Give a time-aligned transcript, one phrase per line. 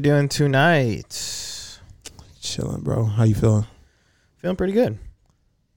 [0.00, 1.78] doing tonight?
[2.40, 3.04] Chilling, bro.
[3.04, 3.66] How you feeling?
[4.36, 4.98] Feeling pretty good.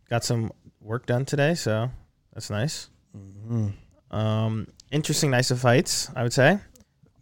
[0.09, 0.51] Got some
[0.81, 1.89] work done today, so
[2.33, 2.89] that's nice.
[3.17, 4.15] Mm-hmm.
[4.15, 6.59] Um, interesting nights of fights, I would say.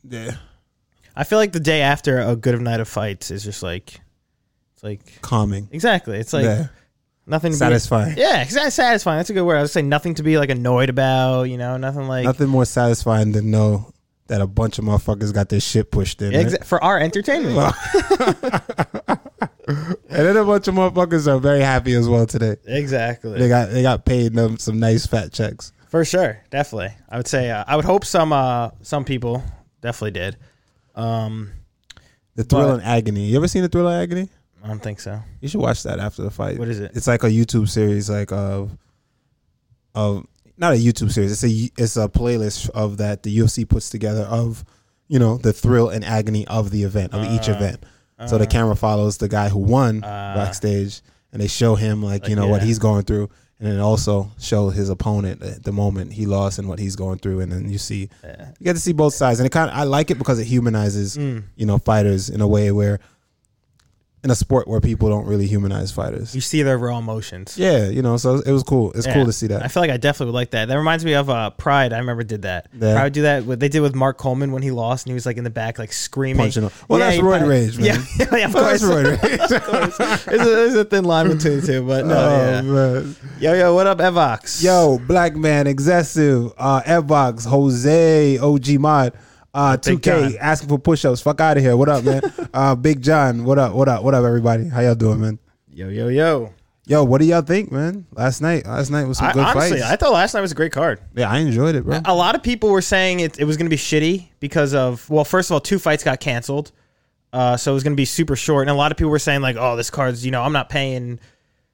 [0.03, 0.35] Yeah,
[1.15, 3.99] I feel like the day after a good night of fights is just like,
[4.73, 5.69] it's like calming.
[5.71, 6.17] exactly.
[6.17, 6.67] It's like yeah,
[7.25, 8.15] nothing to satisfying.
[8.15, 8.21] be.
[8.21, 8.71] Yeah, exactly.
[8.71, 9.17] Satisfying.
[9.17, 9.57] That's a good word.
[9.57, 11.43] I would say nothing to be like annoyed about.
[11.43, 12.25] You know, nothing like.
[12.25, 13.93] Nothing more satisfying than know
[14.31, 16.31] that a bunch of motherfuckers got their shit pushed in.
[16.31, 17.57] Exa- for our entertainment.
[19.67, 22.55] and then a bunch of motherfuckers are very happy as well today.
[22.65, 23.37] exactly.
[23.37, 25.73] They got they got paid them some nice fat checks.
[25.89, 26.93] For sure, definitely.
[27.09, 29.43] I would say uh, I would hope some uh some people
[29.81, 30.37] definitely did.
[30.95, 31.51] Um,
[32.35, 33.25] The thrill But- and agony.
[33.25, 34.29] You ever seen the thrill and agony?
[34.63, 35.19] I don't think so.
[35.41, 36.57] You should watch that after the fight.
[36.57, 36.91] What is it?
[36.93, 38.77] It's like a YouTube series, like of
[39.93, 40.25] of
[40.61, 41.31] not a YouTube series.
[41.31, 44.63] It's a it's a playlist of that the UFC puts together of
[45.07, 47.83] you know the thrill and agony of the event of each Uh, event.
[48.27, 51.01] So the Uh, camera follows the guy who won Uh, backstage,
[51.33, 54.29] and they show him like, you like, know what he's going through, and then also
[54.37, 57.67] show his opponent at the moment he lost and what he's going through, and then
[57.69, 58.49] you see yeah.
[58.59, 60.45] you get to see both sides, and it kind of I like it because it
[60.45, 61.43] humanizes Mm.
[61.55, 62.99] you know fighters in a way where
[64.23, 66.35] in a sport where people don't really humanize fighters.
[66.35, 67.57] You see their raw emotions.
[67.57, 68.91] Yeah, you know, so it was cool.
[68.93, 69.15] It's Yeah.
[69.15, 69.63] cool to see that.
[69.65, 70.67] I feel like I definitely would like that.
[70.67, 71.91] That reminds me of uh, Pride.
[71.91, 72.67] I remember did that.
[72.79, 72.93] Yeah.
[72.93, 73.45] Pride do that.
[73.45, 75.49] What they did with Mark Coleman when he lost, and he was like in the
[75.49, 76.37] back, like screaming.
[76.51, 76.69] Punching.
[76.87, 77.85] Well, Yeah, that's roid rage, man.
[78.19, 78.81] Yeah, yeah, of Well, course.
[78.81, 80.21] that's roid rage.
[80.27, 82.15] It's a, there's a thin line between the two, but no.
[82.15, 83.53] oh yeah.
[83.53, 84.63] Yo, yo, what up, Evox?
[84.63, 89.13] Yo, black man, excessive, uh, Evox, Jose, OG Mod,
[89.53, 90.35] uh, Big 2K John.
[90.39, 91.21] asking for push-ups.
[91.21, 91.75] Fuck out of here.
[91.75, 92.21] What up, man?
[92.53, 93.73] uh, Big John, what up?
[93.73, 94.03] What up?
[94.03, 94.67] What up, everybody?
[94.67, 95.39] How y'all doing, man?
[95.69, 96.53] Yo, yo, yo.
[96.87, 98.05] Yo, what do y'all think, man?
[98.13, 99.91] Last night, last night was some I, good honestly, fights.
[99.91, 100.99] I thought last night was a great card.
[101.15, 102.01] yeah, I enjoyed it, bro.
[102.05, 105.07] A lot of people were saying it, it was going to be shitty because of
[105.09, 106.71] well, first of all, two fights got canceled,
[107.31, 108.63] uh, so it was going to be super short.
[108.63, 110.69] And a lot of people were saying like, "Oh, this card's you know, I'm not
[110.69, 111.19] paying,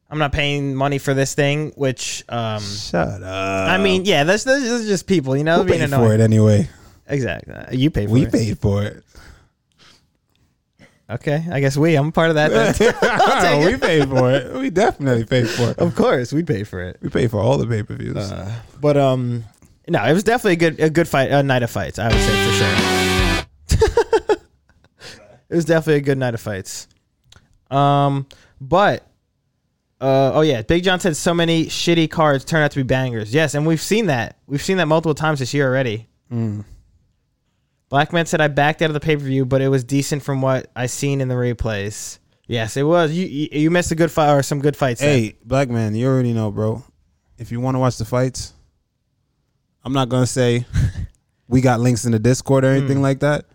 [0.10, 3.70] I'm not paying money for this thing." Which, um, Shut up.
[3.70, 6.20] I mean, yeah, that's, that's just- just people, you know, we being paid for it
[6.20, 6.70] anyway.
[7.08, 8.14] Exactly, you pay for it.
[8.14, 8.32] We it.
[8.32, 9.04] paid for it.
[11.10, 11.96] Okay, I guess we.
[11.96, 12.52] I'm part of that.
[12.52, 13.66] then.
[13.66, 14.54] We paid for it.
[14.54, 15.80] We definitely paid for it.
[15.80, 16.98] Of course, we paid for it.
[17.02, 18.18] We paid for all the pay per views.
[18.18, 19.46] Uh, but um,
[19.88, 21.98] no, it was definitely a good a good fight, a night of fights.
[21.98, 23.46] I would say
[23.78, 24.38] for sure.
[25.50, 26.90] it was definitely a good night of fights.
[27.72, 28.28] Um,
[28.60, 29.08] but
[30.02, 33.34] uh, oh yeah, Big John said so many shitty cards turn out to be bangers.
[33.34, 34.38] Yes, and we've seen that.
[34.46, 36.08] We've seen that multiple times this year already.
[36.32, 36.66] Mm.
[37.90, 40.22] Black Man said I backed out of the pay per view, but it was decent
[40.24, 42.20] from what I seen in the replays.
[42.48, 43.12] Yes, it was.
[43.12, 45.00] You you, you missed a good fight or some good fights.
[45.02, 45.10] then.
[45.20, 46.84] Hey, black man, you already know, bro.
[47.38, 48.54] If you want to watch the fights,
[49.84, 50.66] I'm not gonna say
[51.48, 53.02] we got links in the Discord or anything Mm.
[53.04, 53.46] like that,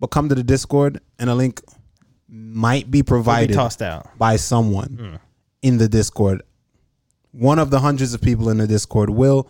[0.00, 1.60] but come to the Discord and a link
[2.28, 4.06] might be It'll be provided tossed out.
[4.18, 5.18] by someone Mm.
[5.62, 6.42] in the Discord.
[7.32, 9.48] One of the hundreds of people in the Discord will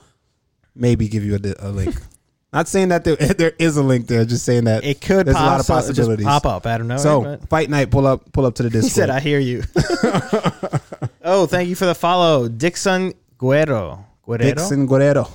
[0.74, 1.94] maybe give you a, a link.
[2.52, 4.84] not saying that there, there is a link there, just saying that.
[4.84, 6.26] It could There's a lot of so- possibilities.
[6.26, 6.66] pop up.
[6.66, 6.96] I don't know.
[6.98, 8.92] so but- fight night, pull up, pull up to the He Discord.
[8.92, 9.62] said, "I hear you."
[11.24, 14.04] oh, thank you for the follow, Dixon Guerrero.
[14.26, 14.54] Guerrero.
[14.54, 15.28] Dixon Guerrero.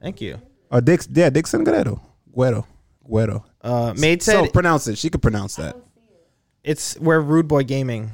[0.00, 0.40] Thank you.
[0.70, 2.00] Or Dix, yeah, Dixon Guerrero.
[2.34, 2.66] Guerrero.
[3.08, 3.44] Guerrero.
[3.62, 4.98] Uh, Maid said so pronounce it.
[4.98, 5.76] She could pronounce that.
[6.64, 8.10] it's we're Rude Boy Gaming,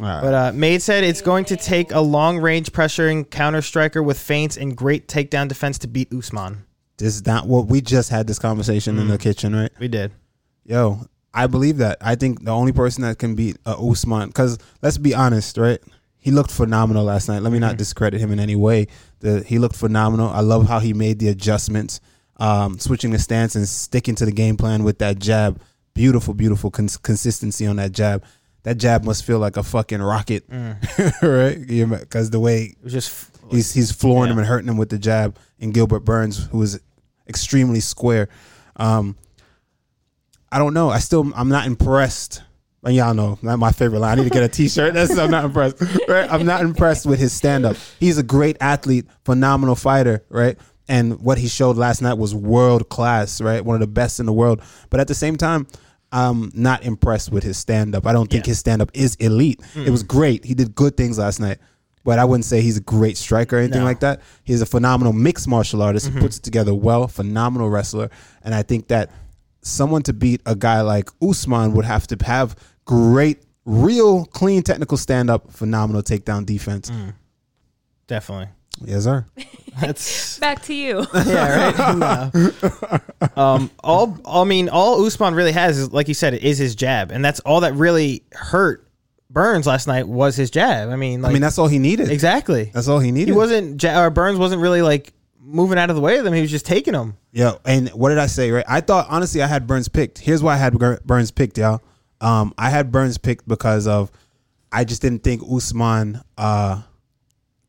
[0.00, 0.20] right.
[0.20, 4.18] but uh, Maid said it's going to take a long range pressuring counter striker with
[4.18, 6.64] feints and great takedown defense to beat Usman.
[6.98, 9.70] this is not what we just had this conversation in the kitchen, right?
[9.78, 10.12] We did.
[10.64, 11.00] Yo,
[11.34, 11.98] I believe that.
[12.00, 15.78] I think the only person that can beat uh, Usman, because let's be honest, right?
[16.18, 17.42] He looked phenomenal last night.
[17.42, 18.88] Let me not discredit him in any way.
[19.20, 20.28] The, he looked phenomenal.
[20.28, 22.00] I love how he made the adjustments,
[22.38, 25.60] um, switching the stance and sticking to the game plan with that jab.
[25.94, 28.24] Beautiful, beautiful cons- consistency on that jab.
[28.66, 30.42] That jab must feel like a fucking rocket,
[31.22, 31.56] right?
[31.68, 34.32] Because the way just f- He's he's flooring Yeah.
[34.32, 35.38] him and hurting him with the jab.
[35.60, 36.80] And Gilbert Burns, who is
[37.28, 38.28] extremely square.
[38.74, 39.14] Um,
[40.50, 40.90] I don't know.
[40.90, 42.42] I still I'm not impressed.
[42.82, 44.18] And y'all know not my favorite line.
[44.18, 44.94] I need to get a T-shirt.
[44.94, 45.80] That's I'm not impressed.
[46.08, 46.28] Right?
[46.28, 47.76] I'm not impressed with his stand up.
[48.00, 50.24] He's a great athlete, phenomenal fighter.
[50.28, 50.58] Right?
[50.88, 53.40] And what he showed last night was world class.
[53.40, 53.64] Right?
[53.64, 54.60] One of the best in the world.
[54.90, 55.68] But at the same time.
[56.12, 58.06] I'm not impressed with his stand up.
[58.06, 58.50] I don't think Yeah.
[58.50, 59.60] his stand up is elite.
[59.74, 60.08] It was mm.
[60.08, 60.44] great.
[60.44, 61.58] He did good things last night
[62.06, 63.84] but I wouldn't say he's a great striker or anything No.
[63.84, 64.20] like that.
[64.44, 66.06] He's a phenomenal mixed martial artist.
[66.06, 66.20] He mm-hmm.
[66.20, 68.10] puts it together well, phenomenal wrestler,
[68.44, 69.10] and I think that
[69.60, 72.54] someone to beat a guy like Usman would have to have
[72.84, 76.90] great, real clean technical stand up, phenomenal takedown defense.
[76.90, 77.14] Mm.
[78.06, 78.50] Definitely.
[78.84, 79.26] Yes, sir.
[79.80, 81.06] That's Back to you.
[81.14, 83.02] yeah, right.
[83.36, 83.42] No.
[83.42, 87.10] Um, all I mean, all Usman really has is, like you said, is his jab,
[87.10, 88.88] and that's all that really hurt
[89.28, 90.88] Burns last night was his jab.
[90.88, 92.10] I mean, like, I mean, that's all he needed.
[92.10, 92.70] exactly.
[92.72, 93.32] That's all he needed.
[93.32, 96.32] He wasn't or Burns wasn't really like moving out of the way of them.
[96.32, 97.18] He was just taking them.
[97.32, 98.50] Yeah, and what did I say?
[98.50, 100.18] Right, I thought honestly I had Burns picked.
[100.18, 101.82] Here's why I had Burns picked, y'all.
[102.22, 104.10] Um, I had Burns picked because of
[104.72, 106.80] I just didn't think Usman uh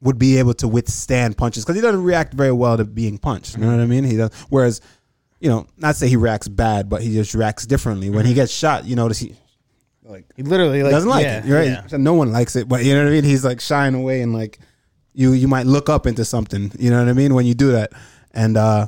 [0.01, 3.55] would be able to withstand punches because he doesn't react very well to being punched.
[3.55, 4.03] You know what I mean?
[4.03, 4.31] He does.
[4.49, 4.81] Whereas,
[5.39, 8.51] you know, not say he reacts bad, but he just reacts differently when he gets
[8.51, 8.85] shot.
[8.85, 9.35] You notice he
[10.03, 11.51] like He literally like doesn't like yeah, it.
[11.51, 11.67] Right?
[11.67, 11.87] yeah.
[11.87, 13.23] So No one likes it, but you know what I mean.
[13.23, 14.59] He's like shying away and like
[15.13, 16.71] you you might look up into something.
[16.77, 17.91] You know what I mean when you do that.
[18.33, 18.87] And uh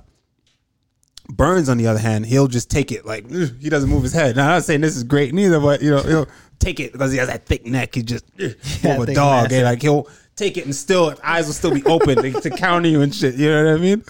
[1.32, 4.36] Burns, on the other hand, he'll just take it like he doesn't move his head.
[4.36, 6.28] Now, I'm not saying this is great neither, but you know he'll
[6.58, 7.94] take it because he has that thick neck.
[7.94, 9.52] He just of a dog.
[9.52, 10.08] And like he'll
[10.40, 13.36] take it and still eyes will still be open to, to counter you and shit.
[13.36, 14.04] You know what I mean?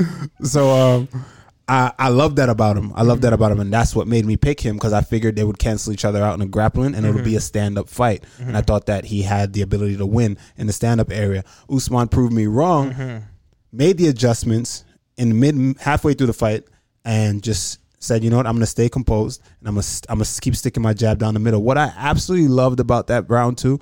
[0.44, 1.10] So um,
[1.68, 2.94] I I love that about him.
[2.96, 5.36] I love that about him, and that's what made me pick him because I figured
[5.36, 7.44] they would cancel each other out in a grappling, and it would be a mm-hmm.
[7.44, 8.24] stand up fight.
[8.38, 8.66] And I mm-hmm.
[8.66, 11.44] thought that he had the ability to win in the stand up area.
[11.70, 12.92] Usman proved me wrong.
[12.92, 13.26] Mm-hmm.
[13.72, 14.84] Made the adjustments
[15.18, 16.64] in mid halfway through the fight,
[17.06, 20.30] and just said, you know what, I'm gonna stay composed, and I'm gonna I'm gonna
[20.42, 21.62] keep sticking my jab down the middle.
[21.62, 23.80] What I absolutely loved about that round two.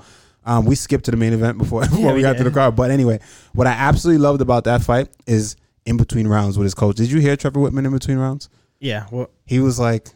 [0.48, 2.72] Um, we skipped to the main event before, before we we got to the car.
[2.72, 3.20] But anyway,
[3.54, 6.96] what I absolutely loved about that fight is in between rounds with his coach.
[6.96, 8.50] Did you hear Trevor Wittman in between rounds?
[8.80, 10.08] Yeah, well, He was like,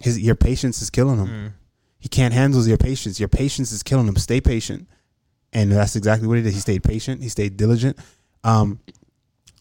[0.00, 1.28] "His your patience is killing him.
[1.28, 1.52] Mm.
[1.98, 3.20] He can't handle your patience.
[3.20, 4.16] Your patience is killing him.
[4.16, 4.88] Stay patient."
[5.52, 6.52] And that's exactly what he did.
[6.52, 7.22] He stayed patient.
[7.22, 7.96] He stayed diligent.
[8.44, 8.80] Um,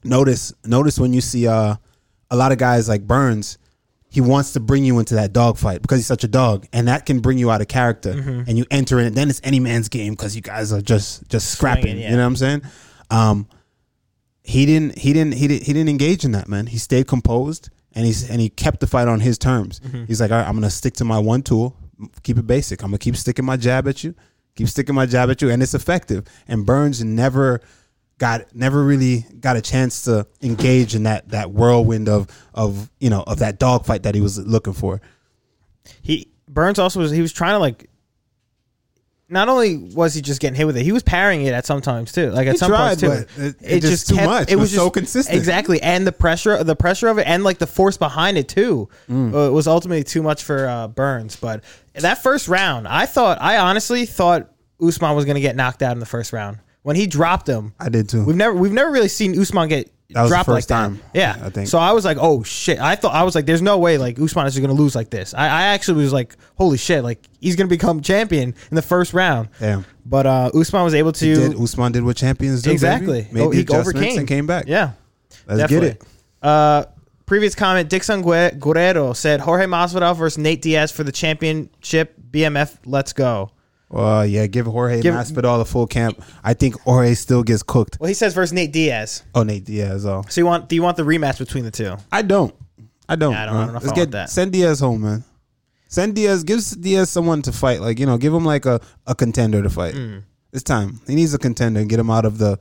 [0.03, 1.75] notice, notice when you see uh,
[2.29, 3.57] a lot of guys like Burns,
[4.09, 6.87] he wants to bring you into that dog fight because he's such a dog, and
[6.87, 8.43] that can bring you out of character, Mm-hmm.
[8.47, 9.15] and you enter in it.
[9.15, 11.83] Then it's any man's game because you guys are just just scrapping.
[11.83, 12.09] Swinging, yeah.
[12.11, 12.61] You know what I'm saying?
[13.11, 13.47] Um,
[14.43, 17.69] he didn't he didn't he didn't he didn't engage in that man he stayed composed
[17.93, 20.05] and he's and he kept the fight on his terms Mm-hmm.
[20.05, 21.75] he's like all right i'm gonna stick to my one tool
[22.23, 24.15] keep it basic i'm gonna keep sticking my jab at you
[24.55, 27.59] keep sticking my jab at you and it's effective and burns never
[28.19, 33.09] got never really got a chance to engage in that that whirlwind of of you
[33.09, 34.99] know of that dogfight that he was looking for
[36.01, 37.89] he Burns also was he was trying to like.
[39.29, 41.81] Not only was he just getting hit with it, he was parrying it at some
[41.81, 42.29] times too.
[42.31, 43.07] Like at He some points too.
[43.07, 44.49] tried, but it- it just too much.
[44.49, 45.35] It was so consistent.
[45.37, 48.87] Exactly, and the pressure, the pressure of it, and like the force behind it too,
[49.09, 49.33] Mm.
[49.49, 51.35] uh, was ultimately too much for uh, Burns.
[51.35, 51.61] But
[51.95, 54.49] that first round, I thought, I honestly thought
[54.81, 57.73] Usman was going to get knocked out in the first round when he dropped him.
[57.81, 60.45] i did too We've never we've never really seen Usman get That was the dropped
[60.45, 61.19] first like time, that.
[61.19, 61.67] Yeah, I think.
[61.67, 62.79] So I was like, oh shit!
[62.79, 65.09] I thought I was like, there's no way like Usman is going to lose like
[65.09, 65.33] this.
[65.33, 67.03] I, I actually was like, holy shit!
[67.03, 69.49] Like he's going to become champion in the first round.
[69.59, 69.83] Damn.
[70.05, 73.33] But uh, Usman was able to did usman did what champions do exactly baby.
[73.33, 74.91] made Oh, he overcame and came back Yeah,
[75.45, 75.89] let's definitely.
[75.89, 76.07] get it
[76.41, 76.85] Uh,
[77.25, 82.15] previous comment: Dixon Guerrero said Jorge Masvidal versus Nate Diaz for the championship.
[82.31, 83.51] BMF, let's go.
[83.89, 86.21] Well, yeah, give Jorge Give- Masvidal the full camp.
[86.43, 87.97] I think Jorge still gets cooked.
[87.99, 89.23] Well, he says versus Nate Diaz.
[89.33, 90.05] Oh, Nate Diaz.
[90.05, 90.67] Oh, So you want?
[90.67, 91.95] Do you want the rematch between the two?
[92.11, 92.53] I don't.
[93.07, 93.31] I don't.
[93.33, 94.29] Yeah, I don't- uh, I don't know if Let's I get want that.
[94.29, 95.23] send Diaz home, man.
[95.87, 96.43] Send Diaz.
[96.43, 97.79] Give Diaz someone to fight.
[97.79, 99.93] Like you know, give him like a, a contender to fight.
[99.95, 100.23] Mm.
[100.51, 100.99] It's time.
[101.07, 102.59] He needs a contender and get him out of the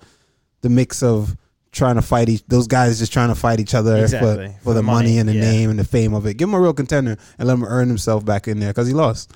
[0.61, 1.37] the mix of
[1.73, 4.47] trying to fight each those guys just trying to fight each other Exactly.
[4.59, 5.40] for, for, the money, and the yeah.
[5.40, 6.35] name and the fame of it.
[6.35, 8.95] Give him a real contender and let him earn himself back in there because he
[8.95, 9.33] lost.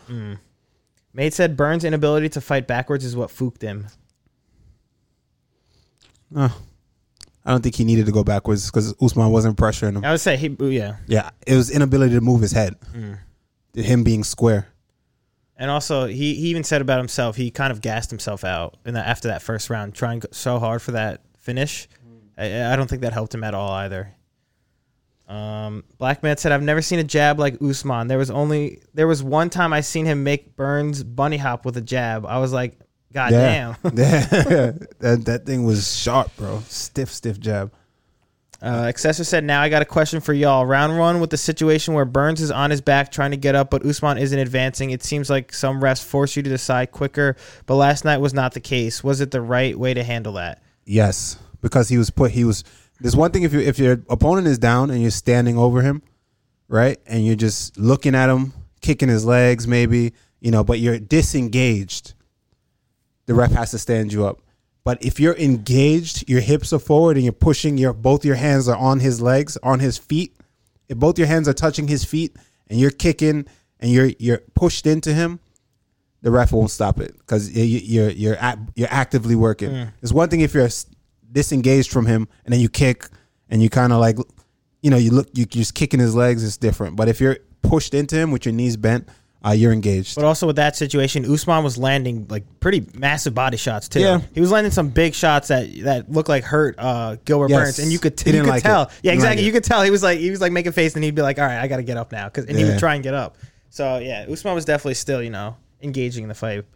[1.12, 3.86] Mate said Burns' inability to fight backwards is what fooked him.
[6.34, 6.48] Uh,
[7.44, 10.04] I don't think he needed to go backwards because Usman wasn't pressuring him.
[10.04, 12.76] I would say he, yeah, Yeah, it was inability to move his head.
[12.94, 13.18] Mm.
[13.74, 14.68] Him being square.
[15.56, 18.94] and also he, he even said about himself he kind of gassed himself out in
[18.94, 21.88] that after that first round, trying so hard for that finish.
[22.38, 24.14] I, I don't think that helped him at all either.
[25.30, 28.08] Um, Black Man said, "I've never seen a jab like Usman.
[28.08, 31.76] There was only there was one time I seen him make Burns bunny hop with
[31.76, 32.26] a jab.
[32.26, 32.80] I was like,
[33.12, 34.22] God Yeah, damn." yeah.
[34.98, 36.62] that that thing was sharp, bro.
[36.66, 37.72] Stiff, stiff jab.
[38.60, 40.66] Uh, Accessor said, "Now I got a question for y'all.
[40.66, 43.70] Round one with the situation where Burns is on his back trying to get up,
[43.70, 44.90] but Usman isn't advancing.
[44.90, 48.52] It seems like some refs force you to decide quicker, but last night was not
[48.52, 49.04] the case.
[49.04, 50.60] Was it the right way to handle that?
[50.84, 52.32] Yes, because he was put.
[52.32, 52.64] He was.
[53.00, 56.02] There's one thing if you if your opponent is down and you're standing over him,
[56.68, 60.98] right, and you're just looking at him, kicking his legs, maybe you know, but you're
[60.98, 62.14] disengaged.
[63.26, 64.40] The ref has to stand you up.
[64.82, 68.68] But if you're engaged, your hips are forward and you're pushing your both your hands
[68.68, 70.34] are on his legs, on his feet.
[70.88, 72.36] If both your hands are touching his feet
[72.68, 73.46] and you're kicking
[73.78, 75.38] and you're you're pushed into him,
[76.22, 79.70] the ref won't stop it because you're you're you're, act, you're actively working.
[79.70, 79.92] Mm.
[80.02, 80.68] It's one thing if you're
[81.32, 83.08] disengaged from him and then you kick
[83.48, 84.16] and you kind of like,
[84.82, 86.42] you know, you look, you just kicking his legs.
[86.44, 86.96] It's different.
[86.96, 89.08] But if you're pushed into him with your knees bent,
[89.44, 90.16] uh, you're engaged.
[90.16, 94.00] But also with that situation, Usman was landing like pretty massive body shots too.
[94.00, 94.20] Yeah.
[94.34, 97.58] he was landing some big shots that that looked like hurt uh, Gilbert Yes.
[97.58, 98.82] Burns, and you could He you could like tell.
[98.82, 98.88] it.
[99.02, 99.46] Yeah, Didn't like exactly.
[99.46, 101.38] you could tell he was like he was like making face, and he'd be like,
[101.38, 102.70] "All right, I got to get up now," because and he Yeah.
[102.72, 103.38] would try and get up.
[103.70, 106.66] So yeah, Usman was definitely still you know engaging in the fight.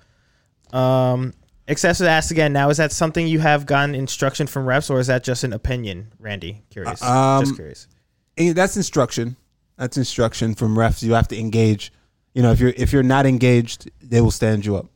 [0.73, 1.35] Um,
[1.67, 2.53] excessive asked again.
[2.53, 5.53] Now is that something you have gotten instruction from reps, or is that just an
[5.53, 6.63] opinion, Randy?
[6.71, 7.03] Curious.
[7.03, 7.89] Um, just curious.
[8.37, 9.37] Eh, that's instruction.
[9.77, 11.03] That's instruction from refs.
[11.03, 11.93] You have to engage.
[12.35, 14.87] You know, if you're if you're not engaged, they will stand you up.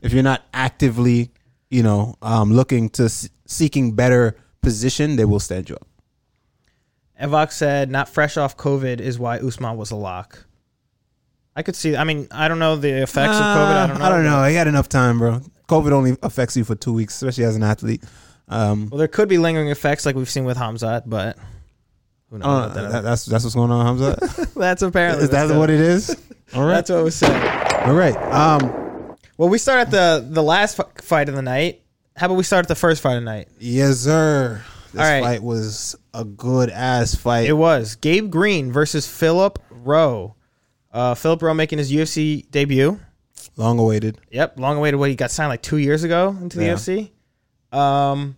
[0.00, 1.30] If you're not actively,
[1.68, 5.86] you know, um, looking to s- seeking better position, they will stand you up.
[7.20, 10.46] Evok said, "Not fresh off COVID is why Usman was a lock."
[11.54, 11.96] I could see.
[11.96, 13.74] I mean, I don't know the effects of COVID.
[13.74, 14.04] I don't know.
[14.04, 14.44] Uh, I don't know.
[14.44, 15.42] He had enough time, bro.
[15.68, 18.02] COVID only affects you for two weeks, especially as an athlete.
[18.48, 21.36] Um, Well, there could be lingering effects like we've seen with Hamzat, but
[22.30, 22.46] who knows?
[22.46, 22.92] uh, that?
[22.92, 24.48] that- that's that's what's going on, Hamza.
[24.56, 26.10] that's apparently is that what it is?
[26.54, 27.84] All right, That's what was said.
[27.86, 28.16] all right.
[28.16, 31.82] Um, Well, we start at the the last f- fight of the night.
[32.16, 33.48] How about we start at the first fight of the night?
[33.60, 34.62] yes, sir.
[34.94, 35.22] This All right.
[35.22, 37.46] fight was a good ass fight.
[37.48, 40.34] It was Gabe Green versus Philip Rowe.
[40.90, 42.98] Uh, Philip Rowe making his UFC debut.
[43.58, 44.18] Long awaited.
[44.30, 44.98] Yep, long awaited.
[45.00, 46.74] What he got signed like two years ago into the Yeah.
[46.74, 47.10] UFC.
[47.76, 48.36] Um,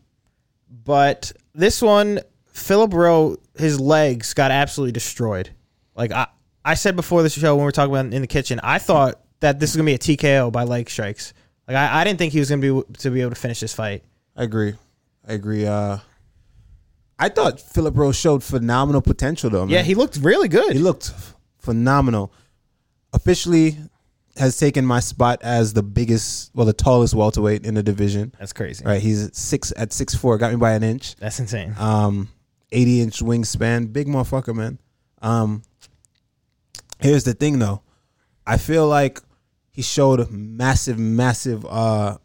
[0.85, 5.51] but this one, Philip Rowe, his legs got absolutely destroyed.
[5.95, 6.27] Like I,
[6.65, 9.21] I said before this show when we were talking about in the kitchen, I thought
[9.41, 11.33] that this was gonna be a TKO by leg strikes.
[11.69, 13.75] Like I, I didn't think he was gonna be to be able to finish this
[13.75, 14.03] fight.
[14.35, 14.75] I agree.
[15.29, 15.67] I agree.
[15.67, 15.99] Uh,
[17.19, 19.67] I thought Philip Rose showed phenomenal potential, though.
[19.67, 19.69] Man.
[19.69, 20.73] Yeah, he looked really good.
[20.73, 21.13] he looked
[21.59, 22.33] phenomenal.
[23.13, 23.77] Officially,
[24.37, 28.35] has taken my spot as the biggest, well, the tallest welterweight in the division.
[28.39, 28.85] That's crazy.
[28.85, 30.39] Right, he's six at six four.
[30.39, 31.17] Got me by an inch.
[31.17, 31.75] That's insane.
[31.79, 32.29] Um,
[32.73, 34.79] eighty inch wingspan, big motherfucker, man.
[35.21, 35.63] Um,
[37.01, 37.83] here's the thing, though.
[38.47, 39.21] I feel like
[39.71, 42.19] he showed massive, massive uh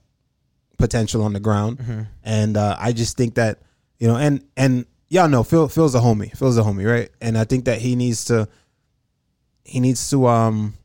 [0.78, 3.60] potential on the ground, and uh, I just think that
[3.98, 5.68] you know, and and y'all know Phil.
[5.70, 6.36] Phil's a homie.
[6.38, 7.10] Phil's a homie, right?
[7.22, 8.48] And I think that he needs to.
[9.64, 10.76] He needs to um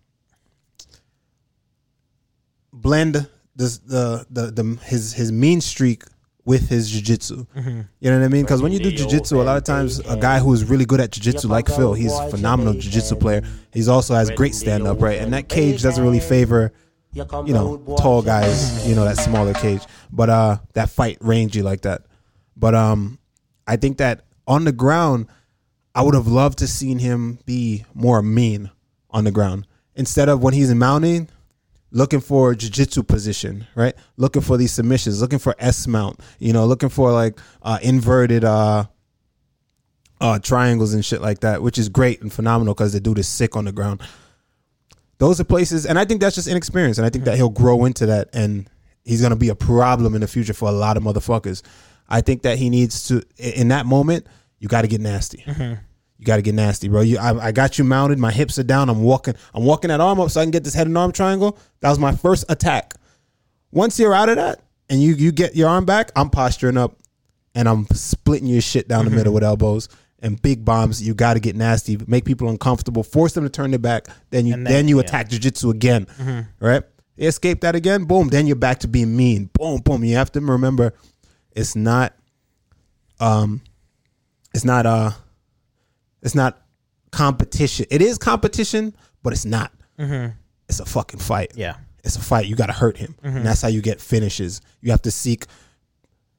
[2.81, 6.05] blend this the the the his his mean streak
[6.45, 7.47] with his jiu-jitsu.
[8.01, 8.43] You know what I mean?
[8.43, 11.11] Because when you do jiu-jitsu, a lot of times a guy who's really good at
[11.13, 13.43] jiu-jitsu, like Phil, he's a phenomenal jiu-jitsu player.
[13.73, 15.19] He's also has great stand-up, right?
[15.21, 16.73] And that cage doesn't really favor,
[17.13, 19.83] you know, tall guys, you know, that smaller cage.
[20.11, 22.07] But uh that fight rangy like that.
[22.57, 23.19] But um
[23.67, 25.27] I think that on the ground,
[25.95, 28.71] I would have loved to seen him be more mean
[29.11, 29.67] on the ground.
[29.95, 31.29] Instead of when he's mounting,
[31.93, 33.95] looking for jiu-jitsu position, right?
[34.17, 38.45] Looking for these submissions, looking for S mount, you know, looking for like uh, inverted
[38.45, 38.85] uh,
[40.21, 43.29] uh, triangles and shit like that, which is great and phenomenal because the dude is
[43.29, 44.01] sick on the ground.
[45.19, 47.85] Those are places, and I think that's just inexperience, and I think that he'll grow
[47.85, 48.71] into that, and
[49.05, 51.63] he's gonna be a problem in the future for a lot of motherfuckers.
[52.09, 54.27] I think that he needs to, in that moment,
[54.59, 55.45] you got to get nasty.
[56.21, 57.01] You got to get nasty, bro.
[57.01, 58.19] You, I, I got you mounted.
[58.19, 58.91] My hips are down.
[58.91, 59.35] I'm walking.
[59.55, 61.59] I'm walking that arm up so I can get this head and arm triangle.
[61.81, 62.93] That was my first attack.
[63.73, 64.61] Once you're out of that
[64.91, 66.99] and you you get your arm back, I'm posturing up
[67.55, 71.03] and I'm splitting your shit down the middle with elbows and big bombs.
[71.03, 74.07] You got to get nasty, make people uncomfortable, force them to turn their back.
[74.29, 75.05] Then you then, then- you yeah.
[75.05, 76.07] attack jujitsu again,
[76.61, 76.83] right?
[77.17, 78.29] You escape that again, boom.
[78.29, 80.05] Then you're back to being mean, boom, boom.
[80.05, 80.93] You have to remember,
[81.53, 82.15] it's not,
[83.21, 83.63] um,
[84.53, 85.13] it's not uh
[86.23, 86.63] it's not
[87.11, 87.87] competition.
[87.91, 89.73] It is competition, but it's not.
[89.99, 90.33] Mm-hmm.
[90.69, 91.53] It's a fucking fight.
[91.57, 91.77] Yeah.
[92.05, 92.47] It's a fight.
[92.47, 93.45] You got to hurt him, and mm-hmm.
[93.45, 94.63] that's how you get finishes.
[94.81, 95.45] You have to seek.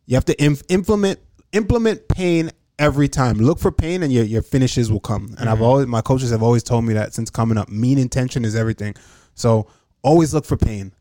[0.08, 1.20] You have to im- implement
[1.52, 3.38] implement pain every time.
[3.38, 5.36] Look for pain, and your your finishes will come.
[5.38, 5.64] And I've mm-hmm.
[5.64, 7.70] always my coaches have always told me that since coming up.
[7.70, 8.96] Mean intention is everything.
[9.36, 9.68] So
[10.02, 10.94] always look for pain.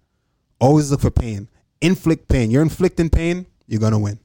[0.60, 1.48] Always look for pain.
[1.80, 2.50] Inflict pain.
[2.50, 3.46] You're inflicting pain.
[3.66, 4.18] You're gonna win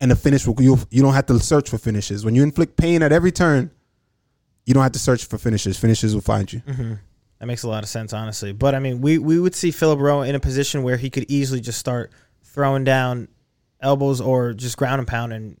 [0.00, 2.24] and the finish will you you don't have to search for finishes.
[2.24, 3.70] When you inflict pain at every turn,
[4.64, 5.78] you don't have to search for finishes.
[5.78, 6.60] Finishes will find you.
[6.60, 6.94] Mm-hmm.
[7.38, 8.52] That makes a lot of sense, honestly.
[8.52, 11.26] But I mean, we, we would see Philip Rowe in a position where he could
[11.28, 12.10] easily just start
[12.42, 13.28] throwing down
[13.80, 15.58] elbows or just ground and pound, and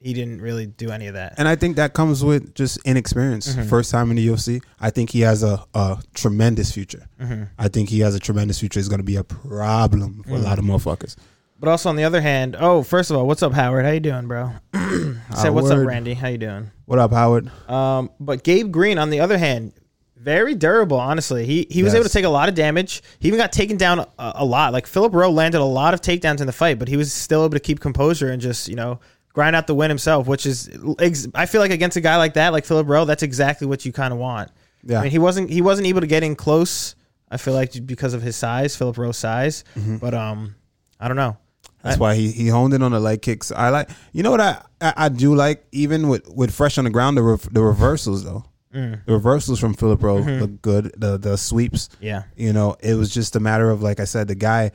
[0.00, 1.34] he didn't really do any of that.
[1.38, 3.54] And I think that comes with just inexperience.
[3.54, 3.68] Mm-hmm.
[3.68, 7.06] First time in the UFC, I think he has a, a tremendous future.
[7.20, 7.44] Mm-hmm.
[7.58, 8.80] I think he has a tremendous future.
[8.80, 11.16] It's going to be a problem for a lot of motherfuckers.
[11.58, 13.84] But also on the other hand, oh, first of all, what's up, Howard?
[13.84, 14.50] How you doing, bro?
[14.74, 15.86] Say what's up, Howard.
[15.86, 16.14] Randy?
[16.14, 16.70] How you doing?
[16.84, 17.50] What up, Howard?
[17.70, 19.72] Um, but Gabe Green, on the other hand,
[20.16, 21.44] Very durable, honestly.
[21.46, 22.00] He he was Yes.
[22.00, 23.02] able to take a lot of damage.
[23.18, 24.72] He even got taken down a, a lot.
[24.72, 27.42] Like Philip Rowe landed a lot of takedowns in the fight, but he was still
[27.44, 29.00] able to keep composure and just you know
[29.34, 30.26] grind out the win himself.
[30.26, 33.22] Which is, ex- I feel like against a guy like that, like Philip Rowe, that's
[33.22, 34.50] exactly what you kind of want.
[34.82, 35.00] Yeah.
[35.00, 36.94] I mean, he wasn't he wasn't able to get in close.
[37.30, 39.62] I feel like because of his size, Philip Rowe's size.
[39.76, 39.98] Mm-hmm.
[39.98, 40.54] But um,
[40.98, 41.36] I don't know.
[41.84, 43.52] That's why he, he honed in on the leg kicks.
[43.52, 46.84] I like you know what I, I, I do like even with, with fresh on
[46.84, 49.04] the ground the re, the reversals though Mm.
[49.06, 50.40] the reversals from Philip Rowe Mm-hmm.
[50.40, 52.24] look good the the sweeps Yeah.
[52.36, 54.72] you know it was just a matter of like I said the guy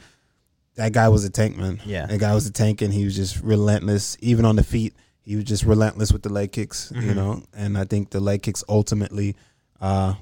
[0.76, 2.06] that guy was a tank man Yeah.
[2.06, 5.36] that guy was a tank and he was just relentless even on the feet he
[5.36, 7.10] was just relentless with the leg kicks Mm-hmm.
[7.10, 9.36] you know and I think the leg kicks ultimately
[9.82, 10.14] uh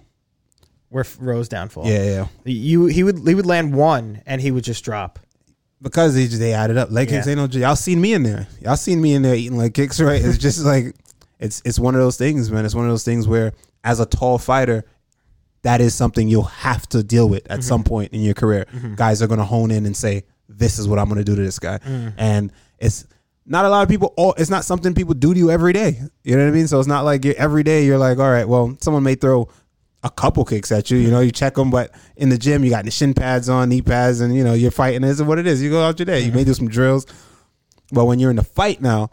[0.90, 1.86] Where Rowe's downfall.
[1.86, 5.20] yeah yeah You he would he would land one and he would just drop.
[5.82, 6.92] Because they just, they added up.
[6.92, 7.46] Leg kicks ain't no.
[7.60, 8.48] Y'all seen me in there.
[8.62, 10.24] Y'all seen me in there eating leg kicks, right?
[10.24, 10.96] It's just like
[11.40, 12.66] it's it's one of those things, man.
[12.66, 13.54] It's one of those things where,
[13.84, 14.86] as a tall fighter,
[15.62, 17.90] that is something you'll have to deal with at some mm-hmm.
[17.90, 18.66] point in your career.
[18.74, 18.96] Mm-hmm.
[18.96, 21.60] Guys are gonna hone in and say, "This is what I'm gonna do to this
[21.60, 22.14] guy," mm.
[22.18, 23.06] and it's.
[23.50, 24.14] Not a lot of people.
[24.18, 26.02] All it's not something people do to you every day.
[26.26, 26.68] You know what I mean.
[26.68, 29.48] So it's not like you're, every day you're like, all right, well, someone may throw
[30.04, 30.98] a couple kicks at you.
[30.98, 33.70] You know, you check them, but in the gym, you got the shin pads on,
[33.70, 35.02] knee pads, and you know you're fighting.
[35.02, 35.62] This is what it is.
[35.62, 36.20] You go out your day.
[36.20, 36.38] You mm-hmm.
[36.38, 37.06] may do some drills,
[37.92, 39.10] but when you're in the fight now,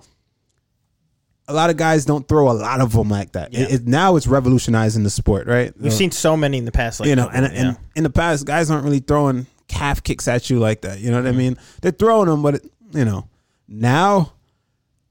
[1.49, 3.53] a lot of guys don't throw a lot of them like that.
[3.53, 3.61] Yeah.
[3.61, 5.73] It, it- now it's revolutionizing the sport, right?
[5.79, 7.61] We've seen so many in the past, like you know, and, yeah.
[7.61, 11.01] and in the past, guys aren't really throwing calf kicks at you like that.
[11.01, 11.39] You know what I mm-hmm.
[11.39, 11.59] mean?
[11.81, 13.29] They're throwing them, but it, you know,
[13.69, 14.34] now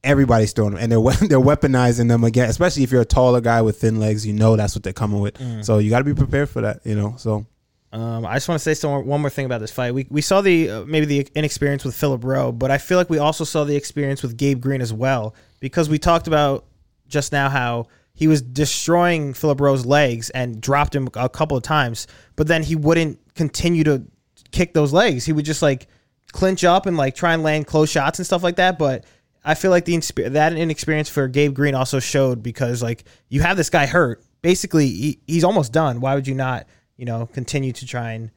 [0.04, 2.50] everybody's throwing them, and they're they're weaponizing them again.
[2.50, 5.22] Especially if you're a taller guy with thin legs, you know that's what they're coming
[5.22, 5.64] with.
[5.64, 6.82] So you got to be prepared for that.
[6.86, 7.46] You know, so
[7.92, 9.94] Um, I just want to say some, one more thing about this fight.
[9.94, 13.10] We, we saw the uh, maybe the inexperience with Philip Rowe, but I feel like
[13.10, 16.66] we also saw the experience with Gabe Green as well because we talked about
[17.08, 21.64] just now how he was destroying Philip Rowe's legs and dropped him a couple of
[21.64, 24.04] times, but then he wouldn't continue to
[24.52, 25.26] kick those legs.
[25.26, 25.88] He would just like
[26.32, 28.80] clinch up and like try and land close shots and stuff like that.
[28.80, 29.06] But
[29.44, 29.98] I feel like the
[30.30, 34.24] that inexperience for Gabe Green also showed because like you have this guy hurt.
[34.42, 36.02] Basically, he, he's almost done.
[36.02, 38.32] Why would you not, you know, continue to try and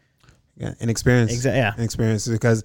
[0.56, 1.74] yeah, inexperience, Exa- yeah.
[1.76, 2.64] inexperience because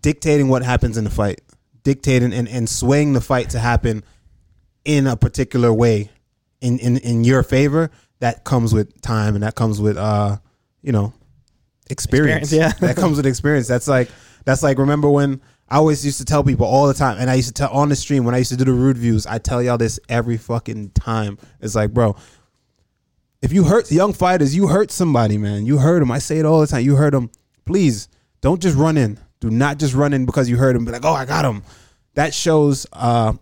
[0.00, 1.42] dictating what happens in the fight,
[1.82, 4.04] dictating and, and swaying the fight to happen
[4.84, 6.10] in a particular way
[6.60, 10.38] in, in, in your favor, that comes with time and that comes with uh,
[10.82, 11.12] you know,
[11.90, 12.52] experience.
[12.52, 12.86] Experience, yeah.
[12.88, 13.68] that comes with experience.
[13.68, 14.10] That's like
[14.44, 17.34] that's like remember when I always used to tell people all the time, and I
[17.34, 19.26] used to tell on the stream when I used to do the rude views.
[19.26, 21.38] I tell y'all this every fucking time.
[21.60, 22.14] It's like, bro,
[23.40, 25.66] if you hurt young fighters, you hurt somebody, man.
[25.66, 26.10] You hurt them.
[26.10, 26.84] I say it all the time.
[26.84, 27.30] You hurt them.
[27.64, 28.08] Please
[28.40, 29.18] don't just run in.
[29.40, 30.84] Do not just run in because you hurt them.
[30.84, 31.62] Be like, oh, I got him.
[32.14, 33.32] That shows uh,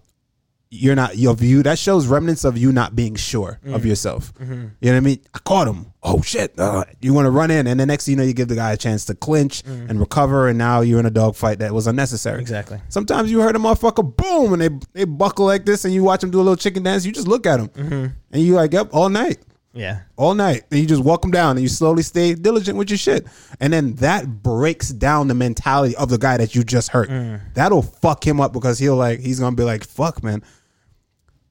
[0.70, 1.62] you're not your view.
[1.64, 3.86] That shows remnants of you not being sure of mm.
[3.86, 4.32] yourself.
[4.34, 4.52] Mm-hmm.
[4.52, 5.20] You know what I mean?
[5.34, 5.92] I caught him.
[6.02, 6.58] Oh shit!
[6.58, 8.54] Uh, you want to run in, and the next thing you know, you give the
[8.54, 9.90] guy a chance to clinch mm.
[9.90, 12.40] and recover, and now you're in a dogfight that was unnecessary.
[12.40, 12.80] Exactly.
[12.88, 16.20] Sometimes you hurt a motherfucker, boom, and they they buckle like this, and you watch
[16.20, 17.04] them do a little chicken dance.
[17.04, 18.06] You just look at them, mm-hmm.
[18.32, 19.38] and you like, yep, all night
[19.74, 20.00] Yeah.
[20.16, 20.64] all night.
[20.70, 23.26] And you just walk them down and you slowly stay diligent with your shit.
[23.60, 27.08] And then that breaks down the mentality of the guy that you just hurt.
[27.10, 27.40] Mm.
[27.54, 30.42] That'll fuck him up because he'll like he's gonna be like, fuck man.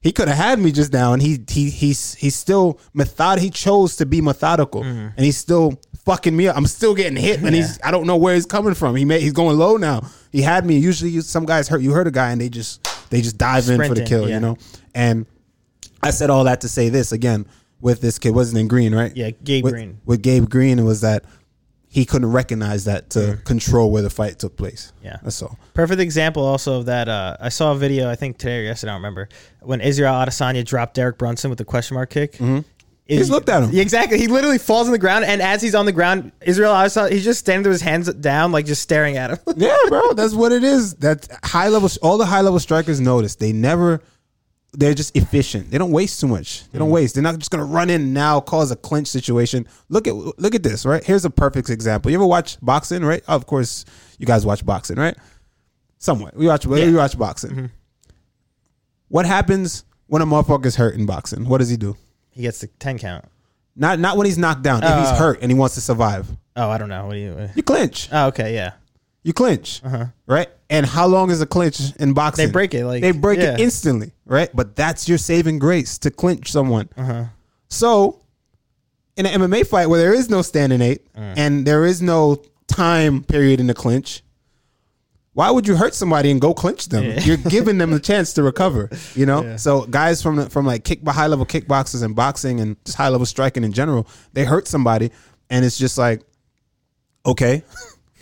[0.02, 3.50] He could have had me just now and he he he's he's still method he
[3.50, 5.08] chose to be methodical mm-hmm.
[5.14, 6.56] and he's still fucking me up.
[6.56, 8.96] I'm still getting hit and he's I don't know where he's coming from.
[8.96, 10.08] He may he's going low now.
[10.32, 10.78] He had me.
[10.78, 13.68] Usually you, some guys hurt you hurt a guy and they just they just dive
[13.68, 14.36] in for the kill, yeah.
[14.36, 14.56] you know?
[14.94, 15.26] And
[16.02, 17.46] I said all that to say this again
[17.80, 19.14] with this kid wasn't in Green, right?
[19.14, 20.00] Yeah, Gabe with, Green.
[20.04, 21.24] With Gabe Green, it was that
[21.92, 24.92] he couldn't recognize that to control where the fight took place.
[25.02, 25.16] Yeah.
[25.24, 25.58] that's all.
[25.74, 27.08] Perfect example also of that.
[27.08, 29.28] Uh, I saw a video, I think today or yesterday, I don't remember,
[29.60, 32.34] when Israel Adesanya dropped Derek Brunson with the question mark kick.
[32.34, 32.60] Mm-hmm.
[33.06, 33.76] He's looked at him.
[33.76, 34.18] Exactly.
[34.18, 37.24] He literally falls on the ground, and as he's on the ground, Israel Adesanya, he's
[37.24, 39.38] just standing with his hands down, like just staring at him.
[39.56, 40.94] Yeah, bro, that's what it is.
[40.94, 44.00] That high level, all the high level strikers notice they never.
[44.72, 45.70] They're just efficient.
[45.70, 46.68] They don't waste too much.
[46.70, 46.92] They don't mm.
[46.92, 47.14] waste.
[47.14, 49.66] They're not just gonna run in now cause a clinch situation.
[49.88, 50.86] Look at look at this.
[50.86, 52.10] Right here's a perfect example.
[52.10, 53.04] You ever watch boxing?
[53.04, 53.22] Right?
[53.26, 53.84] Of course,
[54.18, 55.16] you guys watch boxing, right?
[55.98, 56.36] Somewhat.
[56.36, 56.66] We watch.
[56.66, 57.50] We watch boxing.
[57.50, 57.66] Mm-hmm.
[59.08, 61.48] What happens when a motherfucker's hurt in boxing?
[61.48, 61.96] What does he do?
[62.30, 63.24] he gets the 10 count.
[63.76, 64.82] Not not when he's knocked down.
[64.82, 65.14] if he's Oh.
[65.16, 67.06] hurt and he wants to survive, Oh, I don't know.
[67.06, 67.32] What do you.
[67.32, 68.08] Uh, you clinch.
[68.12, 68.54] Oh, okay.
[68.54, 68.72] Yeah.
[69.22, 69.82] You clinch,
[70.26, 70.48] right?
[70.70, 72.44] And how long is a clinch in boxing?
[72.44, 72.48] Uh-huh.
[72.48, 73.54] They break it, like- they break yeah.
[73.54, 74.48] it instantly, right?
[74.54, 76.88] But that's your saving grace to clinch someone.
[76.96, 77.24] Uh-huh.
[77.68, 78.20] So,
[79.16, 81.34] in an MMA fight where there is no standing eight Mm.
[81.36, 84.22] and there is no time period in the clinch,
[85.34, 87.04] why would you hurt somebody and go clinch them?
[87.04, 87.20] Yeah.
[87.20, 88.88] You're giving them the chance to recover.
[89.14, 89.42] You know.
[89.42, 89.56] Yeah.
[89.56, 93.26] So guys from from like kick high level kickboxers and boxing and just high level
[93.26, 95.10] striking in general, they hurt somebody,
[95.50, 96.22] and it's just like,
[97.26, 97.62] okay.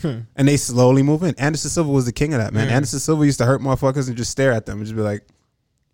[0.01, 0.21] Hmm.
[0.37, 1.35] and they slowly move in.
[1.39, 2.69] Anderson Silva was the king of that, man.
[2.69, 2.73] Mm.
[2.73, 5.25] Anderson Silva used to hurt motherfuckers and just stare at them and just be like,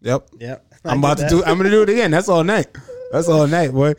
[0.03, 0.75] "Yep, Yep.
[0.85, 1.43] I'm about to do.
[1.43, 2.11] I'm gonna do it again.
[2.11, 2.67] That's all night.
[3.13, 3.95] That's all night, boy."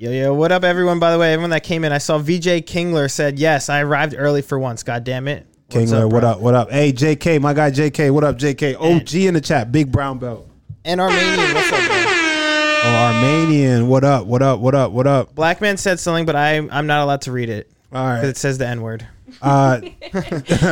[0.00, 1.00] Yo, yo, what up, everyone?
[1.00, 4.14] By the way, everyone that came in, I saw VJ Kingler said, Yes, I arrived
[4.16, 4.84] early for once.
[4.84, 5.44] God damn it.
[5.72, 6.38] What's Kingler, what up?
[6.38, 6.70] What up?
[6.70, 8.12] Hey, JK, my guy JK.
[8.12, 8.76] What up, JK?
[8.76, 9.72] OG in the chat.
[9.72, 10.48] Big brown belt.
[10.84, 12.04] And Armenian, what's up, bro?
[12.84, 13.88] Oh, Armenian.
[13.88, 14.26] What up?
[14.28, 14.60] What up?
[14.60, 14.92] What up?
[14.92, 15.34] What up?
[15.34, 18.36] Black man said something, but I, I'm not allowed to read it All because it
[18.36, 19.06] says the N word.
[19.40, 19.80] Uh,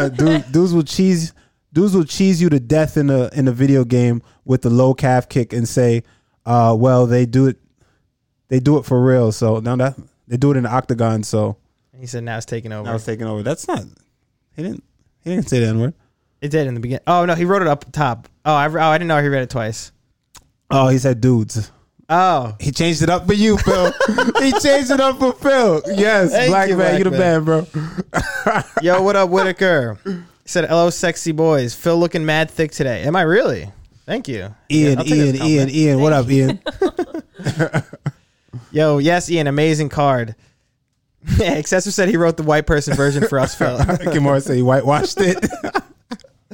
[0.08, 1.32] dude, dudes will cheese.
[1.72, 4.94] Dudes will cheese you to death in a in a video game with the low
[4.94, 6.02] calf kick and say,
[6.44, 7.58] uh, "Well, they do it.
[8.48, 9.96] They do it for real." So now that
[10.28, 11.56] they do it in the octagon, so
[11.98, 12.88] He said, Now it's taking over.
[12.88, 13.42] now it's taking over.
[13.42, 13.84] That's not.
[14.54, 14.84] He didn't.
[15.22, 15.94] He didn't say the n word.
[16.40, 17.02] it did in the beginning.
[17.06, 18.28] Oh, no, he wrote it up top.
[18.44, 19.92] Oh, I, oh, I didn't know he read it twice.
[20.70, 21.70] Oh, he said dudes.
[22.08, 23.92] Oh, He changed it up for you, Phil.
[24.40, 25.82] he changed it up for Phil.
[25.86, 27.66] Yes, Thank black you, man, you the Black man, bro.
[28.80, 29.98] yo, what up, Whitaker?
[30.04, 30.14] He
[30.44, 31.74] said, Hello, sexy boys.
[31.74, 33.02] Phil looking mad thick today.
[33.02, 33.72] Am I really?
[34.04, 34.54] Thank you.
[34.68, 35.70] Yeah, Ian, I'll take it as a Ian, Ian.
[35.70, 36.00] Ian.
[36.00, 36.60] What up, Ian?
[38.70, 40.34] Yo, yes, Ian, amazing card.
[41.38, 43.76] Yeah, Excessor said he wrote the white person version for us, Phil.
[43.78, 45.44] Kimura say he whitewashed it.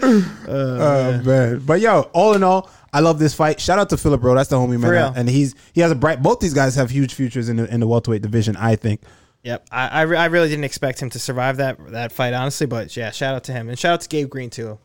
[0.00, 3.58] oh, oh man, but yo, all in all, I love this fight.
[3.60, 4.34] Shout out to Philip, bro.
[4.34, 5.12] That's the homie man, real.
[5.16, 6.20] and he's he has a bright.
[6.22, 8.56] Both these guys have huge futures in the in the welterweight division.
[8.56, 9.00] I think.
[9.44, 12.66] Yep, I, I, re- I really didn't expect him to survive that that fight, honestly.
[12.66, 14.78] But yeah, shout out to him and shout out to Gabe Green too.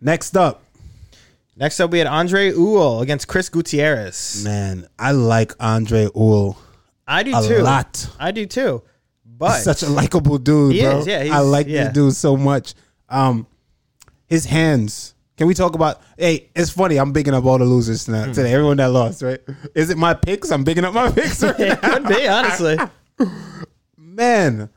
[0.00, 0.62] Next up,
[1.56, 4.42] Next up, we had Andre Ewell against Chris Gutierrez.
[4.44, 6.56] man, I like Andre Ewell
[7.08, 7.58] I do a too.
[7.58, 8.08] lot.
[8.20, 8.82] I do too.
[9.24, 10.98] But He's such a likable dude, He bro.
[10.98, 11.84] is, yeah, I like yeah.
[11.84, 12.74] this dude so much.
[13.08, 13.46] Um,
[14.26, 15.14] his hands.
[15.38, 16.02] Can we talk about?
[16.18, 16.96] Hey, it's funny.
[16.98, 18.32] I'm bigging up all the losers Hmm.
[18.32, 18.52] today.
[18.52, 19.40] Everyone that lost, right?
[19.74, 20.50] Is it my picks?
[20.50, 21.42] I'm bigging up my picks.
[21.42, 22.76] Right it could be honestly.
[23.96, 24.68] man,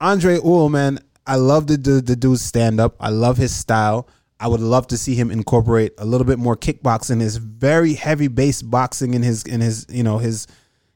[0.00, 2.96] Andre Ewell, man, I love the, the the dude's stand up.
[3.00, 4.06] I love his style.
[4.38, 8.28] I would love to see him incorporate a little bit more kickboxing, his very heavy
[8.28, 10.46] base boxing in his in his you know his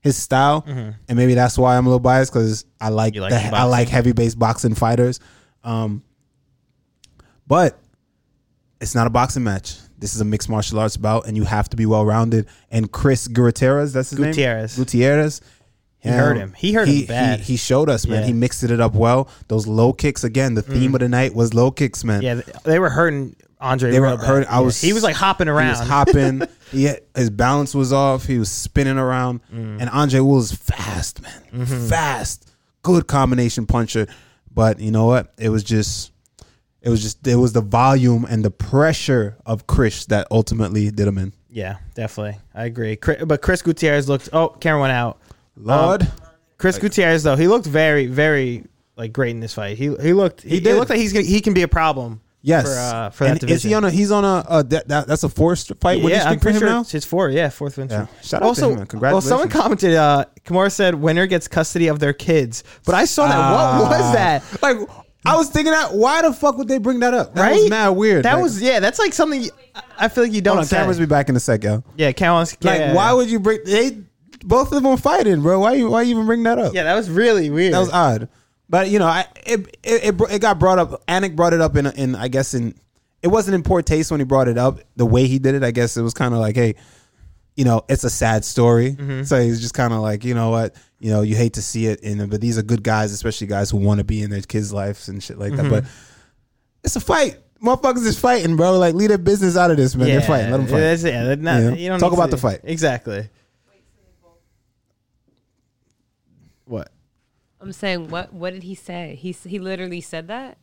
[0.00, 3.22] his style, and maybe that's why I'm a little biased because I like, Mm-hmm.
[3.22, 5.20] Like the I like heavy base boxing fighters.
[5.62, 6.02] Um,
[7.46, 7.78] but
[8.84, 9.78] it's not a boxing match.
[9.96, 12.46] This is a mixed martial arts bout, and you have to be well rounded.
[12.70, 14.76] And Chris Gutierrez, that's his Gutierrez.
[14.76, 14.84] name.
[14.84, 15.40] Gutierrez.
[15.40, 15.40] Gutierrez.
[16.00, 16.52] He hurt him.
[16.54, 17.40] He hurt him bad.
[17.40, 18.20] He, showed us, man.
[18.20, 18.26] Yeah.
[18.26, 19.30] He mixed it up well.
[19.48, 20.52] Those low kicks again.
[20.52, 22.20] The theme of the night was low kicks, man.
[22.20, 23.90] Yeah, they were hurting Andre.
[23.90, 24.26] They were real bad.
[24.26, 24.46] hurt.
[24.52, 24.78] I was.
[24.78, 25.76] He was like hopping around.
[25.76, 26.42] He was hopping.
[26.70, 28.26] he had, his balance was off.
[28.26, 29.40] He was spinning around.
[29.50, 29.80] Mm.
[29.80, 31.42] And Andre was fast, man.
[31.54, 31.88] Mm-hmm.
[31.88, 32.54] Fast.
[32.82, 34.06] Good combination puncher.
[34.52, 35.32] But you know what?
[35.38, 36.12] It was just.
[36.84, 37.26] It was just.
[37.26, 41.32] It was the volume and the pressure of Chris that ultimately did him in.
[41.50, 42.38] yeah, definitely.
[42.54, 42.96] I agree.
[42.96, 44.28] Chri- But Chris Gutierrez looked.
[44.32, 45.18] Oh, camera went out.
[45.56, 46.02] Lord.
[46.02, 46.08] Um,
[46.58, 48.64] Chris Gutierrez though, he looked very, very
[48.96, 49.76] like great in this fight.
[49.76, 50.42] He he looked.
[50.42, 50.76] He, did.
[50.76, 52.20] Looked like he's gonna, he can be a problem.
[52.42, 52.64] yes.
[52.64, 53.56] For, uh, for and that division.
[53.56, 53.90] is he on a?
[53.90, 54.44] He's on a.
[54.48, 56.02] Uh, that, that, that's a forced fight.
[56.02, 56.80] What yeah, I'm for pretty him sure now?
[56.82, 57.28] it's his four.
[57.30, 57.88] Yeah, fourth win.
[57.88, 58.06] Yeah.
[58.22, 58.86] Shout out to also, him.
[58.86, 59.30] Congratulations.
[59.30, 59.94] Well, someone commented.
[59.94, 63.36] Uh, Kimura said winner gets custody of their kids, but I saw that.
[63.36, 63.80] Ah.
[63.80, 64.62] what was that?
[64.62, 64.78] Like
[65.24, 67.34] I was thinking that why the fuck would they bring that up?
[67.34, 67.54] That right?
[67.60, 68.24] was mad weird.
[68.24, 68.80] That Like, was yeah.
[68.80, 69.50] That's like something you-
[69.98, 70.76] I feel like you don't hold on, say.
[70.76, 71.82] cameras be back in a sec, yo.
[71.96, 72.56] yeah, cameras.
[72.62, 73.98] Like yeah, why would you bring they
[74.44, 75.60] both of them fighting, bro?
[75.60, 76.74] Why you why you even bring that up?
[76.74, 77.72] Yeah, that was really weird.
[77.74, 78.28] That was odd.
[78.68, 81.04] But you know, I it it, it, it got brought up.
[81.06, 82.74] Anik brought it up in in I guess in
[83.22, 84.80] it wasn't in poor taste when he brought it up.
[84.96, 86.74] The way he did it, I guess it was kind of like, hey,
[87.56, 88.92] you know, it's a sad story.
[88.92, 89.22] Mm-hmm.
[89.24, 91.86] So he's just kind of like, you know what, you know, you hate to see
[91.86, 94.40] it, in but these are good guys, especially guys who want to be in their
[94.42, 95.70] kids' lives and shit like Mm-hmm.
[95.70, 95.82] that.
[95.82, 95.90] But
[96.82, 97.38] it's a fight.
[97.62, 98.78] Motherfuckers is fighting, bro.
[98.78, 100.08] Like leave their business out of this, man.
[100.08, 100.50] They're fighting.
[100.50, 100.80] Let them fight.
[100.80, 101.70] That's, yeah, they're not, Yeah.
[101.74, 102.60] you don't Talk about to- the fight.
[102.64, 103.28] Exactly.
[106.66, 106.90] What?
[107.60, 109.16] I'm saying what what did he say?
[109.20, 110.58] He he literally said that.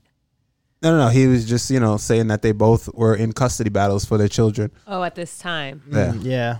[0.83, 1.09] No, no, no.
[1.09, 4.27] He was just, you know, saying that they both were in custody battles for their
[4.27, 4.71] children.
[4.87, 5.83] Oh, at this time.
[5.91, 6.07] Yeah.
[6.13, 6.57] Mm, yeah.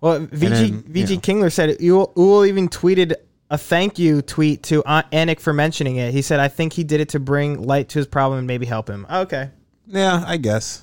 [0.00, 1.20] Well, VG then, VG you know.
[1.20, 3.14] Kingler said Ewell Ewell even tweeted
[3.50, 6.12] a thank you tweet to Aunt Anik for mentioning it.
[6.12, 8.66] He said, "I think he did it to bring light to his problem and maybe
[8.66, 9.50] help him." Okay.
[9.86, 10.82] Yeah, I guess.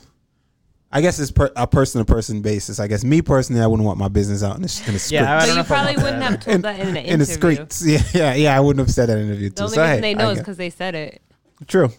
[0.94, 2.80] I guess it's per, a person to person basis.
[2.80, 5.12] I guess me personally, I wouldn't want my business out in the, in the script.
[5.12, 6.32] Yeah, I But don't know you probably wouldn't that.
[6.32, 7.82] have told in, that in an in the streets.
[7.86, 8.58] Yeah, yeah, yeah.
[8.58, 9.56] I wouldn't have said that in an interview too.
[9.56, 11.22] The only so, reason hey, they I know is because they said it.
[11.68, 11.90] true.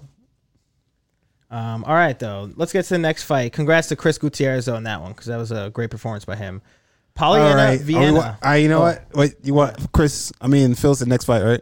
[1.50, 2.50] Um, all right, though.
[2.56, 3.52] Let's get to the next fight.
[3.52, 6.62] Congrats to Chris Gutierrez on that one because that was a great performance by him.
[7.14, 8.12] Polyana right, Viana.
[8.12, 8.82] We wa- you know Oh.
[8.82, 9.04] what?
[9.14, 10.32] Wait, you want Chris?
[10.40, 11.60] I mean, Phil's the next fight, right?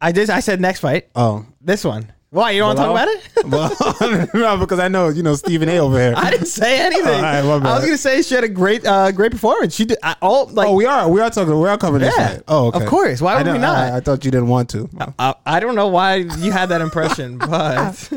[0.00, 0.30] I did.
[0.30, 1.08] I said next fight.
[1.14, 2.12] Oh, This one.
[2.30, 4.28] Why you don't want to talk about it?
[4.28, 5.78] well, no, because I know you know Stephen A.
[5.78, 6.12] over here.
[6.14, 7.22] I didn't say anything.
[7.22, 7.36] Right.
[7.38, 9.74] I was gonna say she had a great, uh, great performance.
[9.74, 10.68] She did I, all like.
[10.68, 12.14] oh, we are we are talking we are covering this.
[12.18, 12.82] Yeah, Oh, okay.
[12.84, 13.22] of course.
[13.22, 13.76] Why would we not?
[13.78, 14.90] I, I thought you didn't want to.
[15.18, 18.12] I, I don't know why you had that impression, but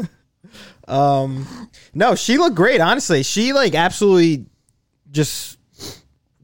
[0.89, 2.81] um, no, she looked great.
[2.81, 4.45] Honestly, she like absolutely
[5.09, 5.57] just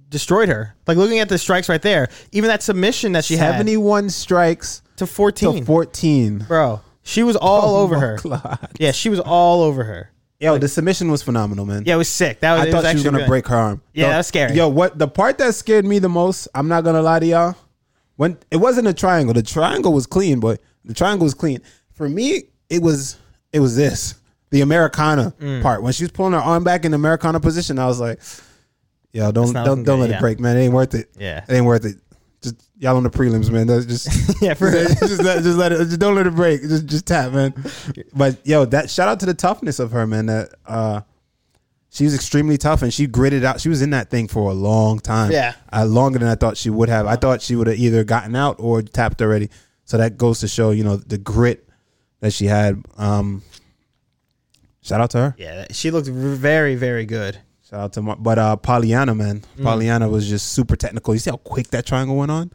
[0.10, 0.76] destroyed her.
[0.88, 4.82] Like looking at the strikes right there, even that submission that she had Seventy-one strikes
[4.98, 6.40] to fourteen, to fourteen.
[6.40, 6.82] bro.
[7.04, 8.18] She was all Oh over my her.
[8.24, 8.70] God.
[8.80, 10.12] Yeah, she was all over her.
[10.40, 11.84] Yo, the submission was phenomenal, man.
[11.86, 12.42] Yeah, it was sick.
[12.42, 12.62] That was.
[12.62, 13.28] I it thought she was actually gonna good.
[13.28, 13.82] break her arm.
[13.94, 14.54] Yeah, Yo- that was scary.
[14.56, 16.48] Yo, what the part that scared me the most?
[16.54, 17.56] I'm not gonna lie to y'all.
[18.18, 21.60] When it wasn't a triangle, the triangle was clean, but the triangle was clean.
[21.94, 23.18] For me, it was
[23.54, 24.16] it was this
[24.52, 25.62] the Americana Mm.
[25.62, 27.80] part when she was pulling her arm back in the Americana position.
[27.80, 28.20] I was like,
[29.14, 30.18] yo, don't don't don't good, let yeah.
[30.18, 30.58] it break, man.
[30.58, 31.10] It ain't worth it.
[31.18, 31.44] Yeah.
[31.48, 31.98] it ain't worth it.
[32.42, 33.68] Just y'all on the prelims, man.
[33.68, 34.88] That's just Yeah, for real.
[34.88, 36.62] just let just let it just don't let it break.
[36.62, 37.54] Just just tap, man.
[38.14, 40.28] But yo, that shout out to the toughness of her, man.
[40.28, 41.02] That uh
[41.90, 43.60] she was extremely tough and she gritted out.
[43.60, 45.32] She was in that thing for a long time.
[45.32, 45.56] Yeah.
[45.74, 47.08] Uh, longer than I thought she would have.
[47.08, 49.50] I thought she would have either gotten out or tapped already.
[49.86, 51.68] So that goes to show, you know, the grit
[52.20, 52.84] that she had.
[52.98, 53.42] Um
[54.84, 55.36] shout out to her.
[55.40, 57.40] Yeah, she looked very, very good.
[57.70, 59.42] Shout out to my, but uh Polyana, man.
[59.58, 59.64] Mm.
[59.64, 61.14] Polyana was just super technical.
[61.14, 62.52] You see how quick that triangle went on?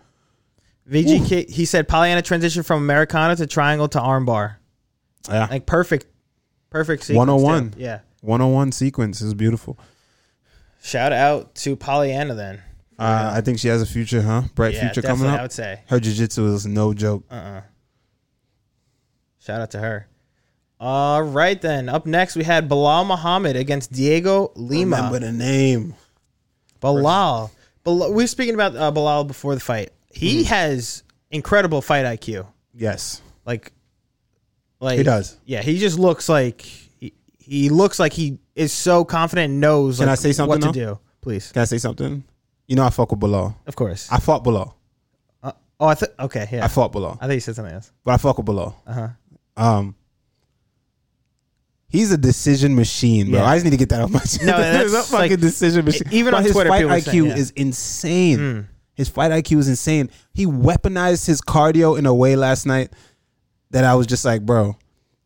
[0.90, 4.56] VGK, he said Polyana transitioned from Americana to triangle to armbar.
[5.28, 5.46] Yeah.
[5.50, 6.06] Like perfect,
[6.70, 7.18] perfect sequence.
[7.18, 7.70] 101.
[7.72, 7.80] too.
[7.80, 8.00] Yeah.
[8.22, 9.78] 101 sequence is beautiful.
[10.82, 12.62] Shout out to Polyana then.
[12.98, 14.42] Uh, I think she has a future, huh?
[14.54, 15.80] Bright yeah, future coming I would say.
[15.88, 17.24] Her jiu-jitsu is no joke.
[17.30, 17.62] Uh-uh.
[19.40, 20.08] Shout out to her.
[20.84, 21.88] All right then.
[21.88, 24.96] Up next we had Bilal Muhammad against Dhiego Lima.
[24.96, 25.94] Remember the name.
[26.80, 27.52] Bilal.
[27.84, 28.08] Bilal.
[28.12, 29.90] We were speaking about uh, Bilal before the fight.
[30.12, 30.16] Mm.
[30.16, 32.48] He has incredible fight IQ.
[32.74, 33.22] Yes.
[33.46, 33.72] Like,
[34.80, 35.38] like He does.
[35.44, 39.98] Yeah, he just looks like he, he looks like he is so confident and knows.
[39.98, 40.98] Can like, I say something, What to do?
[41.20, 42.24] Please, Can I say something?
[42.66, 43.56] You know I fuck with Bilal.
[43.68, 44.10] of course.
[44.10, 44.76] I fought Bilal.
[45.44, 46.08] Uh, oh, I thought.
[46.18, 46.64] Okay, yeah.
[46.64, 47.18] I fought Bilal.
[47.20, 47.92] I thought you said something else.
[48.02, 48.82] But I fuck with Bilal.
[48.84, 49.08] Uh huh.
[49.56, 49.94] Um
[51.92, 53.40] He's a decision machine, bro.
[53.40, 53.46] Yeah.
[53.46, 54.42] I just need to get that off my chest.
[54.42, 56.08] No, that's a fucking like- decision machine.
[56.10, 57.36] even Bro, on his Twitter, fight IQ saying, yeah.
[57.36, 58.38] is insane.
[58.38, 58.66] Mm.
[58.94, 60.08] His fight IQ is insane.
[60.32, 62.90] He weaponized his cardio in a way last night
[63.70, 64.76] that I was just like, bro,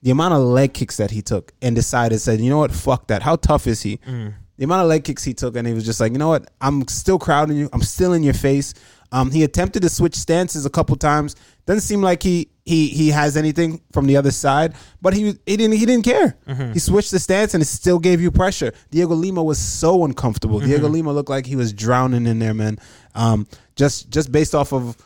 [0.02, 3.07] the amount of leg kicks that he took and decided, said, you know what, fuck
[3.09, 3.22] that.
[3.22, 3.98] How tough is he?
[3.98, 4.35] Mm.
[4.59, 6.50] The amount of leg kicks he took, and he was just like, you know what,
[6.61, 7.68] I'm still crowding you.
[7.72, 8.74] I'm still in your face.
[9.12, 11.36] Um, he attempted to switch stances a couple times.
[11.66, 15.56] Doesn't seem like he he he has anything from the other side, but he he
[15.56, 16.36] didn't he didn't care.
[16.72, 18.72] He switched the stance and it still gave you pressure.
[18.90, 20.60] Dhiego Lima was so uncomfortable.
[20.60, 22.78] Dhiego Lima looked like he was drowning in there, man.
[23.14, 24.96] Um, just just based off of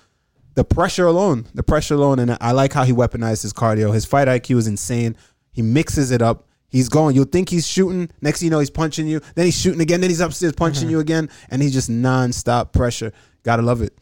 [0.55, 3.95] the pressure alone, the pressure alone, and I like how he weaponized his cardio.
[3.95, 5.17] His fight IQ is insane.
[5.53, 6.47] He mixes it up.
[6.69, 7.17] He's going.
[7.17, 8.11] You'll think he's shooting.
[8.21, 9.21] Next thing you know, he's punching you.
[9.35, 10.01] Then he's shooting again.
[10.01, 13.13] Then he's upstairs punching you again, and he's just nonstop pressure.
[13.43, 13.97] Gotta love it.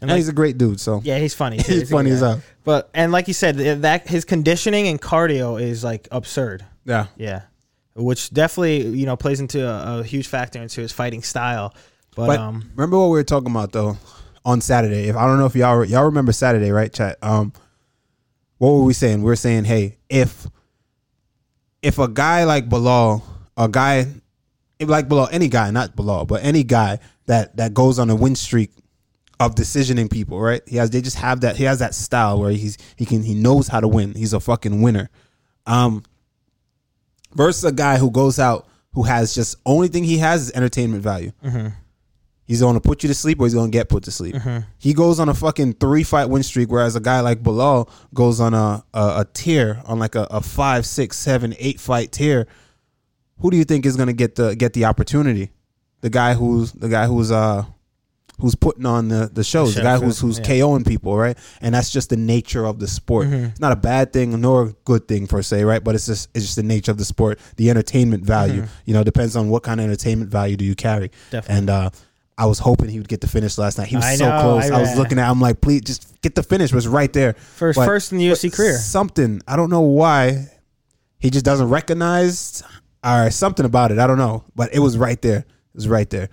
[0.00, 0.80] And, like- he's a great dude.
[0.80, 1.58] So Yeah, he's funny.
[1.58, 1.72] too.
[1.72, 2.40] He's a funny as hell.
[2.64, 6.64] But and like you said, that his conditioning and cardio is like absurd.
[6.84, 7.42] yeah, Yeah,
[7.94, 11.74] which definitely you know plays into a, a huge factor into his fighting style.
[12.16, 13.96] But, But um, remember what we were talking about though
[14.44, 15.08] on Saturday.
[15.08, 16.92] If I don't know if y'all y'all remember Saturday, right?
[16.92, 17.16] Chat.
[17.22, 17.52] Um,
[18.58, 19.18] what were we saying?
[19.20, 20.46] We were saying, hey, if
[21.82, 23.22] if a guy like Bilal,
[23.56, 24.06] a guy
[24.80, 26.98] like Bilal, any guy, not Bilal, but any guy
[27.28, 28.72] that that goes on a win streak
[29.40, 30.62] of decisioning people, right?
[30.66, 33.34] He has they just have that he has that style where he's he can he
[33.34, 34.14] knows how to win.
[34.14, 35.08] He's a fucking winner.
[35.66, 36.02] Um
[37.34, 41.02] versus a guy who goes out who has just only thing he has is entertainment
[41.02, 41.30] value.
[42.46, 44.34] He's going to put you to sleep or he's going to get put to sleep.
[44.78, 48.40] He goes on a fucking three fight win streak, whereas a guy like Bilal goes
[48.40, 52.46] on a a, a tier on like a, a five, six, seven, eight fight tier.
[53.40, 55.50] Who do you think is going to get the get the opportunity?
[56.00, 57.64] The guy who's the guy who's uh
[58.40, 60.44] who's putting on the the shows, the show, guy who's who's yeah.
[60.44, 61.36] KOing people, right?
[61.60, 63.26] And that's just the nature of the sport.
[63.26, 63.44] Mm-hmm.
[63.46, 65.82] It's not a bad thing nor a good thing per se, right?
[65.82, 67.40] But it's just it's just the nature of the sport.
[67.56, 71.08] The entertainment value, you know, depends on what kind of entertainment value do you carry.
[71.08, 71.30] Mm-hmm.
[71.30, 71.58] Definitely.
[71.58, 71.90] And uh
[72.40, 73.88] I was hoping he would get the finish last night.
[73.88, 74.70] He was I so know, close.
[74.70, 75.24] I- I, was looking at.
[75.24, 76.70] him I'm like, please, just get the finish.
[76.70, 77.32] It was right there.
[77.32, 78.78] First- first in the UFC career.
[78.78, 80.46] Something I don't know why
[81.18, 82.62] he just doesn't recognize
[83.04, 83.98] or something about it.
[83.98, 85.46] I don't know, but it was right there.
[85.74, 86.28] Was right there.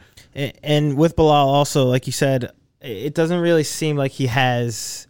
[0.64, 5.08] and with Bilal also, like you said, it doesn't really seem like he has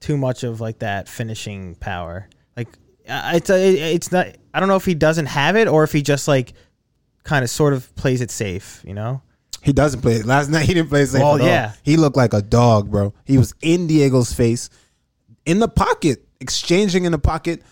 [0.00, 2.28] too much of like that finishing power.
[2.56, 2.68] Like
[3.04, 4.28] it's it's not.
[4.54, 6.54] I don't know if he doesn't have it or if he just like
[7.24, 8.82] kind of sort of plays it safe.
[8.86, 9.22] You know.
[9.62, 10.14] He doesn't play.
[10.14, 10.26] it.
[10.26, 11.20] Last night he didn't play it safe.
[11.20, 11.46] Well, at all.
[11.46, 11.72] yeah.
[11.82, 13.12] he looked like a dog, bro.
[13.24, 14.70] He was in Dhiego's face,
[15.44, 17.62] in the pocket, exchanging in the pocket,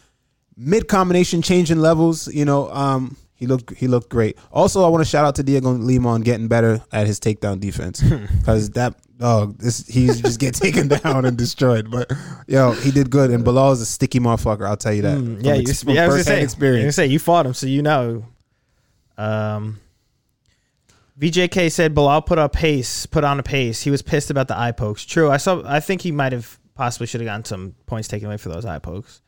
[0.57, 2.27] mid combination changing levels.
[2.27, 4.39] You know, um, he looked he looked great.
[4.53, 7.61] Also, I want to shout out to Dhiego Lima on getting better at his takedown
[7.61, 8.01] defense
[8.39, 11.91] because that dog this he just get taken down and destroyed.
[11.91, 12.13] But
[12.47, 13.31] yo, he did good.
[13.31, 14.67] And Belal is a sticky motherfucker.
[14.67, 15.19] I'll tell you that.
[15.19, 16.83] Mm, yeah, ex- you, yeah, I was gonna firsthand say, I was experience.
[16.83, 18.25] gonna say you fought him, so you know.
[19.17, 19.81] Um,
[21.19, 23.83] VJK said Belal put up pace, put on a pace.
[23.83, 25.05] He was pissed about the eye pokes.
[25.05, 25.63] True, I saw.
[25.65, 28.65] I think he might have possibly should have gotten some points taken away for those
[28.65, 29.23] eye pokes.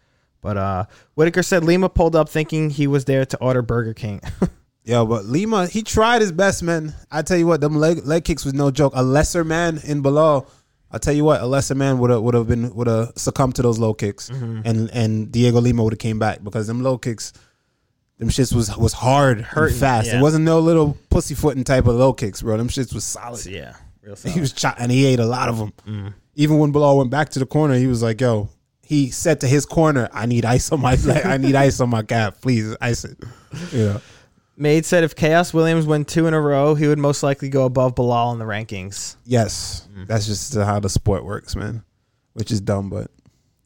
[0.46, 0.85] But uh,
[1.16, 4.20] Whitaker said Lima pulled up thinking he was there to order Burger King.
[4.85, 6.94] Yo, but Lima, he tried his best, man.
[7.11, 8.92] I tell you what, them leg leg kicks was no joke.
[8.94, 10.46] A lesser man in Belal,
[10.92, 13.56] I tell you what, a lesser man would have would have been would have succumbed
[13.56, 16.96] to those low kicks, and and Dhiego Lima would have came back because them low
[16.98, 17.32] kicks,
[18.18, 20.06] them shits was was hard, Hurting, fast.
[20.06, 20.20] yeah.
[20.20, 22.56] It wasn't no little pussyfooting type of low kicks, bro.
[22.56, 23.44] Them shits was solid.
[23.46, 26.14] yeah, real He was shot, and he ate a lot of them.
[26.37, 28.48] Even when Belal went back to the corner, he was like, "Yo."
[28.87, 31.27] He said to his corner, "I need ice on my leg.
[31.27, 32.40] I need ice on my calf.
[32.40, 33.18] Please ice it."
[33.72, 33.99] Yeah.
[34.57, 37.66] Made said if Khaos Williams win two in a row, he would most likely go
[37.66, 39.16] above Belal in the rankings.
[39.25, 41.83] Yes, that's just how the sport works, man.
[42.33, 43.11] Which is dumb, but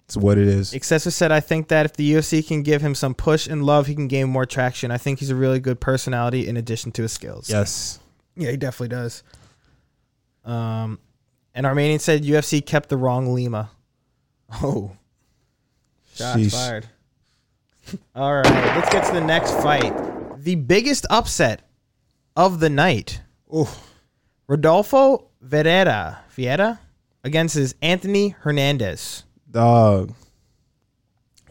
[0.06, 0.72] it's what it is.
[0.72, 3.86] Excessive said, I think that if the UFC can give him some push and love,
[3.86, 4.90] he can gain more traction.
[4.90, 7.48] I think he's a really good personality in addition to his skills.
[7.50, 8.00] Yes,
[8.34, 9.22] Yeah, he definitely does.
[10.44, 10.98] Um,
[11.54, 13.70] and Armenian said UFC kept the wrong Lima.
[14.62, 14.96] Oh,
[16.20, 16.86] shots fired.
[18.14, 19.92] All right, let's get to the next fight.
[20.42, 21.62] The biggest upset
[22.36, 23.20] of the night.
[23.54, 23.86] Oof.
[24.46, 26.78] Rodolfo Vieira, Vieira
[27.24, 29.24] against his Anthony Hernandez.
[29.50, 30.14] dog,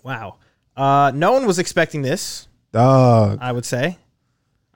[0.04, 0.38] Wow.
[0.76, 3.40] Uh, no one was expecting this, dog.
[3.42, 3.98] I would say.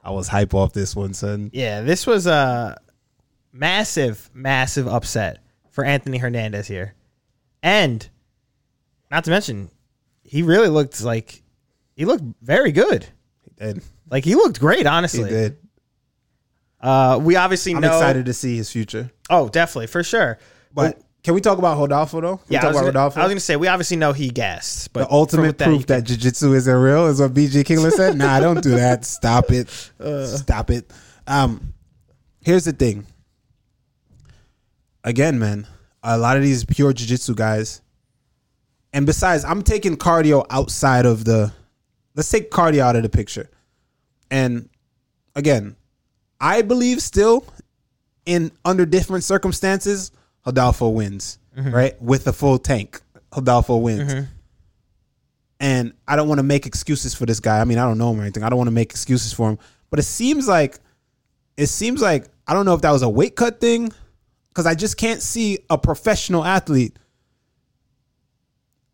[0.03, 1.49] I was hype off this one, son.
[1.53, 2.77] Yeah, this was a
[3.53, 5.39] massive, massive upset
[5.71, 6.93] for Anthony Hernandez here.
[7.61, 8.07] And
[9.09, 9.69] not to mention,
[10.23, 11.41] he really looked like
[11.95, 13.05] he looked very good.
[13.43, 13.83] He did.
[14.09, 15.23] Like he looked great, honestly.
[15.23, 15.57] He did.
[16.79, 17.87] Uh, we obviously I'm know.
[17.87, 19.09] excited to see his future.
[19.29, 20.37] Oh, definitely for sure.
[20.73, 22.37] But can we talk about Rodolfo though?
[22.37, 23.19] Can we yeah, I was, about gonna, Rodolfo.
[23.21, 26.03] I was gonna say we obviously know he gassed, but the ultimate that, proof that
[26.03, 28.17] jiu-jitsu isn't real is what BG Kingler said.
[28.17, 29.05] nah, don't do that.
[29.05, 29.91] Stop it.
[29.99, 30.25] Uh.
[30.25, 30.91] Stop it.
[31.25, 31.73] Um,
[32.41, 33.05] here's the thing.
[35.05, 35.65] Again, man,
[36.01, 37.81] a lot of these pure jiu-jitsu guys,
[38.93, 41.51] and besides, I'm taking cardio outside of the.
[42.15, 43.49] Let's take cardio out of the picture,
[44.29, 44.69] and
[45.35, 45.75] again,
[46.39, 47.45] I believe still
[48.25, 50.11] in under different circumstances,
[50.45, 51.73] Rodolfo wins, mm-hmm.
[51.73, 52.01] right?
[52.01, 53.01] With a full tank,
[53.35, 54.13] Rodolfo wins.
[54.13, 54.25] Mm-hmm.
[55.59, 57.61] And I don't want to make excuses for this guy.
[57.61, 58.43] I mean, I don't know him or anything.
[58.43, 59.59] I don't want to make excuses for him.
[59.89, 60.79] But it seems like
[61.55, 63.93] it seems like I don't know if that was a weight cut thing
[64.53, 66.97] cuz I just can't see a professional athlete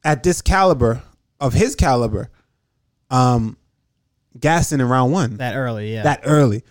[0.04, 1.02] at this caliber
[1.40, 2.30] of his caliber
[3.10, 3.58] um
[4.40, 6.04] gassing in round 1 that early, yeah.
[6.04, 6.64] that early.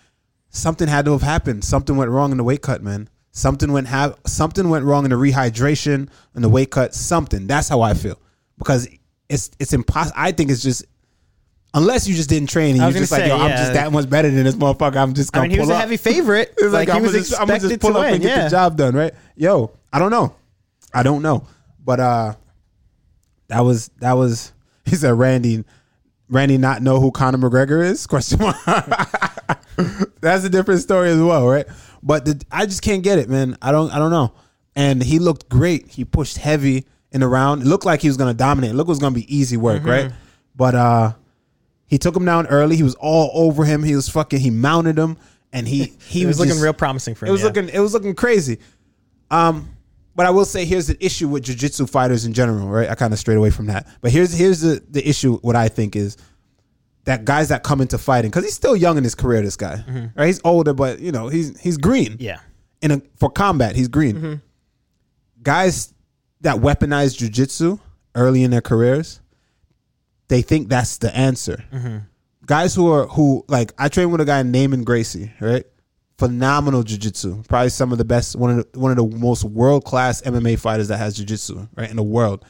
[0.51, 1.63] Something had to have happened.
[1.63, 3.07] Something went wrong in the weight cut, man.
[3.31, 6.95] Something went have something went wrong in the rehydration and the weight cut.
[6.95, 7.45] Something.
[7.45, 8.19] That's how I feel
[8.57, 8.87] because
[9.29, 10.15] it's it's impossible.
[10.17, 10.85] I think it's just
[11.75, 13.73] unless you just didn't train and I you're just gonna like, say, yo, I'm just
[13.73, 14.97] that much better than this motherfucker.
[14.97, 15.81] I'm just gonna mean, he was a up.
[15.81, 16.53] heavy favorite.
[16.59, 18.15] Like, he I'm was just, I'm gonna just pull to up win.
[18.15, 18.43] and get yeah.
[18.45, 19.13] the job done, right?
[19.35, 20.35] Yo, I don't know.
[20.93, 21.45] I don't know.
[21.83, 22.35] But uh
[23.49, 24.53] that was that was
[24.85, 25.63] he said Randy
[26.29, 28.07] Randy not know who Conor McGregor is?
[28.07, 28.55] Question mark.
[30.21, 31.65] That's a different story as well, right?
[32.03, 33.57] But the, I just can't get it, man.
[33.61, 34.33] I don't I don't know.
[34.75, 35.87] And he looked great.
[35.89, 37.63] He pushed heavy in the round.
[37.63, 38.71] It looked like he was gonna dominate.
[38.71, 39.89] It looked like it was gonna be easy work, Mm-hmm.
[39.89, 40.11] right?
[40.55, 41.13] But uh
[41.87, 42.75] he took him down early.
[42.75, 43.83] He was all over him.
[43.83, 45.17] He was fucking he mounted him
[45.51, 47.29] and he he was, was, looking just- real promising for him.
[47.29, 47.47] it was yeah.
[47.47, 48.59] looking it was looking crazy.
[49.31, 49.69] Um,
[50.19, 52.89] but I will say here's the issue with jiu-jitsu fighters in general, right?
[52.89, 53.87] I kind of strayed away from that.
[54.01, 55.37] But here's here's the the issue.
[55.37, 56.17] What I think is
[57.05, 59.41] that guys that come into fighting because he's still young in his career.
[59.41, 59.81] This guy,
[60.17, 60.27] right?
[60.27, 62.15] He's older, but you know he's he's green.
[62.15, 62.21] Mm-hmm.
[62.21, 62.39] Yeah.
[62.81, 64.41] In a for combat, he's green.
[65.41, 65.93] Guys
[66.41, 67.79] that weaponize jiu-jitsu
[68.13, 69.21] early in their careers,
[70.27, 71.63] they think that's the answer.
[72.45, 75.65] Guys who are who like I trained with a guy named Neiman Gracie, right?
[76.19, 77.43] Phenomenal jiu-jitsu.
[77.47, 80.89] Probably some of the best one of the, one of the most world-class MMA fighters
[80.89, 82.43] that has jiu-jitsu, right, in the world.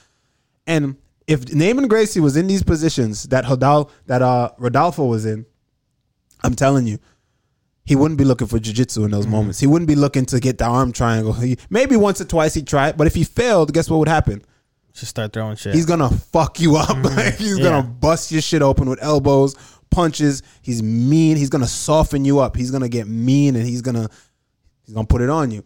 [0.65, 0.97] And
[1.27, 5.45] if Neiman Gracie was in these positions that Hodal that uh Rodolfo was in,
[6.43, 6.97] I'm telling you,
[7.85, 9.59] he wouldn't be looking for jiu-jitsu in those moments.
[9.59, 11.33] He wouldn't be looking to get the arm triangle.
[11.33, 14.43] He, maybe once or twice he tried, but if he failed, guess what would happen?
[14.99, 15.73] Just start throwing shit.
[15.73, 16.89] He's gonna fuck you up.
[17.03, 17.57] Like, he's Mm-hmm.
[17.63, 17.69] Yeah.
[17.69, 19.55] gonna bust your shit open with elbows,
[19.89, 20.43] punches.
[20.61, 21.37] He's mean.
[21.37, 22.55] He's gonna soften you up.
[22.55, 24.09] He's gonna get mean, and he's gonna
[24.85, 25.63] he's gonna put it on you.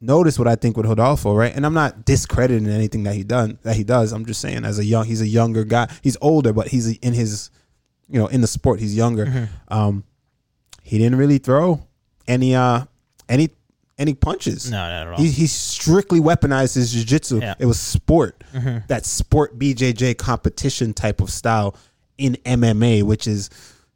[0.00, 1.54] notice what I think with Rodolfo, right?
[1.54, 4.12] And I'm not discrediting anything that he done that he does.
[4.12, 5.88] I'm just saying as a young, he's a younger guy.
[6.02, 7.50] He's older, but he's in his,
[8.08, 9.26] you know, in the sport, he's younger.
[9.26, 9.74] Mm-hmm.
[9.74, 10.04] Um,
[10.82, 11.86] he didn't really throw
[12.28, 12.84] any uh
[13.28, 13.50] any
[13.98, 14.70] any punches.
[14.70, 15.16] No, not at all.
[15.16, 17.38] He, he strictly weaponized his jiu-jitsu.
[17.40, 17.54] Yeah.
[17.54, 17.62] Mm-hmm.
[17.62, 18.35] It was sport.
[18.88, 21.76] That sport BJJ competition type of style
[22.18, 23.50] in MMA, which is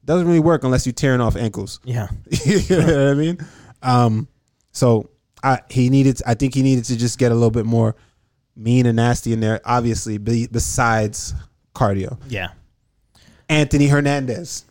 [0.05, 1.81] doesn't really work unless you're tearing off ankles.
[1.85, 2.09] yeah.
[2.45, 3.39] you know what I mean?
[3.83, 4.29] Um,
[4.73, 5.11] so
[5.43, 6.21] I he needed.
[6.27, 7.97] I think he needed to just get a little bit more
[8.57, 9.61] mean and nasty in there.
[9.65, 11.35] Obviously, be, besides
[11.75, 12.49] cardio, Yeah.
[13.49, 14.65] Anthony Hernandez.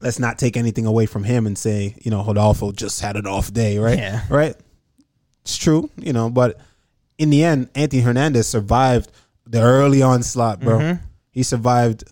[0.00, 3.26] Let's not take anything away from him and say you know Rodolfo just had an
[3.26, 3.98] off day, right?
[3.98, 4.22] Yeah.
[4.28, 4.54] Right.
[5.42, 6.60] It's true, you know, but
[7.18, 9.10] in the end, Anthony Hernandez survived
[9.46, 10.78] the early onslaught, bro.
[10.78, 11.04] Mm-hmm.
[11.30, 12.04] He survived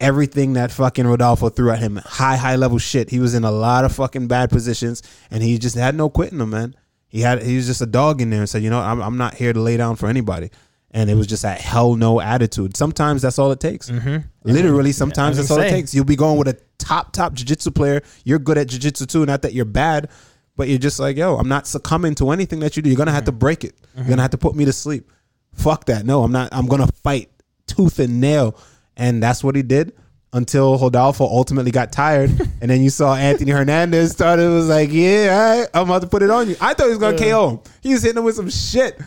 [0.00, 1.96] everything that fucking Rodolfo threw at him.
[1.96, 3.10] High, high level shit.
[3.10, 6.40] He was in a lot of fucking bad positions, and he just had no quitting
[6.40, 6.74] him, man.
[7.08, 9.16] He had he was just a dog in there and said, you know, I'm I'm
[9.16, 10.50] not here to lay down for anybody.
[10.92, 12.76] And it was just that hell no attitude.
[12.76, 13.90] Sometimes that's all it takes.
[14.44, 15.94] Literally, sometimes was that's all gonna it takes.
[15.94, 18.02] You'll be going with a top top jiu-jitsu player.
[18.24, 19.26] You're good at jiu-jitsu too.
[19.26, 20.08] Not that you're bad,
[20.56, 22.88] but you're just like, yo, I'm not succumbing to anything that you do.
[22.90, 23.74] You're gonna have to break it.
[23.96, 25.10] You're gonna have to put me to sleep.
[25.54, 26.04] Fuck that.
[26.04, 26.48] No, I'm not.
[26.52, 27.30] I'm gonna fight
[27.66, 28.58] tooth and nail,
[28.96, 29.92] and that's what he did
[30.32, 32.30] until Rodolfo ultimately got tired,
[32.60, 34.48] and then you saw Anthony Hernandez started.
[34.50, 36.56] Was like, yeah, all right, I'm about to put it on you.
[36.60, 37.60] I thought he was gonna KO him.
[37.82, 39.00] He was hitting him with some shit.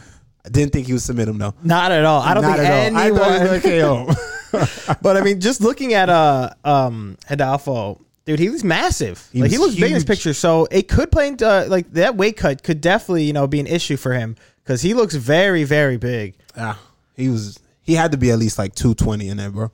[0.46, 1.54] I didn't think he would submit him though.
[1.64, 2.22] Not at all.
[2.22, 2.98] I don't Not think at all.
[2.98, 3.20] I anyone.
[3.20, 4.98] thought he was gonna KO him.
[5.02, 9.28] but I mean, just looking at uh um Hidalgo, dude, he was massive.
[9.34, 11.66] He like he was looks big in this picture, so it could play into uh,
[11.68, 14.94] like that weight cut could definitely you know be an issue for him because he
[14.94, 16.36] looks very very big.
[16.56, 16.80] Ah,
[17.16, 17.60] he was.
[17.82, 19.72] He had to be at least like 220 in there, bro.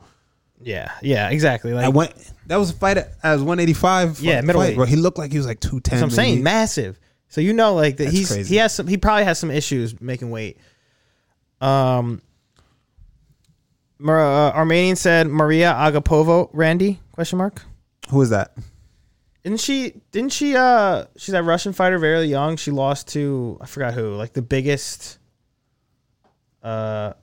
[0.62, 1.74] Yeah, yeah, exactly.
[1.74, 2.14] Like I went.
[2.47, 4.22] That was a fight at, at 185.
[4.22, 4.76] Yeah, fight, middleweight.
[4.76, 4.86] bro.
[4.86, 6.01] He looked like he was like 210.
[6.01, 6.97] I'm saying, massive.
[7.28, 8.53] So you know, like that he's crazy.
[8.53, 8.88] he has some.
[8.88, 10.58] He probably has some issues making weight.
[11.60, 12.22] Um.
[13.97, 16.99] Mar- uh, Armenian said Maria Agapova, Randy?
[17.14, 17.62] Question mark.
[18.10, 18.56] Who is that?
[19.43, 19.93] Didn't she?
[20.12, 20.56] Didn't she?
[20.56, 22.58] Uh, she's that Russian fighter, very young.
[22.58, 25.20] She lost to I forgot who, like the biggest.
[26.64, 27.14] Uh,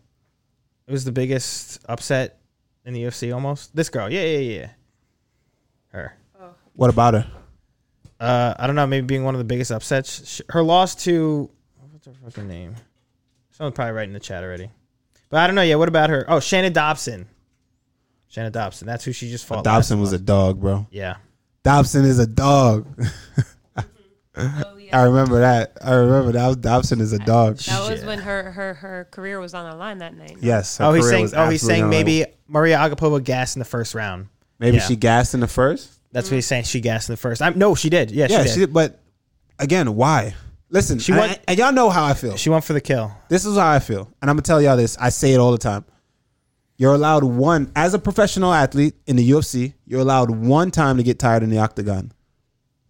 [0.87, 2.39] it was the biggest upset
[2.85, 3.75] in the UFC almost.
[3.75, 4.69] This girl, yeah, yeah, yeah.
[5.89, 6.17] Her.
[6.75, 7.27] What about her?
[8.21, 8.87] Uh, I don't know.
[8.87, 10.29] Maybe being one of the biggest upsets.
[10.29, 11.51] Sh- Her loss to
[11.91, 12.77] what's her fucking name?
[13.51, 14.71] Someone's probably right in the chat already.
[15.29, 15.63] But I don't know.
[15.63, 16.25] Yeah, what about her?
[16.29, 17.27] Oh, Shannon Dobson.
[18.33, 18.87] Shannon Dobson.
[18.87, 19.63] That's who she just fought.
[19.63, 20.87] Dobson last was a dog, bro.
[20.91, 21.17] yeah.
[21.63, 22.87] Dobson is a dog.
[24.35, 25.77] Oh, I remember that.
[25.85, 26.61] I remember that.
[26.63, 27.59] Dobson is a dog.
[27.59, 28.07] That was Yeah.
[28.07, 30.39] when her, her her career was on the line that night.
[30.41, 30.79] Yes.
[30.79, 31.23] her Oh, he's saying.
[31.25, 34.29] was Oh, he's saying on- maybe Maria Agapova gassed in the first round.
[34.59, 34.83] maybe yeah.
[34.85, 36.01] she gassed in the first.
[36.13, 36.65] That's what he's saying.
[36.65, 37.43] She gassed in the first.
[37.43, 38.11] I'm, no, she did.
[38.11, 38.67] Yeah, Yeah, she she did.
[38.69, 38.73] did.
[38.73, 39.01] But
[39.59, 40.35] again, why?
[40.71, 42.39] Listen, She and, went- and y'all know how I feel.
[42.39, 43.13] She went for the kill.
[43.29, 44.11] This is how I feel.
[44.23, 44.97] And I'm going to tell y'all this.
[44.99, 45.85] I say it all the time.
[46.83, 51.05] You're allowed one, as a professional athlete in the UFC, you're allowed one time to
[51.05, 52.11] get tired in the octagon.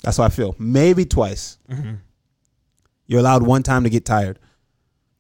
[0.03, 0.57] That's how I feel.
[0.59, 1.59] Maybe twice.
[1.69, 1.97] Mm-hmm.
[3.07, 4.39] You're allowed one time to get tired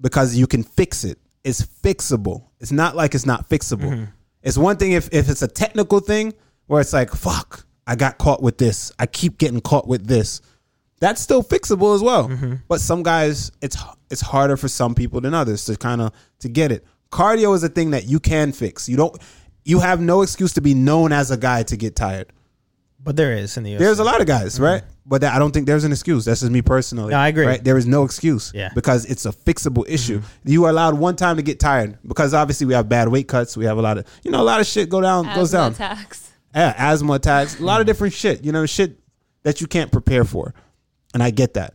[0.01, 1.19] because you can fix it.
[1.45, 2.47] It's fixable.
[2.61, 3.91] It's not like it's not fixable.
[3.91, 4.05] Mm-hmm.
[4.43, 6.33] It's one thing if, if it's a technical thing
[6.67, 8.91] where it's like, fuck, I got caught with this.
[8.99, 10.41] I keep getting caught with this.
[10.99, 12.31] That's still fixable as well.
[12.31, 12.55] Mm-hmm.
[12.69, 13.77] But some guys, it's
[14.09, 16.87] it's harder for some people than others to kind of to get it.
[17.13, 18.89] Cardio is a thing that you can fix.
[18.89, 19.17] You don't.
[19.65, 22.33] You have no excuse to be known as a guy to get tired.
[23.05, 23.79] But there is in the UFC.
[23.79, 24.83] There's a lot of guys, right?
[25.05, 26.25] But that, I don't think there's an excuse.
[26.25, 27.11] That's just me personally.
[27.11, 27.47] No, I agree.
[27.47, 27.63] Right?
[27.63, 28.53] There is no excuse.
[28.55, 28.67] Yeah.
[28.67, 28.75] Mm-hmm.
[28.75, 30.23] Because it's a fixable issue.
[30.45, 33.57] You are allowed one time to get tired because obviously we have bad weight cuts.
[33.57, 35.73] We have a lot of you know a lot of shit go down goes down.
[35.73, 36.31] attacks.
[36.55, 38.45] Yeah, asthma attacks, a lot of different shit.
[38.45, 38.99] You know, shit
[39.43, 40.55] that you can't prepare for,
[41.15, 41.75] and I get that.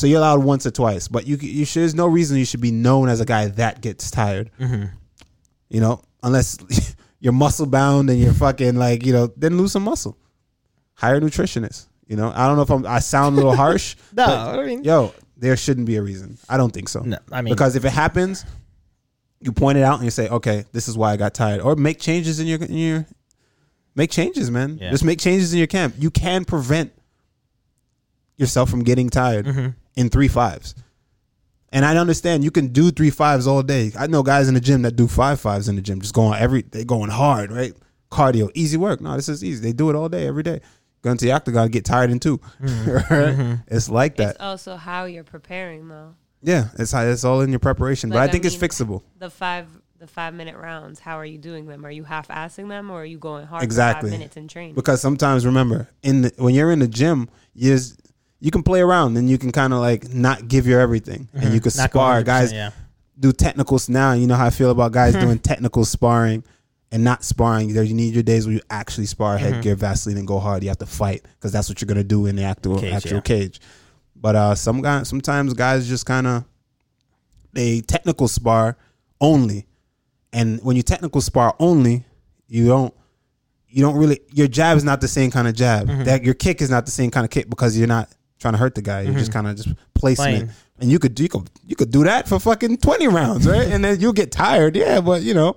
[0.00, 1.80] So you're allowed once or twice, but you you should.
[1.82, 4.50] There's no reason you should be known as a guy that gets tired.
[4.58, 6.56] You know, unless
[7.20, 10.16] you're muscle bound and you're fucking like you know, then lose some muscle.
[10.94, 11.86] Hire a nutritionist.
[12.06, 12.86] You know, I don't know if I'm.
[12.86, 13.94] I sound a little harsh.
[14.16, 16.38] No, but, I mean- yo, there shouldn't be a reason.
[16.48, 17.00] I don't think so.
[17.00, 18.46] No, I mean- because if it happens,
[19.38, 21.76] you point it out and you say, okay, this is why I got tired, or
[21.76, 23.06] make changes in your in your
[23.94, 24.78] make changes, man.
[24.80, 24.90] Yeah.
[24.90, 25.94] Just make changes in your camp.
[25.98, 26.92] You can prevent
[28.38, 29.68] yourself from getting tired Mm-hmm.
[29.96, 30.74] In three fives.
[31.72, 33.92] And I understand you can do three fives all day.
[33.98, 36.38] I know guys in the gym that do five fives in the gym, just going
[36.38, 37.72] every they going hard, right?
[38.10, 39.00] Cardio, easy work.
[39.00, 39.62] No, this is easy.
[39.62, 40.60] They do it all day, every day.
[41.02, 43.14] Going to the octagon, get tired in 2 Mm-hmm.
[43.50, 43.58] right?
[43.68, 44.30] It's like that.
[44.30, 46.14] It's also how you're preparing though.
[46.42, 48.68] Yeah, it's how, it's all in your preparation, but Like, I I think it's mean,
[48.68, 49.02] fixable.
[49.18, 49.68] The five
[49.98, 50.98] the five minute rounds.
[50.98, 51.84] How are you doing them?
[51.84, 54.08] Are you half assing them or are you going hard Exactly.
[54.08, 54.74] for five minutes and training?
[54.74, 58.00] Because sometimes remember, in the, when you're in the gym, you just,
[58.40, 61.52] you can play around and you can kind of like not give your everything and
[61.54, 61.80] you can Mm-hmm.
[61.82, 62.70] Not spar guys Yeah.
[63.18, 64.12] do technicals now.
[64.12, 66.42] You know how I feel about guys doing technical sparring
[66.90, 67.72] and not sparring.
[67.74, 69.44] There, you need your days where you actually spar Mm-hmm.
[69.54, 70.62] headgear, Vaseline, and go hard.
[70.62, 73.14] You have to fight because that's what you're gonna do in the actual Cage, actual
[73.16, 73.20] yeah.
[73.20, 73.60] cage.
[74.16, 76.44] But uh, some guys, sometimes guys just kind of
[77.52, 78.76] they technical spar
[79.20, 79.66] only,
[80.32, 82.04] and when you technical spar only,
[82.48, 82.94] you don't.
[83.72, 84.20] You don't really.
[84.32, 85.86] Your jab is not the same kind of jab.
[85.86, 86.04] Mm-hmm.
[86.04, 88.08] That your kick is not the same kind of kick because you're not
[88.40, 89.02] trying to hurt the guy.
[89.02, 90.28] You're just kind of just placement.
[90.30, 90.46] Mm-hmm.
[90.46, 90.56] Playing.
[90.80, 93.68] And you could you could you could do that for fucking twenty rounds, right?
[93.72, 95.00] and then you'll get tired, yeah.
[95.00, 95.56] But you know,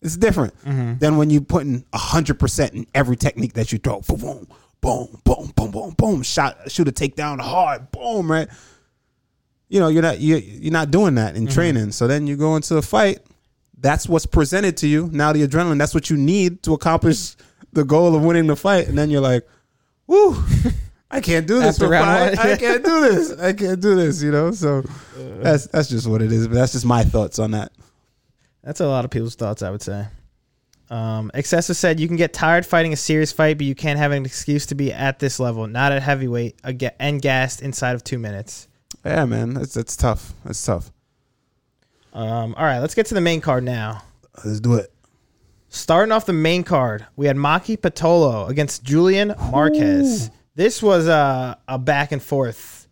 [0.00, 0.98] it's different Mm-hmm.
[0.98, 4.00] than when you put in hundred percent in every technique that you throw.
[4.00, 4.48] Boom,
[4.80, 6.22] boom, boom, boom, boom, boom.
[6.22, 8.48] Shot, shoot a takedown hard, boom, right?
[9.68, 11.46] You know, you're not you you're not doing that Mm-hmm.
[11.46, 11.92] in training.
[11.92, 13.20] So then you go into a fight.
[13.78, 15.10] That's what's presented to you.
[15.12, 15.78] Now the adrenaline.
[15.78, 17.36] That's what you need to accomplish
[17.72, 18.86] the goal of winning the fight.
[18.88, 19.46] And then you're like,
[20.06, 20.42] woo.
[21.12, 22.38] I can't do this After for five.
[22.38, 23.38] I can't do this.
[23.38, 24.22] I can't do this.
[24.22, 24.50] You know.
[24.50, 24.82] So
[25.16, 26.48] that's that's just what it is.
[26.48, 27.70] But that's just my thoughts on that.
[28.64, 30.06] That's a lot of people's thoughts, I would say.
[30.88, 34.12] Um, Excessive said you can get tired fighting a serious fight, but you can't have
[34.12, 36.60] an excuse to be at this level, not at heavyweight,
[36.98, 38.68] and gassed inside of two minutes.
[39.04, 39.54] Yeah, man.
[39.54, 40.34] That's that's tough.
[40.44, 40.92] That's tough.
[42.12, 44.02] Um, all right, let's get to the main card now.
[44.44, 44.92] Let's do it.
[45.70, 50.30] Starting off the main card, we had Maki Pitolo against Julian Marquez.
[50.54, 52.86] This was a, a back and forth.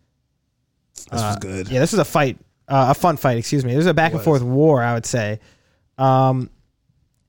[1.11, 1.67] This was good.
[1.69, 2.37] Yeah, this was a fight,
[2.67, 3.37] uh, a fun fight.
[3.37, 3.73] Excuse me.
[3.73, 5.39] It was a back and forth war, I would say.
[5.97, 6.49] Um,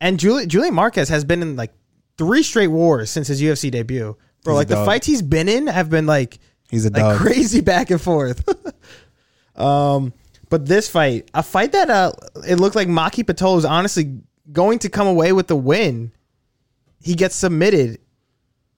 [0.00, 1.72] and Julian Julian Marquez has been in like
[2.16, 4.16] three straight wars since his UFC debut.
[4.44, 6.38] Bro, He's like the fights he's been in have been like
[6.70, 7.18] He's a like dog.
[7.18, 8.48] crazy back and forth.
[9.56, 10.12] um,
[10.48, 12.12] but this fight, a fight that uh,
[12.48, 14.20] it looked like Maki Pitolo was honestly
[14.50, 16.12] going to come away with the win.
[17.02, 17.98] He gets submitted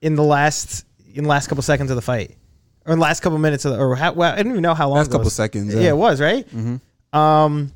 [0.01, 0.85] in the last
[1.15, 2.35] in the last couple seconds of the fight,
[2.85, 4.73] or in the last couple minutes of the, or how, well, I don't even know
[4.75, 4.97] how long.
[4.99, 5.33] Last it couple was.
[5.33, 5.81] seconds, Yeah.
[5.81, 5.89] yeah.
[5.89, 6.47] it was right.
[7.13, 7.71] Um,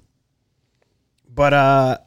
[1.34, 1.98] but uh,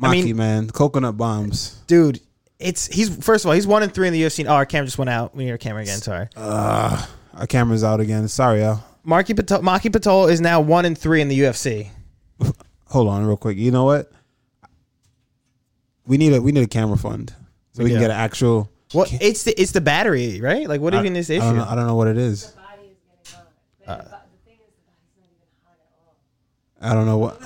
[0.00, 0.70] Maki, I mean- man.
[0.70, 1.82] Coconut bombs.
[1.86, 2.20] dude,
[2.58, 4.44] it's he's first of all he's one and three in the UFC.
[4.46, 5.34] Oh, our camera just went out.
[5.36, 5.98] We need our camera again.
[5.98, 6.28] Sorry.
[6.36, 8.26] Uh, our camera's out again.
[8.28, 8.82] Sorry, y'all.
[9.04, 11.88] Marky Pato- Maki Pitolo is now one and three in the UFC.
[12.88, 13.56] Hold on, real quick.
[13.58, 14.10] You know what?
[16.06, 17.34] We need a we need a camera fund
[17.72, 18.70] so We we, can get an actual.
[18.92, 20.68] What it's the it's the battery, right?
[20.68, 21.46] Like what I, even is the I issue?
[21.46, 22.46] don't know, I don't know what it is.
[22.46, 23.46] body is getting hot.
[23.86, 26.90] But the, the thing is, the body's not even hot at all.
[26.90, 27.40] I don't know what.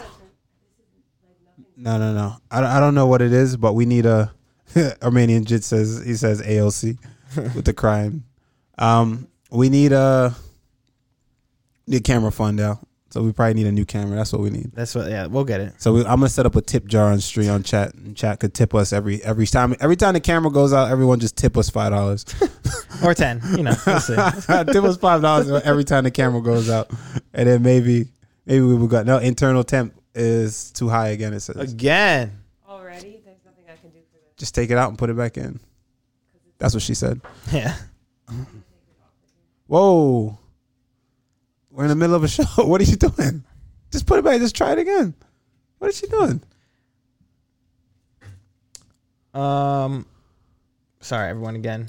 [1.76, 2.36] No, no, no.
[2.50, 4.32] I, I don't know what it is, but we need a
[5.02, 6.96] Armenian Jit says he says AOC
[7.54, 8.24] with the crime.
[8.78, 10.34] Um, we need a
[11.88, 12.78] need a camera fund out,
[13.12, 14.16] so we probably need a new camera.
[14.16, 14.72] That's what we need.
[14.72, 15.10] That's what.
[15.10, 15.74] Yeah, we'll get it.
[15.76, 18.40] So we, I'm gonna set up a tip jar on stream on chat, and chat
[18.40, 19.76] could tip us every every time.
[19.80, 22.24] Every time the camera goes out, everyone just tip us five dollars.
[23.04, 23.40] Or ten.
[23.56, 23.74] You know.
[23.84, 24.14] We'll see.
[24.46, 26.88] tip us five dollars every time the camera goes out,
[27.34, 28.06] and then maybe
[28.46, 31.32] maybe we will got no internal temp is too high again.
[31.34, 32.38] It says Again.
[32.68, 34.36] Already, there's nothing I can do for this.
[34.36, 35.58] just take it out and put it back in.
[36.58, 37.20] That's what she said.
[37.52, 37.74] Yeah.
[39.66, 40.38] Whoa,
[41.72, 42.44] we're in the middle of a show.
[42.64, 43.42] What are you doing?
[43.90, 44.38] Just put it back.
[44.40, 45.14] Just try it again.
[45.78, 46.40] What is she doing?
[49.34, 50.06] Um.
[51.00, 51.56] Sorry, everyone.
[51.56, 51.88] Again,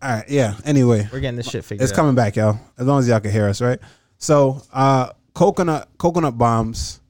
[0.00, 0.54] All right, yeah.
[0.64, 1.96] Anyway, we're getting this shit figured It's out.
[1.96, 2.58] coming back, y'all.
[2.78, 3.80] As long as y'all can hear us, right?
[4.18, 7.00] So, uh, coconut coconut bombs.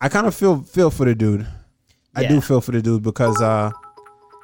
[0.00, 1.46] I kind of feel feel for the dude.
[2.14, 2.28] I Yeah.
[2.28, 3.70] do feel for the dude because uh,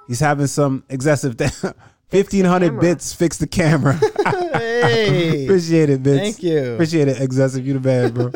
[0.06, 1.36] he's having some excessive.
[2.12, 3.14] Fifteen hundred bits.
[3.14, 3.98] Fix the camera.
[4.82, 5.44] Hey.
[5.44, 6.20] Appreciate it, bits.
[6.20, 6.74] Thank you.
[6.74, 7.64] Appreciate it, excessive.
[7.64, 8.26] You the bad, bro.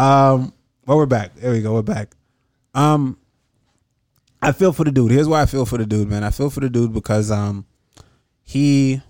[0.00, 0.52] um,
[0.86, 1.34] well, we're back.
[1.34, 1.74] There we go.
[1.74, 2.14] We're back.
[2.72, 3.18] Um,
[4.40, 5.10] I feel for the dude.
[5.10, 6.22] Here's why I feel for the dude, man.
[6.24, 7.66] I feel for the dude because um,
[8.42, 9.02] he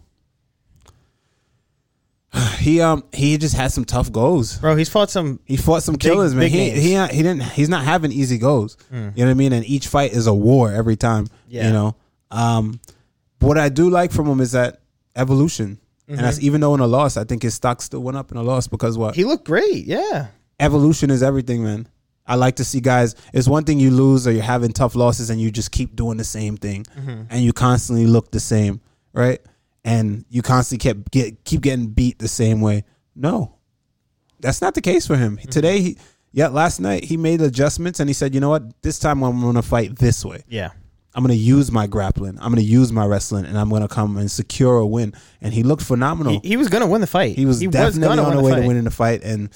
[2.59, 4.59] he um he just had some tough goals.
[4.59, 5.41] Bro, he's fought some.
[5.45, 6.45] He fought some killers, man.
[6.45, 7.12] big He names.
[7.12, 7.43] he he didn't.
[7.43, 8.77] He's not having easy goals.
[8.91, 9.53] You know what I mean?
[9.53, 11.27] And each fight is a war every time.
[11.49, 11.66] Yeah.
[11.66, 11.97] You know.
[12.31, 12.81] Um,
[13.41, 14.80] what I do like from him is that
[15.16, 16.24] evolution, and mm-hmm.
[16.24, 18.43] that's even though in a loss, I think his stock still went up in a
[18.43, 19.86] loss because what He looked great.
[19.86, 20.28] Yeah.
[20.59, 21.88] evolution is everything, man.
[22.26, 23.16] I like to see guys.
[23.32, 26.16] It's one thing you lose or you're having tough losses and you just keep doing
[26.16, 27.22] the same thing, mm-hmm.
[27.30, 28.80] and you constantly look the same,
[29.12, 29.41] right?
[29.84, 32.84] And you constantly kept get keep getting beat the same way.
[33.16, 33.57] No,
[34.38, 35.36] that's not the case for him.
[35.38, 35.51] Mm-hmm.
[35.51, 35.99] Today, he
[36.32, 39.41] yeah, last night he made adjustments and he said, you know what, this time I'm
[39.41, 40.45] going to fight this way.
[40.49, 40.70] Yeah.
[41.15, 42.39] I'm going to use my grappling.
[42.39, 45.13] I'm going to use my wrestling, and I'm going to come and secure a win.
[45.41, 46.39] And he looked phenomenal.
[46.41, 47.35] He, he was gonna win the fight.
[47.37, 48.67] He was definitely gonna on win the way to fight.
[48.69, 49.23] winning the fight.
[49.25, 49.49] And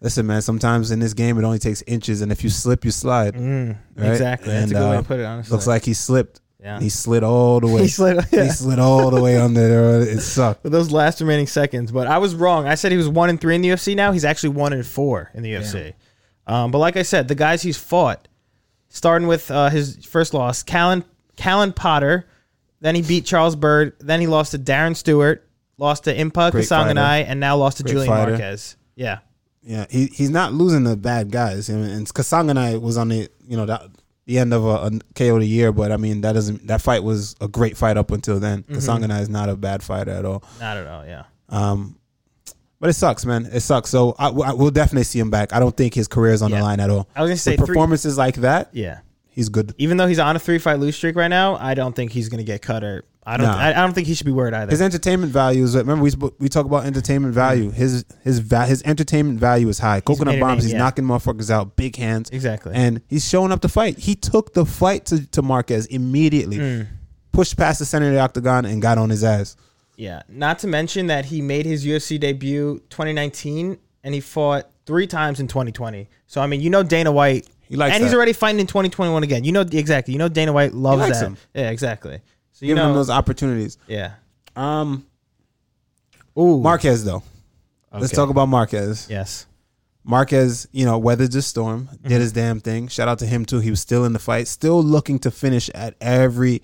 [0.00, 2.90] listen, man, sometimes in this game it only takes inches, and if you slip, you
[2.90, 3.34] slide.
[3.34, 4.10] Mm, Right?
[4.10, 4.48] Exactly.
[4.52, 5.24] That's a And, good way uh, to put it.
[5.24, 6.40] Honestly, Looks like he slipped.
[6.60, 6.80] Yeah.
[6.80, 7.82] He slid all the way.
[7.82, 8.44] He slid- yeah.
[8.44, 10.00] He slid all the way under there.
[10.00, 10.62] It sucked.
[10.64, 11.92] Those last remaining seconds.
[11.92, 12.66] But I was wrong.
[12.66, 13.94] I said he was one and three in the UFC.
[13.94, 15.92] Now he's actually one and four in the UFC.
[16.46, 18.28] Um, but like I said, the guys he's fought,
[18.94, 21.04] starting with uh, his first loss, Callan
[21.36, 22.26] Callan Potter.
[22.80, 23.94] Then he beat Charles Byrd.
[23.98, 25.46] Then he lost to Darren Stewart.
[25.76, 28.30] Lost to Impa Kasanganay, and now lost to Great Julian fighter.
[28.32, 28.76] Marquez.
[28.94, 29.18] Yeah,
[29.62, 31.68] Yeah, he he's not losing the bad guys.
[31.68, 33.90] And, and Kasanganay was on the you know the,
[34.26, 36.80] the end of a, a KO of the year, but I mean that doesn't that
[36.80, 38.62] fight was a great fight up until then.
[38.62, 38.74] Mm-hmm.
[38.74, 40.44] Kasanganay is not a bad fighter at all.
[40.60, 41.04] not at all.
[41.04, 41.24] Yeah.
[41.48, 41.96] Um,
[42.84, 43.48] but it sucks, man.
[43.50, 43.88] It sucks.
[43.88, 45.54] So I, I will definitely see him back.
[45.54, 46.58] I don't think his career is on Yeah.
[46.58, 47.08] the line at all.
[47.16, 48.98] I was gonna say With three- performances like that, Yeah.
[49.30, 49.74] he's good.
[49.78, 52.28] Even though he's on a three fight lose streak right now, I don't think he's
[52.28, 53.46] gonna get cut or I don't.
[53.46, 53.52] No.
[53.54, 54.70] I, I don't think he should be worried either.
[54.70, 57.70] His entertainment value is remember we we talk about entertainment value.
[57.70, 60.00] His his va- his entertainment value is high.
[60.00, 60.58] Coconut a bombs.
[60.58, 60.78] name, he's yeah.
[60.78, 62.28] knocking motherfuckers out, big hands.
[62.30, 62.74] exactly.
[62.74, 63.96] and he's showing up to fight.
[63.98, 66.86] He took the fight to, to Marquez immediately, Mm.
[67.32, 69.56] pushed past the center of the octagon, and got on his ass.
[69.96, 75.06] Yeah, not to mention that he made his UFC debut 2019 and he fought three
[75.06, 76.08] times in 2020.
[76.26, 79.22] So I mean, you know Dana White, He likes and he's already fighting in 2021
[79.22, 79.44] again.
[79.44, 80.12] You know exactly.
[80.12, 81.24] You know Dana White loves that.
[81.26, 81.36] him.
[81.54, 82.20] Yeah, exactly.
[82.52, 83.78] So you Give know, him those opportunities.
[83.86, 84.14] yeah.
[84.56, 85.06] Um,
[86.38, 87.22] Ooh, Marquez though.
[87.92, 89.06] Let's talk about Marquez.
[89.08, 89.46] Yes.
[90.02, 92.08] Marquez, you know, weathered the storm, Mm-hmm.
[92.08, 92.88] did his damn thing.
[92.88, 93.60] Shout out to him too.
[93.60, 96.60] He was still in the fight, still looking to finish at every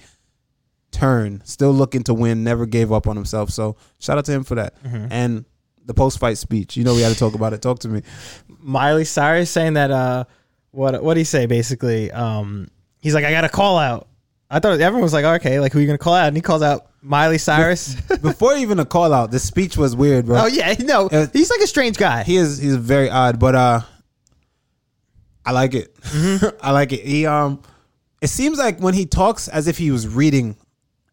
[0.91, 3.51] turn, still looking to win, never gave up on himself.
[3.51, 4.83] So shout out to him for that.
[4.83, 5.07] Mm-hmm.
[5.11, 5.45] And
[5.87, 7.63] the post fight speech, you know, we had to talk about it.
[7.63, 8.03] Talk to me.
[8.49, 9.91] Miley Cyrus saying that.
[9.91, 10.25] Uh,
[10.73, 11.47] what what did he say?
[11.47, 12.69] Basically, um,
[13.01, 14.07] he's like, I got a call out.
[14.49, 16.29] I thought everyone was like, okay, like who you gonna call out?
[16.29, 17.95] And he calls out Miley Cyrus.
[18.23, 20.43] Before even a call out, the speech was weird, bro.
[20.43, 22.23] oh yeah, no, Uh, he's like a strange guy.
[22.25, 23.81] he is he's very odd, but uh
[25.45, 25.95] I like it.
[26.03, 26.57] Mm-hmm.
[26.67, 27.01] I like it.
[27.05, 27.63] He um
[28.21, 30.57] it seems like when he talks as if he was reading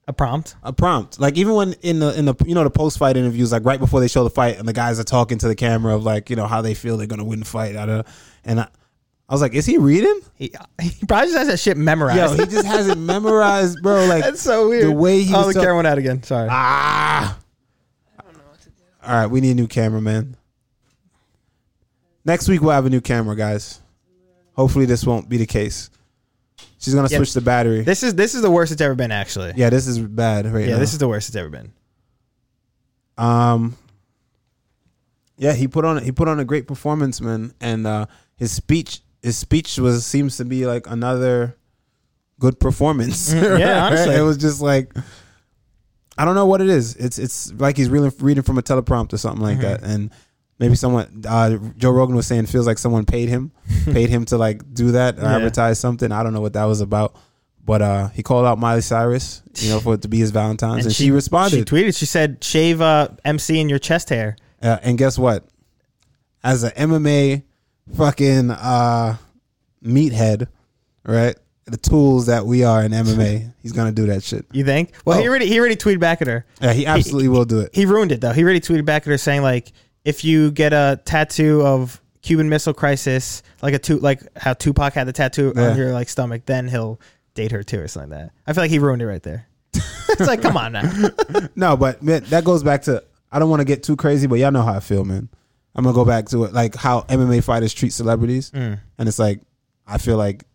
[0.08, 0.56] a prompt.
[0.64, 1.20] a prompt.
[1.20, 3.80] Like even when in the in the you know the post fight interviews, like right
[3.80, 6.30] before they show the fight and the guys are talking to the camera of like,
[6.30, 7.76] you know, how they feel they're gonna win the fight.
[7.76, 8.68] And I,
[9.30, 10.22] I was like, is he reading?
[10.36, 12.38] He, he probably just has that shit memorized.
[12.38, 14.06] Yo, he just has it memorized, bro.
[14.06, 14.86] Like That's so weird.
[14.86, 16.24] The way he oh, the talk- camera went out again.
[16.24, 16.48] Sorry.
[16.50, 17.38] Ah.
[18.18, 18.84] I don't know what to do.
[19.04, 20.38] All right, we need a new camera, man.
[22.24, 23.82] Next week we'll have a new camera, guys.
[24.54, 25.90] Hopefully this won't be the case.
[26.80, 27.18] She's gonna Yeah.
[27.18, 27.82] switch the battery.
[27.82, 29.12] This is this is the worst it's ever been.
[29.12, 29.54] Actually.
[29.56, 30.80] yeah, this is bad right Yeah, now.
[30.80, 31.72] this is the worst it's ever been.
[33.18, 33.76] um.
[35.40, 38.08] Yeah, he put on he put on a great performance, man, and uh,
[38.38, 41.56] his speech his speech was seems to be like another
[42.40, 43.32] good performance.
[43.34, 44.16] Mm, yeah, honestly.
[44.16, 44.92] it was just like
[46.18, 46.96] I don't know what it is.
[46.96, 49.62] It's it's like he's really reading from a teleprompter or something like Mm-hmm.
[49.62, 50.12] that, and
[50.60, 53.52] maybe someone uh, Joe Rogan was saying feels like someone paid him
[53.86, 55.36] paid him to like do that or Yeah.
[55.38, 56.12] advertise something.
[56.12, 57.16] I don't know what that was about.
[57.66, 60.86] But uh, he called out Miley Cyrus, you know, for it to be his Valentine's,
[60.86, 61.58] and, she, responded.
[61.58, 61.98] She tweeted.
[61.98, 65.44] She said, "Shave uh, MC in your chest hair." Uh, and guess what?
[66.46, 67.44] As an MMA
[67.98, 69.18] fucking uh,
[69.84, 70.48] meathead,
[71.06, 71.36] right?
[71.66, 74.46] The tools that we are in MMA, he's gonna do that shit.
[74.54, 74.94] You think?
[75.04, 75.30] Well, he Oh.
[75.30, 76.46] already he already tweeted back at her.
[76.62, 77.72] Yeah, he absolutely will do it.
[77.76, 78.32] He ruined it though.
[78.32, 79.74] He already tweeted back at her saying like,
[80.08, 84.94] if you get a tattoo of Cuban Missile Crisis, like a two like how Tupac
[84.94, 85.72] had the tattoo Yeah.
[85.72, 87.00] on your like stomach, then he'll
[87.34, 88.32] date her too or something like that.
[88.48, 89.48] I feel like he ruined it right there.
[89.74, 91.10] it's like, come on now.
[91.56, 94.36] No, but man, that goes back to I don't want to get too crazy, but
[94.40, 95.28] y'all know how I feel, man.
[95.76, 98.80] I'm gonna go back to it, like how MMA fighters treat celebrities, Mm.
[98.98, 99.42] and it's like
[99.86, 100.46] I feel like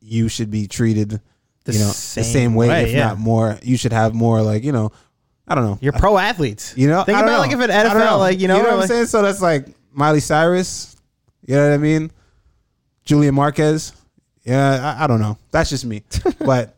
[0.00, 1.20] you should be treated,
[1.64, 3.08] The you know, same the same way, way, if yeah.
[3.08, 3.58] not more.
[3.62, 4.92] You should have more, like you know,
[5.50, 5.78] I don't know.
[5.82, 6.72] You're pro athletes.
[6.76, 7.38] You know, think I about know.
[7.40, 9.06] like if an I don't NFL, like you know, what I'm like- saying.
[9.06, 10.96] So that's like Miley Cyrus.
[11.46, 12.10] You know what I mean?
[13.04, 13.92] Julian Marquez.
[14.44, 15.36] Yeah, I, I don't know.
[15.50, 16.02] That's just me,
[16.38, 16.76] but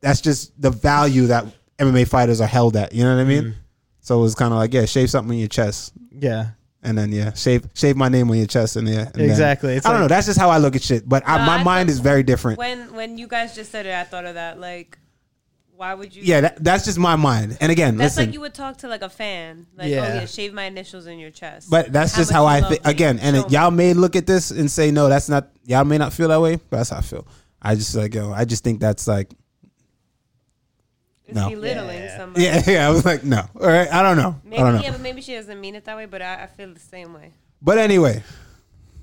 [0.00, 1.46] that's just the value that
[1.78, 2.92] MMA fighters are held at.
[2.92, 3.28] You know what I Mm.
[3.44, 3.54] mean?
[4.00, 6.48] So it's kind of like yeah, shave something on your chest, yeah,
[6.82, 9.74] and then yeah, shave shave my name on your chest, and yeah, and exactly.
[9.74, 10.14] It's I don't like- know.
[10.16, 11.08] That's just how I look at shit.
[11.08, 12.58] But I, my I mind is very different.
[12.58, 14.58] When when you guys just said it, I thought of that.
[14.58, 14.98] Like,
[15.82, 16.22] why would you?
[16.24, 17.58] yeah, that, that's just my mind.
[17.60, 19.66] And again, That's listen, like you would talk to like a fan.
[19.76, 20.00] Like, oh, Yeah.
[20.04, 21.68] oh yeah, shave my initials in your chest.
[21.68, 22.86] But that's just how I love think.
[22.86, 25.48] Again, and it, y'all may look at this and say, no, that's not.
[25.64, 27.26] Y'all may not feel that way, but that's how I feel.
[27.60, 29.32] I just like, yo, I just think that's like,
[31.32, 31.48] no.
[31.50, 32.16] belittling Yeah.
[32.16, 32.44] somebody.
[32.44, 32.88] yeah, yeah.
[32.88, 33.40] I was like, no.
[33.60, 34.40] All right, I don't know.
[34.44, 34.82] Maybe I don't know.
[34.82, 36.06] yeah, but maybe she doesn't mean it that way.
[36.06, 37.32] But I, I feel the same way.
[37.60, 38.22] But anyway,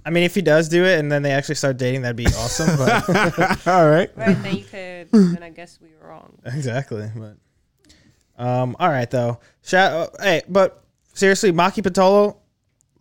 [0.06, 2.26] I mean, if he does do it and then they actually start dating, that'd be
[2.28, 2.78] awesome.
[2.78, 3.10] But
[3.68, 4.10] all right.
[4.16, 4.89] Right then you could.
[5.12, 6.38] Then I guess we were wrong.
[6.46, 7.10] exactly.
[7.16, 7.38] But
[8.44, 9.40] um, all right though.
[9.64, 10.84] Shout, uh, hey, but
[11.14, 12.38] seriously, Maki Pitolo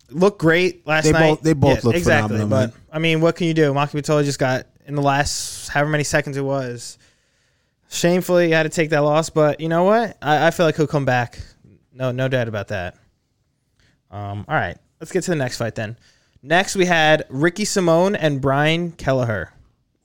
[0.09, 1.29] looked great last They night.
[1.29, 2.37] both- they both looked exactly.
[2.37, 2.81] phenomenal, But man.
[2.91, 3.71] I mean, what can you do?
[3.73, 6.97] Maki Pitolo just got in the last however many seconds it was
[7.91, 10.15] Shamefully, he had to take that loss, but you know what?
[10.21, 11.39] I, I feel like he'll come back.
[11.91, 12.95] No, no doubt about that.
[14.11, 15.97] Um, all right, let's get to the next fight then.
[16.43, 19.51] Next, we had Ricky Simone and Brian Kelleher.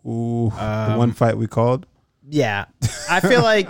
[0.06, 1.86] Ooh, Um, the one fight we called.
[2.28, 2.66] Yeah,
[3.10, 3.68] I feel like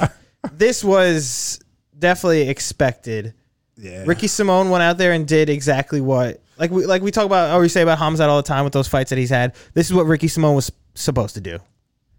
[0.52, 1.61] this was
[1.98, 3.34] definitely expected.
[3.76, 7.26] Yeah, Ricky Simone went out there and did exactly what like we like we talk
[7.26, 9.55] about or we say about Hamzat all the time with those fights that he's had.
[9.74, 11.59] This is what Ricky Simone was supposed to do.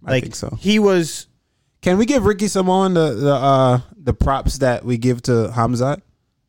[0.06, 0.56] I Like think so.
[0.60, 1.28] he was
[1.82, 6.02] Can we give Ricky Simone the the uh the props that we give to Hamzat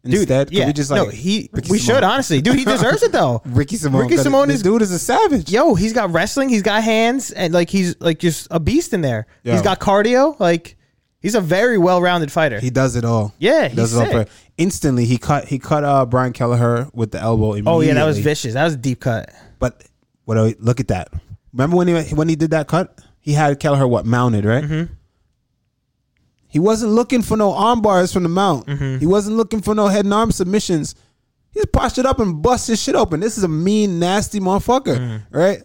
[0.07, 0.49] instead?
[0.49, 1.97] Can yeah, we just like no, he Ricky we Simone?
[1.97, 2.57] should honestly, dude.
[2.57, 3.43] He deserves it though.
[3.47, 4.03] Ricky Simone?
[4.03, 5.51] Ricky Simone is- dude is a savage.
[5.51, 9.01] Yo, he's got wrestling, he's got hands, and like he's like just a beast in
[9.01, 9.27] there.
[9.43, 9.53] Yo.
[9.53, 10.77] He's got cardio, like
[11.21, 12.61] he's a very well rounded fighter.
[12.61, 13.35] He does it all.
[13.39, 14.29] yeah, He does he's it all sick.
[14.29, 15.05] for instantly.
[15.05, 17.53] He cut he cut uh Brian Kelleher with the elbow.
[17.53, 17.73] Immediately.
[17.73, 18.55] Oh yeah, that was vicious.
[18.55, 19.31] That was a deep cut.
[19.59, 19.85] But
[20.25, 20.37] what?
[20.61, 21.09] Look at that.
[21.53, 23.01] Remember when he when he did that cut?
[23.21, 24.63] He had Kelleher what mounted right.
[24.63, 24.93] Mm-hmm.
[26.49, 28.67] He wasn't looking for no arm bars from the mount.
[28.67, 28.99] Mm-hmm.
[28.99, 30.95] He wasn't looking for no head and arm submissions.
[31.53, 33.21] He just postured up and bust his shit open.
[33.21, 35.37] This is a mean, nasty motherfucker, Mm-hmm.
[35.37, 35.63] right?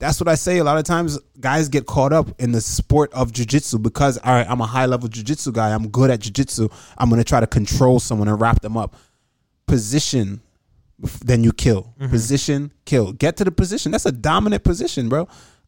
[0.00, 0.58] That's what I say.
[0.58, 4.32] A lot of times, guys get caught up in the sport of jujitsu because, all
[4.34, 5.72] right, I'm a high level jujitsu guy.
[5.72, 6.70] I'm good at jujitsu.
[6.98, 8.96] I'm gonna try to control someone and wrap them up.
[9.66, 10.42] Position,
[11.24, 11.94] then you kill.
[11.98, 12.10] Mm-hmm.
[12.10, 13.12] Position, kill.
[13.12, 13.92] Get to the position.
[13.92, 15.26] That's a dominant position, bro.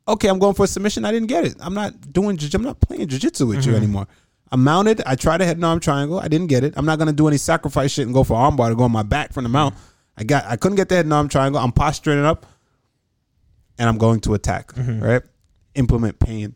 [0.09, 1.05] Okay, I'm going for a submission.
[1.05, 1.57] I didn't get it.
[1.61, 2.37] I'm not doing.
[2.37, 3.71] jiu- I'm not playing jujitsu with Mm-hmm.
[3.71, 4.07] you anymore.
[4.53, 5.03] I'm mounted.
[5.05, 6.19] I tried a head and arm triangle.
[6.21, 6.75] I didn't get it.
[6.77, 9.03] I'm not gonna do any sacrifice shit and go for armbar to go on my
[9.03, 9.75] back from the mount.
[10.17, 10.45] I got.
[10.47, 11.61] I couldn't get the head and arm triangle.
[11.61, 12.47] I'm posturing it up,
[13.79, 14.73] and I'm going to attack.
[14.73, 15.03] Mm-hmm.
[15.03, 15.23] Right,
[15.75, 16.55] implement pain,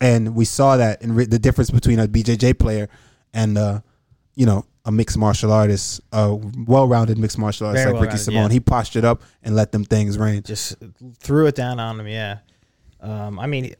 [0.00, 2.88] and we saw that in re- the difference between a BJJ player
[3.34, 3.80] and uh,
[4.34, 8.50] you know a mixed martial artist, a well-rounded mixed martial artist Very like Ricky Simone.
[8.50, 8.54] yeah.
[8.54, 10.42] He postured up and let them things rain.
[10.42, 10.76] just
[11.20, 12.08] threw it down on him.
[12.08, 12.38] Yeah.
[13.00, 13.74] Um, I mean,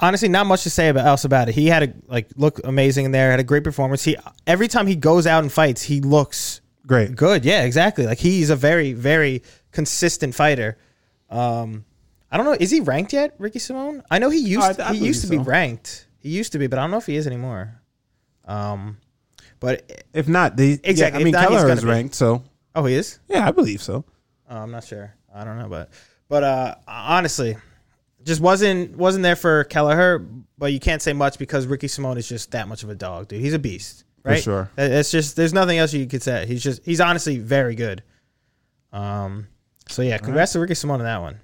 [0.00, 1.54] honestly, not much to say about else about it.
[1.54, 3.30] He had a like look amazing in there.
[3.30, 4.02] Had a great performance.
[4.04, 4.16] He
[4.46, 7.16] every time he goes out and fights, he looks Great.
[7.16, 7.44] good.
[7.44, 8.06] Yeah, exactly.
[8.06, 9.42] Like he's a very very
[9.72, 10.76] consistent fighter.
[11.30, 11.84] Um,
[12.30, 12.56] I don't know.
[12.58, 14.02] Is he ranked yet, Ricky Simone?
[14.10, 16.06] I know he used I- I he used to be ranked.
[16.18, 17.80] He used to be, but I don't know if he is anymore.
[18.46, 18.98] Um,
[19.60, 21.18] but If not, they Exactly.
[21.18, 21.88] Yeah, I mean, not, Keller is be.
[21.88, 22.42] ranked, so
[22.74, 23.18] oh, he is.
[23.28, 24.04] yeah, I believe so.
[24.50, 25.14] Oh, I'm not sure.
[25.34, 25.90] I don't know, but
[26.28, 27.56] but uh, honestly,
[28.24, 30.26] just wasn't wasn't there for Kelleher.
[30.58, 33.28] But you can't say much because Ricky Simone is just that much of a dog,
[33.28, 33.40] dude.
[33.40, 34.42] He's a beast, For right?
[34.42, 34.70] sure.
[34.76, 36.46] That- It's just there's nothing else you could say.
[36.46, 38.02] He's just he's honestly very good.
[38.92, 39.48] Um.
[39.88, 41.40] So yeah, congrats to Ricky Simone on that one.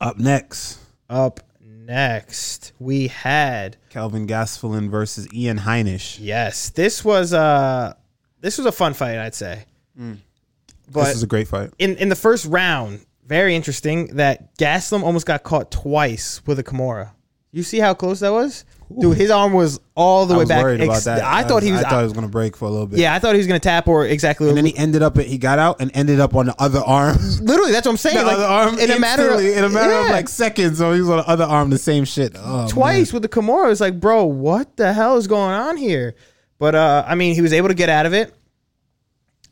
[0.00, 0.78] Up next,
[1.10, 6.16] Up next, we had Kelvin Gastelum versus Ian Heinisch.
[6.20, 7.92] yes, this was uh
[8.40, 9.64] this was a fun fight, I'd say.
[9.96, 11.70] But this is a great fight.
[11.78, 16.64] in in the first round, very interesting that Gaslam almost got caught twice with a
[16.64, 17.12] Kimura.
[17.52, 18.64] You see how close that was,
[19.00, 19.16] dude.
[19.16, 20.62] His arm was all the I way was back.
[20.64, 21.22] worried about Ex- that.
[21.22, 21.82] I thought he was.
[21.84, 22.98] I thought he was going to break for a little bit.
[22.98, 24.48] yeah, I thought he was gonna tap or exactly.
[24.48, 25.16] And then he ended up.
[25.16, 27.16] He got out and ended up on the other arm.
[27.40, 28.16] literally, that's what I'm saying.
[28.16, 30.78] the like, other arm in a matter of in a matter of like seconds.
[30.78, 32.32] So he was on the other arm, the same shit.
[32.36, 33.70] Oh, twice with the Kimura.
[33.70, 36.14] It's like, bro, what the hell is going on here?
[36.58, 38.32] But uh, I mean, he was able to get out of it,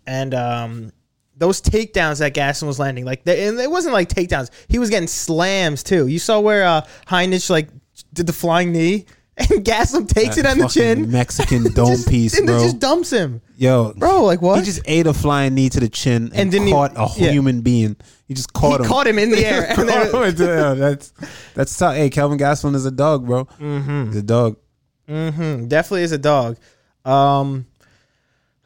[0.06, 0.92] and um,
[1.39, 4.51] those takedowns that Gaston was landing, like, they, and it wasn't like takedowns.
[4.68, 6.07] He was getting slams too.
[6.09, 7.68] You saw where uh, Heinrich like
[8.12, 10.47] did the flying knee, and Gaston takes man.
[10.47, 12.64] it on the Fucking chin, Mexican dome just, piece, and then bro.
[12.64, 14.24] just dumps him, Yo, bro.
[14.24, 14.59] Like what?
[14.59, 17.09] He just ate a flying knee to the chin and, And didn't caught even- a
[17.16, 17.30] yeah.
[17.30, 17.97] human being.
[18.26, 18.91] He just caught he him.
[18.91, 19.66] caught him in the air.
[19.78, 20.39] And then- Caught.
[20.39, 21.12] Yeah, that's
[21.55, 21.95] that's tough.
[21.95, 23.45] Hey, Kelvin Gastelum is a dog, bro.
[23.45, 24.07] Mm-hmm.
[24.09, 24.57] He's a dog.
[25.09, 26.59] Mhm, definitely is a dog.
[27.05, 27.66] Um,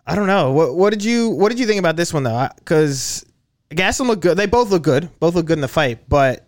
[0.06, 0.52] I don't know.
[0.52, 2.48] What what did you what did you think about this one though?
[2.56, 3.24] Because
[3.70, 4.36] Gaslam looked good.
[4.36, 5.08] They both look good.
[5.20, 6.08] Both look good in the fight.
[6.08, 6.46] But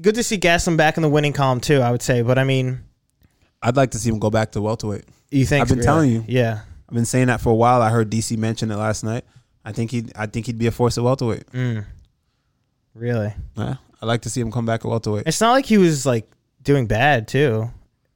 [0.00, 1.80] good to see Gaslam back in the winning column too.
[1.80, 2.22] I would say.
[2.22, 2.80] But I mean,
[3.62, 5.04] I'd like to see him go back to welterweight.
[5.30, 6.24] you think I've been telling you.
[6.28, 6.60] Yeah.
[6.88, 7.82] I've been saying that for a while.
[7.82, 9.24] I heard DC mention it last night.
[9.64, 11.46] I think he I think he'd be a force at welterweight.
[11.50, 11.84] Mm.
[12.94, 13.34] Really.
[13.56, 15.26] Yeah, I'd like to see him come back at welterweight.
[15.26, 16.30] It's not like he was like
[16.62, 17.68] doing bad too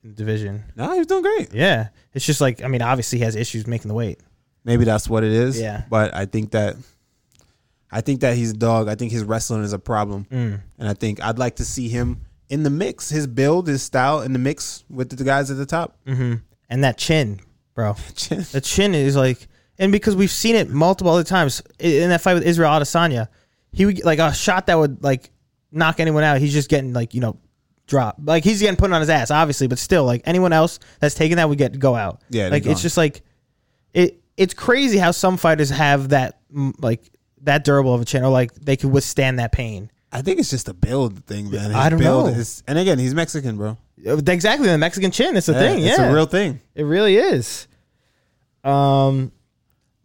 [0.05, 0.65] in the division.
[0.77, 1.53] No, he was doing great.
[1.53, 1.89] Yeah.
[2.15, 4.21] It's just like I mean, obviously he has issues making the weight.
[4.65, 5.61] Maybe that's what it is.
[5.61, 5.85] Yeah.
[5.89, 6.77] But I think that
[7.91, 8.89] I think that he's a dog.
[8.89, 10.27] I think his wrestling is a problem.
[10.31, 10.61] Mm.
[10.79, 14.21] And I think I'd like to see him in the mix, his build, his style
[14.23, 15.97] in the mix with the guys at the top.
[16.07, 16.35] hmm
[16.69, 17.41] And that chin,
[17.75, 17.95] bro.
[18.53, 19.47] The chin is like,
[19.79, 23.29] and because we've seen it multiple other times in that fight with Israel Adesanya,
[23.73, 25.31] he would like a shot that would like
[25.73, 26.39] knock anyone out.
[26.39, 27.39] He's just getting like you know
[27.91, 28.25] dropped.
[28.25, 31.37] Like he's getting put on his ass, obviously, but still, like anyone else that's taking
[31.37, 32.23] that would get go out.
[32.31, 32.83] Yeah, they're like it's gone.
[32.83, 33.23] just like
[33.93, 34.23] it.
[34.39, 37.11] It's crazy how some fighters have that mm, like
[37.43, 39.91] that durable of a chin, or like they can withstand that pain.
[40.13, 41.67] I think it's just a build thing, man.
[41.67, 42.39] His I don't build know.
[42.39, 43.77] Is, and again, he's Mexican, bro.
[44.03, 45.37] Exactly, the Mexican chin.
[45.37, 45.81] It's a thing.
[45.81, 45.91] Yeah.
[45.91, 46.61] It's a real thing.
[46.75, 47.69] It really is.
[48.65, 49.33] Um,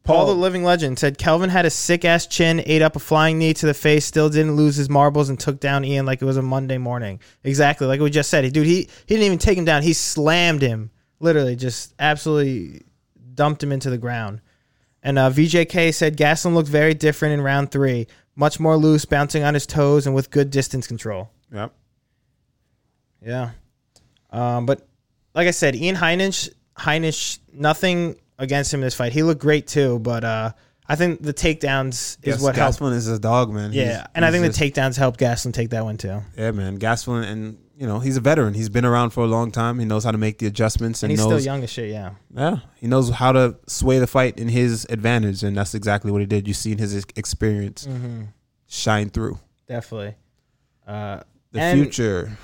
[0.06, 3.40] Paul, the living legend said Kelvin had a sick ass chin, ate up a flying
[3.40, 6.26] knee to the face, still didn't lose his marbles, and took down Ian like it
[6.26, 7.20] was a Monday morning.
[7.44, 8.52] Exactly, like we just said.
[8.54, 9.82] Dude, he he didn't even take him down.
[9.82, 12.84] He slammed him, literally, just absolutely
[13.34, 14.42] dumped him into the ground.
[15.02, 19.44] And uh, VJK said Gaslam looked very different in round three, much more loose, bouncing
[19.44, 21.30] on his toes, and with good distance control.
[21.52, 21.74] Yep.
[23.24, 23.52] Yeah.
[24.32, 24.88] Um, but
[25.34, 29.14] like I said, Ian Heinisch, Heinisch, nothing against him in this fight.
[29.14, 30.52] He looked great too, but uh,
[30.88, 32.80] I think the takedowns is Yes, what helped.
[32.80, 33.74] Gastelum is a dog, man.
[33.74, 36.22] Yeah, He's- and I think just- the takedowns helped Gaslam take that one too.
[36.38, 36.78] Yeah, man.
[36.80, 38.54] Gastelum, and you know he's a veteran.
[38.54, 39.80] He's been around for a long time.
[39.80, 41.90] He knows how to make the adjustments And and, he's knows still young as shit.
[41.92, 42.12] Yeah.
[42.36, 46.22] Yeah, he knows how to sway the fight in his advantage, and that's exactly what
[46.22, 46.48] he did.
[46.48, 48.24] You seen his experience Mm-hmm.
[48.68, 49.40] shine through.
[49.68, 50.16] Definitely.
[50.88, 51.22] Uh,
[51.52, 52.38] The And- future.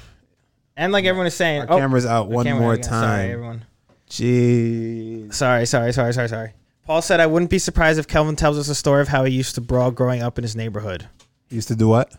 [0.76, 2.84] and like everyone is saying, Our oh, camera's out one more again.
[2.84, 3.32] Sorry, time.
[3.32, 3.66] everyone.
[4.12, 5.34] Jeez.
[5.34, 6.54] Sorry, sorry, sorry, sorry, sorry.
[6.86, 9.34] Paul said, "I wouldn't be surprised if Kelvin tells us a story of how he
[9.34, 11.08] used to brawl growing up in his neighborhood."
[11.48, 12.12] He used to do what?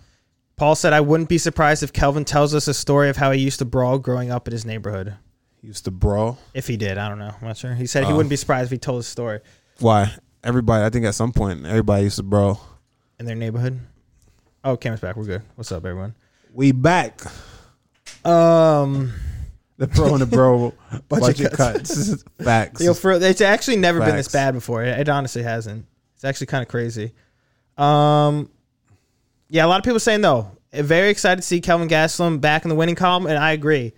[0.56, 3.40] Paul said, "I wouldn't be surprised if Kelvin tells us a story of how he
[3.40, 5.14] used to brawl growing up in his neighborhood."
[5.60, 6.38] He used to brawl.
[6.54, 7.34] If he did, I don't know.
[7.40, 7.74] I'm not sure.
[7.74, 8.16] He said he Oh.
[8.16, 9.40] wouldn't be surprised if he told a story
[9.78, 10.12] Why?
[10.42, 12.60] Everybody, I think at some point, everybody used to brawl.
[13.20, 13.78] in their neighborhood.
[14.64, 15.14] Oh, camera's back.
[15.16, 15.42] We're good.
[15.54, 16.14] What's up, everyone?
[16.52, 17.20] We back.
[18.24, 19.12] Um,
[19.82, 20.72] The pro and the bro
[21.08, 22.22] bunch, of of cuts.
[22.40, 22.80] Facts.
[22.80, 24.84] yo, for it's actually never been this bad before.
[24.84, 25.86] It, it honestly hasn't.
[26.14, 27.12] It's actually kind of crazy.
[27.76, 28.48] Um,
[29.48, 32.68] yeah, a lot of people saying though, very excited to see Kelvin Gastelum back in
[32.68, 33.92] the winning column, and I agree.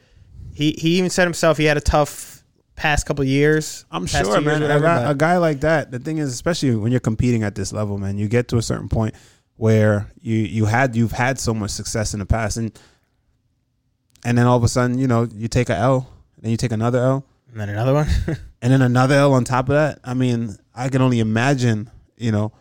[0.55, 2.43] He he even said himself he had a tough
[2.77, 3.85] past couple years.
[3.91, 4.63] I'm sure, years, man.
[4.63, 5.91] whatever, a, guy, but- a guy like that.
[5.91, 8.63] The thing is, especially when you're competing at this level, man, you get to a
[8.63, 9.15] certain point
[9.57, 12.73] where you you had you've had so much success in the past, and
[14.25, 16.09] and then all of a sudden, you know, you take a L,
[16.41, 18.09] then you take another L, and then another one.
[18.63, 19.99] and then another L on top of that.
[20.05, 22.53] I mean, I can only imagine, you know,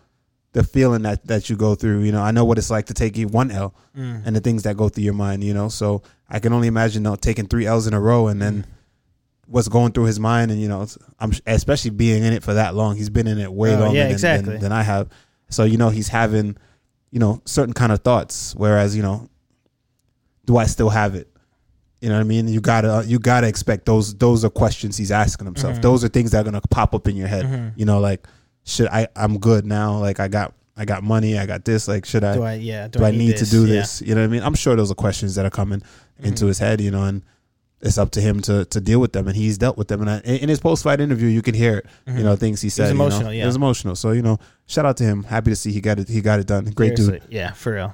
[0.54, 2.02] the feeling that that you go through.
[2.04, 4.24] You know, I know what it's like to take one L Mm.
[4.26, 5.44] and the things that go through your mind.
[5.44, 8.28] You know, so I can only imagine you know, taking three L's in a row
[8.28, 8.66] and then
[9.48, 10.52] what's going through his mind.
[10.52, 10.86] And you know,
[11.20, 12.96] I'm especially being in it for that long.
[12.96, 14.52] He's been in it way Oh, longer yeah, than, exactly.
[14.54, 15.10] than, than I have.
[15.50, 16.56] So you know, he's having
[17.12, 18.54] you know certain kind of thoughts.
[18.56, 19.30] Whereas you know,
[20.46, 21.30] do I still have it?
[22.04, 22.50] You know what I mean?
[22.50, 24.14] You gotta you gotta expect those.
[24.16, 25.78] Those are questions he's asking himself.
[25.78, 25.82] Mhm.
[25.82, 27.46] Those are things that are gonna pop up in your head.
[27.46, 27.72] Mhm.
[27.78, 28.28] You know, like
[28.66, 29.08] should I?
[29.16, 29.98] I'm good now.
[30.00, 31.38] Like I got I got money.
[31.38, 31.88] I got this.
[31.88, 32.34] Like should I?
[32.36, 32.54] Do I?
[32.56, 32.88] Yeah.
[32.90, 33.76] Do, do I need to do Yeah.
[33.80, 34.02] this?
[34.02, 34.44] You know what I mean?
[34.44, 35.82] I'm sure those are questions that are coming
[36.22, 36.48] into Mhm.
[36.50, 37.22] his head, you know, and
[37.82, 40.02] it's up to him to to deal with them, and he's dealt with them.
[40.02, 41.86] And I, in his post fight interview, you can hear it,
[42.18, 42.90] you know, things he said.
[42.90, 43.06] you know.
[43.06, 43.44] emotional, yeah.
[43.44, 43.96] it was emotional.
[43.96, 45.24] So you know, shout out to him.
[45.24, 46.10] Happy to see he got it.
[46.10, 46.66] He got it done.
[46.66, 47.22] Great dude.
[47.30, 47.94] Yeah, for real.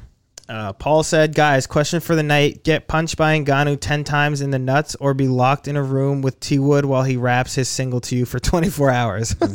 [0.50, 4.50] Uh, Paul said, "Guys, question for the night: Get punched by Ngannou ten times in
[4.50, 7.70] the nuts, or be locked in a room with T Wood while he raps his
[7.70, 9.36] single to you for twenty four hours."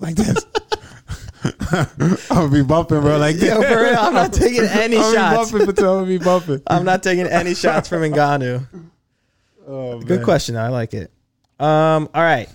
[0.00, 0.44] Like this.
[1.72, 3.16] I'm gonna be bumping, bro.
[3.16, 3.36] Like.
[3.40, 5.50] Yo, for real, I'm not taking any I'm shots.
[5.52, 6.62] Be bumping, I'm gonna be bumping.
[6.66, 8.66] I'm not taking any shots from Ngannou.
[9.66, 10.24] Oh, Good man.
[10.24, 10.56] question.
[10.56, 11.10] I like it.
[11.58, 12.48] Um, all right.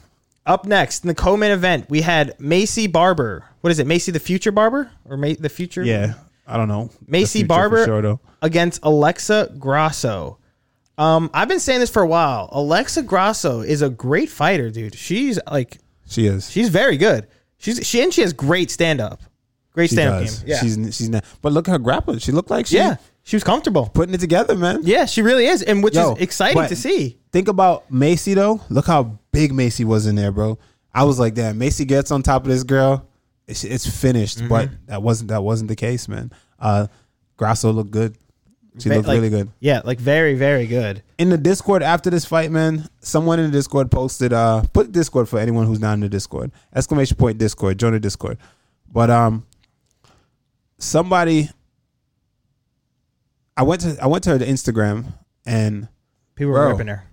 [0.45, 3.45] Up next in the co-main event, we had Maycee Barber.
[3.61, 3.87] What is it?
[3.87, 5.83] Maycee the Future Barber or Ma- the Future?
[5.83, 6.15] Yeah,
[6.49, 6.89] I don't know.
[7.07, 10.37] Maycee The future for Barber sure, against Alexa Grasso.
[10.97, 12.49] Um, I've been saying this for a while.
[12.51, 14.95] Alexa Grasso is a great fighter, dude.
[14.95, 15.77] She's like
[16.07, 16.49] She is.
[16.49, 17.27] she's very good.
[17.57, 19.21] She's she and she has great stand up.
[19.71, 20.33] Great stand up game.
[20.45, 20.59] Yeah.
[20.59, 21.23] She's she's not.
[21.41, 22.19] But look at her grappling.
[22.19, 22.97] She looked like she yeah.
[23.23, 23.85] She was comfortable.
[23.93, 24.79] putting it together, man.
[24.83, 25.61] Yeah, she really is.
[25.61, 27.19] And which Yo, is exciting to see.
[27.31, 28.59] Think about Maycee though.
[28.69, 30.57] Look how big Maycee was in there, bro.
[30.93, 33.07] I was like, damn, Maycee gets on top of this girl.
[33.49, 34.37] It's, it's finished.
[34.39, 34.47] Mm-hmm.
[34.47, 36.31] But that wasn't that wasn't the case, man.
[36.59, 36.87] Uh,
[37.35, 38.15] Grasso looked good.
[38.77, 39.49] She Ve- looked like- really good.
[39.59, 41.01] Yeah, like very, very good.
[41.17, 44.31] In the Discord after this fight, man, someone in the Discord posted.
[44.31, 46.51] Uh, put Discord for anyone who's not in the Discord.
[46.73, 47.79] Exclamation point Discord.
[47.79, 48.37] Join the Discord.
[48.91, 49.45] But um,
[50.77, 51.49] somebody.
[53.57, 55.13] I went to I went to her Instagram
[55.45, 55.87] and
[56.35, 56.61] People Bro.
[56.67, 57.03] were ripping her.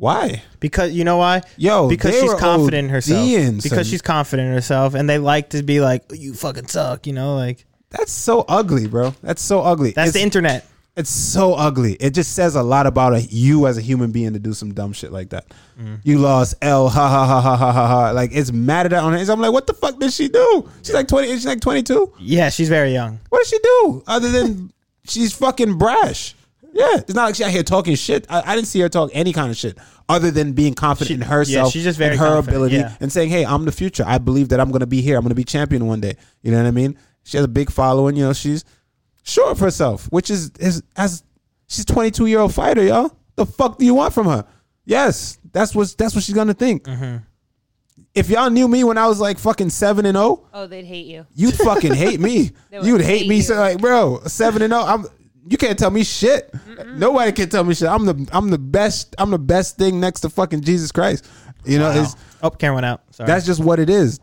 [0.00, 0.42] Why?
[0.60, 1.42] Because you know why?
[1.58, 3.20] Yo, because she's confident in herself.
[3.20, 7.06] ODing, Because she's confident in herself, and they like to be like, "You fucking suck,"
[7.06, 9.14] you know, like That's so ugly, bro.
[9.22, 9.90] That's so ugly.
[9.90, 10.66] that's it's, the internet.
[10.96, 11.98] it's so ugly.
[12.00, 14.72] It just says a lot about a, you as a human being to do some
[14.72, 15.48] dumb shit like that.
[15.78, 16.00] Mm.
[16.02, 18.10] You lost L, ha ha ha ha ha ha ha.
[18.12, 19.30] Like it's mad at that on her.
[19.30, 20.66] I'm like, what the fuck did she do?
[20.82, 21.28] She's like twenty.
[21.28, 22.10] She's like twenty two.
[22.18, 23.20] Yeah, she's very young.
[23.28, 24.72] What did she do other than
[25.04, 26.34] she's fucking brash?
[26.72, 28.26] Yeah, it's not like she out here talking shit.
[28.30, 29.76] I, I didn't see her talk any kind of shit
[30.08, 32.76] other than being confident She- in herself, yeah, she's just very and her confident, ability,
[32.76, 32.96] yeah.
[33.00, 34.04] and saying, "Hey, I'm the future.
[34.06, 35.16] I believe that I'm gonna be here.
[35.16, 36.96] I'm gonna be champion one day." You know what I mean?
[37.24, 38.16] She has a big following.
[38.16, 38.64] You know, she's
[39.22, 41.22] sure of herself, which is is as
[41.68, 43.14] she's 22 year old fighter, y'all.
[43.36, 44.44] The fuck do you want from her?
[44.84, 46.84] Yes, that's what that's what she's gonna think.
[46.84, 47.16] Mm-hmm.
[48.14, 51.06] If y'all knew me when I was like fucking seven and zero, Oh, they'd hate
[51.06, 51.26] you.
[51.34, 52.50] you'd fucking hate me.
[52.72, 53.36] You'd hate hate me.
[53.36, 53.42] you.
[53.42, 54.82] So like, bro, seven and zero.
[54.84, 55.06] I'm.
[55.48, 56.52] You can't tell me shit.
[56.94, 57.88] Nobody can tell me shit.
[57.88, 59.14] I'm the I'm the best.
[59.18, 61.26] I'm the best thing next to fucking Jesus Christ.
[61.64, 63.02] You know, it's Oh, camera went out.
[63.10, 63.26] Sorry.
[63.26, 64.18] that's just what it is.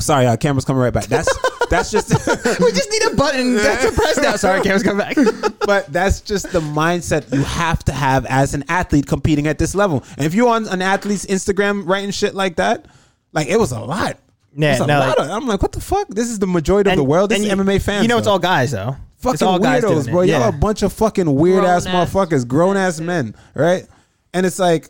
[0.00, 1.06] Sorry, uh, camera's coming right back.
[1.06, 1.28] That's
[1.70, 2.10] that's just.
[2.60, 4.36] we just need a button that's a press now.
[4.36, 5.16] Sorry, camera's coming back.
[5.66, 9.74] but that's just the mindset you have to have as an athlete competing at this
[9.74, 10.04] level.
[10.18, 12.86] And if you're on an athlete's Instagram writing shit like that,
[13.32, 14.18] like it was a lot.
[14.58, 16.08] Yeah, a no, lot like- of, I'm like, what the fuck?
[16.08, 17.30] This is the majority of the world.
[17.30, 18.02] This is you- MMA fans.
[18.02, 18.96] You know, it's all guys though.
[19.32, 20.20] Fucking all weirdos, doing bro.
[20.22, 20.28] It.
[20.28, 23.86] Y'all a bunch of fucking weird ass Grown-ass motherfuckers, grown ass men, right?
[24.32, 24.88] And it's like,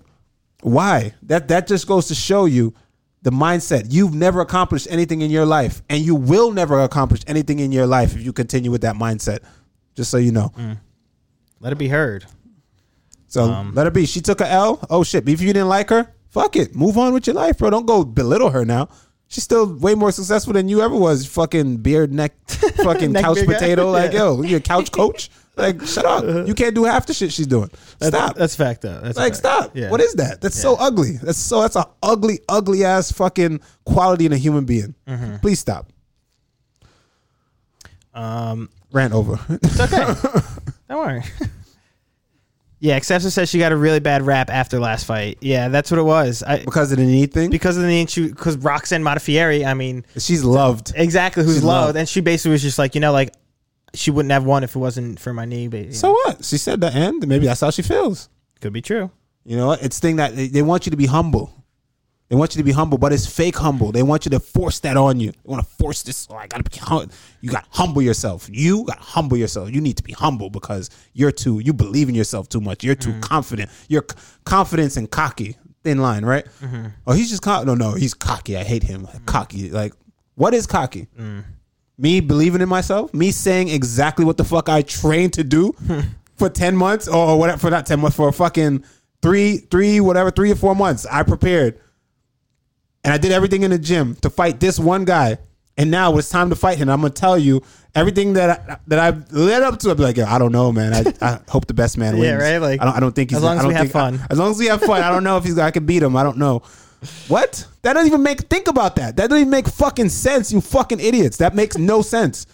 [0.62, 1.14] why?
[1.22, 2.74] That that just goes to show you
[3.22, 3.87] the mindset.
[3.91, 7.87] You've never accomplished anything in your life, and you will never accomplish anything in your
[7.87, 9.41] life if you continue with that mindset.
[9.95, 10.53] Just so you know.
[11.61, 12.26] Let it be heard.
[13.28, 14.07] So Um, let it be.
[14.07, 14.78] She took a L.
[14.91, 15.28] Oh shit!
[15.28, 16.74] If you didn't like her, fuck it.
[16.74, 17.70] Move on with your life, bro.
[17.70, 18.89] Don't go belittle her now.
[19.29, 21.27] She's still way more successful than you ever was.
[21.27, 23.91] Fucking beard neck, fucking Neck couch potato.
[23.91, 24.18] Like Yeah.
[24.20, 25.31] yo, you're a couch coach?
[25.57, 26.47] Like shut up.
[26.47, 27.70] You can't do half the shit she's doing.
[27.99, 28.37] That's, Stop.
[28.37, 29.01] That's fact though.
[29.01, 29.37] That's like fact.
[29.37, 29.70] stop.
[29.77, 29.91] Yeah.
[29.91, 30.41] What is that?
[30.43, 31.12] That's so ugly.
[31.22, 31.62] That's so.
[31.62, 34.95] That's a ugly, ugly ass fucking quality in a human being.
[35.09, 35.37] Mm-hmm.
[35.37, 35.91] Please stop.
[38.14, 39.39] Um, Rant over.
[39.49, 40.05] it's okay.
[40.89, 41.22] Don't worry.
[42.79, 45.39] Yeah, Exception says she got a really bad rap after last fight.
[45.41, 46.43] Yeah, that's what it was.
[46.43, 47.51] I, because of the knee thing.
[47.51, 49.66] because of the name, because Roxanne Modafferi.
[49.66, 50.93] I mean, She's loved.
[50.95, 51.99] exactly who's loved, loved.
[51.99, 53.33] and she basically was just like, you know, like
[53.95, 55.68] she wouldn't have won if it wasn't for my knee.
[55.68, 56.45] But So know, what?
[56.45, 57.27] She said the end.
[57.27, 58.29] Maybe that's how she feels.
[58.61, 59.11] could be true.
[59.45, 59.83] You know what?
[59.83, 61.56] It's thing that they, they want you to be humble.
[62.29, 63.93] They want you to be humble, but it's fake humble.
[63.93, 65.31] They want you to force that on you.
[65.31, 66.27] They want to force this.
[66.29, 66.77] Oh, I gotta be.
[66.79, 67.09] Hum-.
[67.41, 68.49] You got humble yourself.
[68.51, 69.72] You got humble yourself.
[69.72, 71.61] You need to be humble because you're too.
[71.61, 72.83] You believe in yourself too much.
[72.83, 73.20] You're too mm-hmm.
[73.20, 73.70] confident.
[73.89, 75.57] Your c- confidence and cocky.
[75.85, 76.45] Thin line, right?
[76.61, 76.87] Mm-hmm.
[77.07, 77.64] Oh, he's just cocky.
[77.64, 78.57] No, no, he's cocky.
[78.57, 79.07] I hate him.
[79.07, 79.24] Mm-hmm.
[79.27, 79.70] Cocky.
[79.70, 79.93] Like,
[80.35, 81.07] what is cocky?
[81.16, 81.45] Mm.
[81.97, 83.14] Me believing in myself.
[83.14, 85.74] Me saying exactly what the fuck I trained to do
[86.35, 87.59] for ten months or whatever.
[87.59, 88.16] For not ten months.
[88.16, 88.83] For fucking
[89.22, 91.07] three, three, whatever, three or four months.
[91.07, 91.81] I prepared,
[93.07, 95.39] and I did everything in the gym to fight this one guy.
[95.79, 96.89] And now it's time to fight him.
[96.89, 97.63] I'm gonna tell you
[97.95, 99.91] everything that I, that I've led up to.
[99.91, 100.93] I'll be like, I don't know, man.
[100.93, 102.25] I, I hope the best man wins.
[102.25, 102.59] Yeah, right?
[102.59, 104.21] Like, I don't, I don't think he's as long I as we have fun.
[104.31, 106.17] as long as we have fun, I don't know if he's I can beat him.
[106.17, 106.63] I don't know.
[107.29, 107.67] What?
[107.83, 109.17] That doesn't even make think about that.
[109.17, 110.51] That doesn't even make fucking sense.
[110.51, 111.37] You fucking idiots.
[111.37, 112.47] That makes no sense.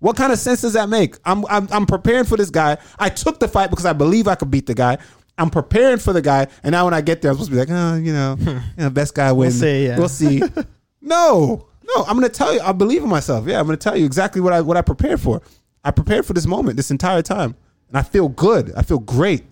[0.00, 1.16] What kind of sense does that make?
[1.24, 2.78] I'm I'm I'm preparing for this guy.
[2.98, 4.98] I took the fight because I believe I could beat the guy.
[5.40, 7.60] I'm preparing for the guy, and now when I get there, I'm supposed to be
[7.60, 8.48] like, oh, you know, hmm.
[8.48, 9.54] you know best guy wins.
[9.54, 9.98] We'll see, yeah.
[9.98, 10.42] We'll see.
[11.00, 12.04] no, no.
[12.04, 12.60] I'm gonna tell you.
[12.60, 13.46] I believe in myself.
[13.46, 15.40] Yeah, I'm gonna tell you exactly what I what I prepared for.
[15.82, 17.56] I prepared for this moment this entire time,
[17.88, 18.72] and I feel good.
[18.76, 19.44] I feel great.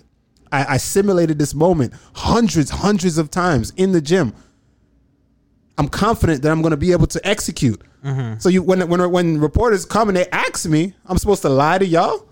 [0.53, 4.35] I, I simulated this moment hundreds, hundreds of times in the gym.
[5.77, 7.81] I'm confident that I'm going to be able to execute.
[8.05, 8.39] Mm-hmm.
[8.41, 11.79] So you, when when when reporters come and they ask me, I'm supposed to lie
[11.79, 12.27] to y'all.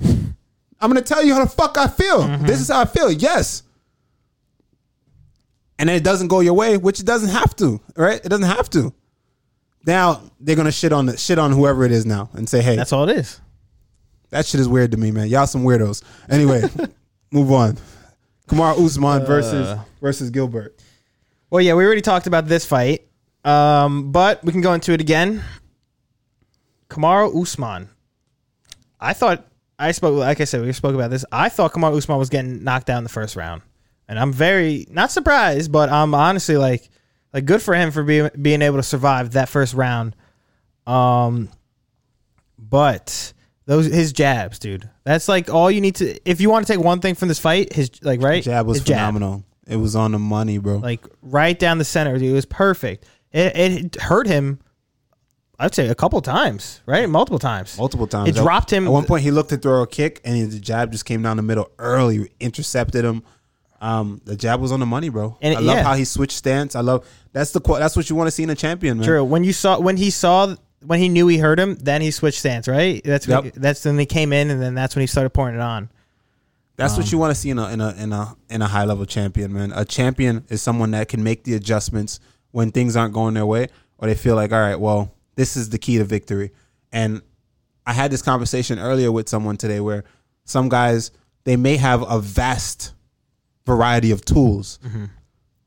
[0.81, 2.27] I'm going to tell you how the fuck I feel.
[2.39, 3.11] This is how I feel.
[3.11, 3.63] Yes.
[5.79, 8.21] And then it doesn't go your way, which it doesn't have to, right?
[8.25, 8.93] It doesn't have to.
[9.87, 12.75] Now they're gonna shit on the shit on whoever it is now and say, "Hey,
[12.75, 13.41] That's all it is.
[14.31, 15.29] that shit is weird to me, man.
[15.29, 16.63] Y'all some weirdos." Anyway,
[17.31, 17.79] move on.
[18.49, 20.81] Kamaru Usman versus versus Gilbert.
[21.51, 23.07] Well, yeah, we already talked about this fight,
[23.45, 25.45] um, but we can go into it again.
[26.91, 27.89] Kamaru Usman.
[28.99, 29.47] I thought
[29.79, 31.25] I spoke, like I said, we spoke about this.
[31.31, 33.63] I thought Kamaru Usman was getting knocked down in the first round,
[34.09, 36.89] and I'm very not surprised, but I'm honestly like,
[37.33, 40.17] like good for him for being being able to survive that first round.
[40.87, 41.51] Um,
[42.59, 43.33] but
[43.67, 44.89] those his jabs, dude.
[45.05, 46.19] That's like all you need to.
[46.29, 48.79] If you want to take one thing from this fight, his like right Jab was
[48.79, 48.97] his jab.
[48.97, 49.45] phenomenal.
[49.67, 50.77] It was on the money, bro.
[50.77, 52.17] like right down the center.
[52.19, 53.05] Dude, it was perfect.
[53.33, 54.61] It, it hurt him.
[55.59, 57.09] I'd say a couple times, right?
[57.09, 57.79] Multiple times.
[57.79, 58.29] Multiple times.
[58.29, 58.87] It dropped him.
[58.87, 61.39] At one point, he looked to throw a kick, and the jab just came down
[61.39, 63.23] the middle early, intercepted him.
[63.81, 65.37] Um, the jab was on the money, bro.
[65.41, 65.83] And I it- love yeah.
[65.83, 66.75] how he switched stance.
[66.77, 69.07] I love that's the that's what you want to see in a champion, man.
[69.07, 69.25] True.
[69.25, 70.55] When you saw when he saw
[70.85, 73.03] when he knew he hurt him, then he switched stance, right?
[73.05, 73.55] That's when Yep.
[73.55, 75.89] that's when he came in, and then that's when he started pouring it on.
[76.77, 78.67] That's Um, what you want to see in a in a in a in a
[78.67, 79.73] high level champion, man.
[79.75, 82.21] A champion is someone that can make the adjustments
[82.53, 85.71] when things aren't going their way, or they feel like, all right, well, this is
[85.71, 86.51] the key to victory.
[86.93, 87.23] And
[87.87, 90.05] I had this conversation earlier with someone today where
[90.45, 91.13] some guys
[91.45, 92.93] they may have a vast
[93.65, 94.81] variety of tools,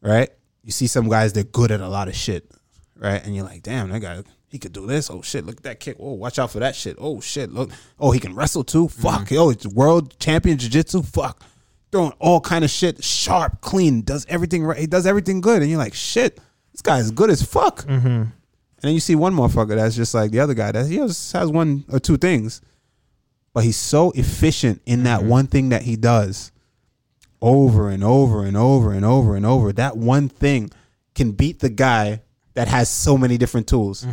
[0.02, 0.30] right?
[0.64, 2.52] You see some guys they're good at a lot of shit,
[2.98, 3.24] right?
[3.24, 5.10] And you're like, damn, that guy he could do this.
[5.10, 5.98] Oh shit, look at that kick.
[6.00, 6.98] Oh, watch out for that shit.
[7.00, 7.72] Oh shit, look.
[8.00, 8.90] Oh, he can wrestle too.
[8.90, 9.32] Fuck.
[9.32, 11.04] Oh, it's world champion jiu-jitsu.
[11.04, 11.44] Fuck.
[11.92, 14.78] throwing all kind of shit, sharp, clean, does everything right.
[14.78, 16.40] He does everything good, and you're like, shit,
[16.72, 17.86] this guy is good as fuck.
[17.86, 18.24] Mm-hmm.
[18.82, 21.34] And then you see one motherfucker that's just like the other guy that he just
[21.34, 22.62] has one or two things,
[23.54, 26.52] but he's so efficient in that one thing that he does
[27.42, 29.72] over and over and over and over and over.
[29.74, 30.72] That one thing
[31.16, 32.22] can beat the guy
[32.54, 34.06] that has so many different tools.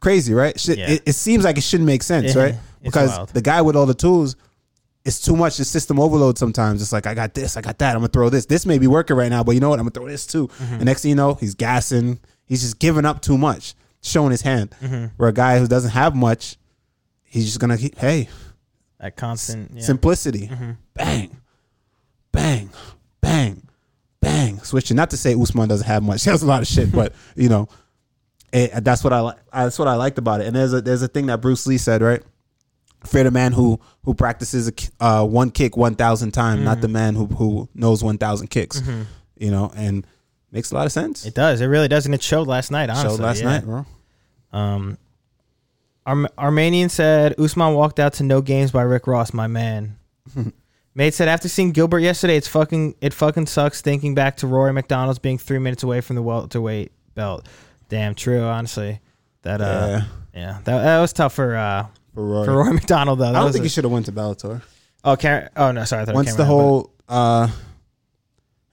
[0.00, 0.58] Crazy, right?
[0.58, 0.90] Shit, Yeah.
[0.90, 2.56] it, it seems like it shouldn't make sense, right?
[2.82, 3.28] Because wild.
[3.30, 4.36] the guy with all the tools,
[5.04, 5.56] it's too much.
[5.56, 6.82] The system overload sometimes.
[6.82, 7.90] It's like I got this, I got that.
[7.94, 8.46] I'm gonna throw this.
[8.46, 9.78] This may be working right now, but you know what?
[9.78, 10.48] I'm gonna throw this too.
[10.48, 10.74] Mm-hmm.
[10.74, 12.18] And next thing you know, he's gassing.
[12.44, 14.74] He's just giving up too much, showing his hand.
[14.82, 15.06] Mm-hmm.
[15.16, 16.56] Where a guy who doesn't have much,
[17.24, 18.28] he's just gonna keep, hey,
[18.98, 19.70] That constant.
[19.74, 19.82] Yeah.
[19.82, 20.50] simplicity,
[20.94, 21.40] bang,
[22.32, 22.70] bang,
[23.20, 23.62] bang,
[24.20, 24.96] bang, switching.
[24.96, 27.48] Not to say Usman doesn't have much; he has a lot of shit, but you
[27.48, 27.68] know,
[28.52, 29.38] it, that's what I like.
[29.52, 30.46] That's what I liked about it.
[30.46, 32.22] And there's a there's a thing that Bruce Lee said, right?
[33.06, 36.88] Fear the man who who practices a, uh, one kick one thousand times, not the
[36.88, 38.80] man who who knows one thousand kicks.
[39.38, 40.06] You know, and
[40.52, 41.26] makes a lot of sense.
[41.26, 41.60] It does.
[41.60, 42.88] It really does, and it showed last night.
[42.90, 43.44] Honestly, Showed last yeah.
[43.48, 43.86] night, bro.
[44.52, 44.98] Um,
[46.06, 49.98] Arm- Armenian said Usman walked out to no games by Rick Ross, my man.
[50.94, 54.72] Mate said after seeing Gilbert yesterday, it's fucking it fucking sucks thinking back to Rory
[54.74, 57.46] MacDonald's being three minutes away from the welterweight belt.
[57.88, 59.00] Damn true, honestly.
[59.42, 60.04] That uh, Yeah.
[60.34, 62.44] yeah, that, that was tough for uh For Rory.
[62.46, 63.30] for Rory McDonald though.
[63.30, 64.60] I don't think a- he should have went to Bellator.
[65.04, 66.02] oh, Karen, oh no, sorry.
[66.02, 67.48] I thought Once came the whole, uh,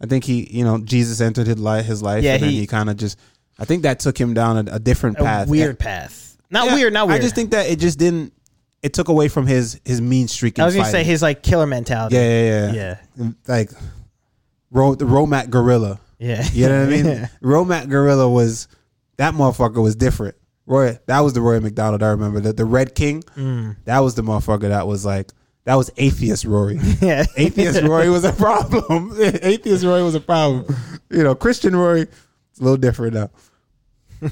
[0.01, 2.59] I think he, you know, Jesus entered his life, his life, Yeah, and then he-
[2.61, 3.17] he kind of just,
[3.57, 5.47] I think that took him down a, a different but path.
[5.47, 6.37] a weird path.
[6.49, 7.19] Not Yeah, weird, not weird.
[7.19, 8.33] I just think that it just didn't.
[8.81, 10.57] It took away from his his mean streak.
[10.57, 12.15] I was gonna say his like killer mentality.
[12.15, 13.71] yeah, yeah, yeah, yeah, Like,
[14.71, 15.99] Ro, the Romac Gorilla.
[16.17, 16.47] yeah.
[16.53, 17.05] You know what I mean?
[17.07, 17.27] Yeah.
[17.41, 18.67] Romac Gorilla was
[19.17, 20.35] that motherfucker was different.
[20.65, 22.39] Roy, that was the Roy MacDonald I remember.
[22.39, 23.75] The, the Red King, Mm.
[23.85, 25.31] that was the motherfucker that was like
[25.65, 26.79] that was atheist Rory.
[27.01, 27.25] yeah.
[27.37, 29.13] Atheist Rory was a problem.
[29.19, 30.65] Atheist Rory was a problem.
[31.09, 33.29] You know, Christian Rory, it's a little different now.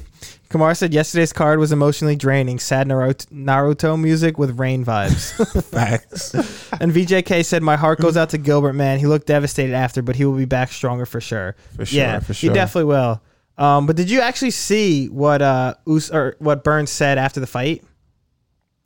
[0.49, 2.57] Kamar said yesterday's card was emotionally draining.
[2.59, 5.34] Sad Naruto, Naruto music with rain vibes.
[5.65, 6.34] Facts.
[6.80, 8.73] and VJK said, "My heart goes out to Gilbert.
[8.73, 11.55] Man, he looked devastated after, but he will be back stronger for sure.
[11.75, 12.49] For sure, yeah, for sure.
[12.51, 13.21] he definitely will."
[13.57, 17.47] Um, but did you actually see what uh Us- or what Burns said after the
[17.47, 17.84] fight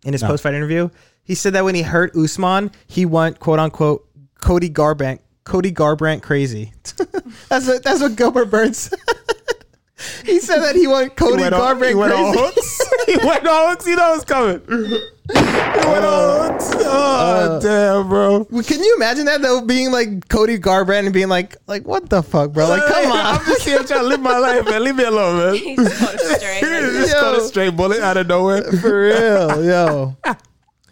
[0.06, 0.30] in his No.
[0.30, 0.90] post fight interview?
[1.24, 4.08] He said that when he hurt Usman, he went quote unquote
[4.42, 6.74] Cody Garbrandt Cody Garbrandt crazy.
[7.50, 9.00] that's what that's what Gilbert Burns said.
[10.26, 12.46] he said that he went Cody went all- Garbrandt he went all crazy.
[12.46, 12.82] hooks.
[13.08, 13.88] he went all hooks.
[13.88, 14.62] You know it's coming.
[14.68, 14.76] He
[15.34, 16.72] went all hooks.
[16.76, 18.46] Oh uh, damn, bro.
[18.46, 22.22] Can you imagine that though, being like Cody Garbrandt and being like, like what the
[22.22, 22.68] fuck, bro?
[22.68, 23.36] Like, come on.
[23.38, 24.84] I'm just here trying to live my life, man.
[24.84, 25.56] Leave me alone, man.
[25.56, 26.06] He's so
[26.36, 26.62] straight.
[26.62, 27.36] just Yo.
[27.36, 28.64] a straight bullet out of nowhere.
[28.64, 30.18] For real, yo.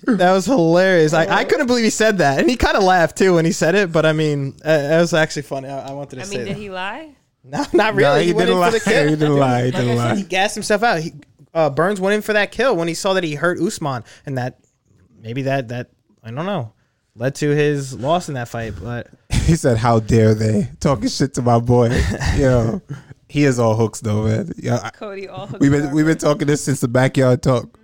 [0.18, 1.14] That was hilarious.
[1.14, 3.51] I, I couldn't believe he said that, and he kind of laughed too when he
[3.51, 3.91] said it.
[3.91, 5.70] But I mean, uh, it was actually funny.
[5.70, 6.62] I, I wanted to say I say mean, did that.
[6.62, 7.16] he lie?
[7.43, 8.03] No, not really.
[8.03, 8.68] No, he went didn't in lie.
[8.72, 9.03] for the kill.
[9.07, 9.66] He didn't lie.
[9.66, 10.16] He didn't I said, lie.
[10.18, 10.99] he gassed himself out.
[10.99, 11.14] He,
[11.53, 14.38] uh, Burns went in for that kill when he saw that he hurt Usman, and
[14.38, 14.60] that
[15.22, 15.89] maybe that that
[16.22, 16.74] I don't know
[17.16, 18.74] led to his loss in that fight.
[18.84, 21.97] But He said, "How dare they talking shit to my boy?"
[22.36, 22.82] Yo,
[23.30, 24.51] he is all hooks though, man.
[24.57, 27.80] Yeah, I- Cody all we've been we've been talking this since the backyard talk.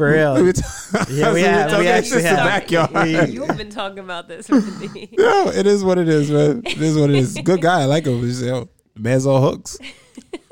[0.00, 2.36] For real, We've been ta- Yeah, we We've we actually have.
[2.38, 2.90] backyard.
[2.92, 5.10] We- You've been talking about this with me.
[5.18, 6.62] No, it is what it is, man.
[6.64, 7.34] It is what it is.
[7.44, 8.18] Good guy, I like him.
[8.20, 9.76] He's, yo, the man's all hooks.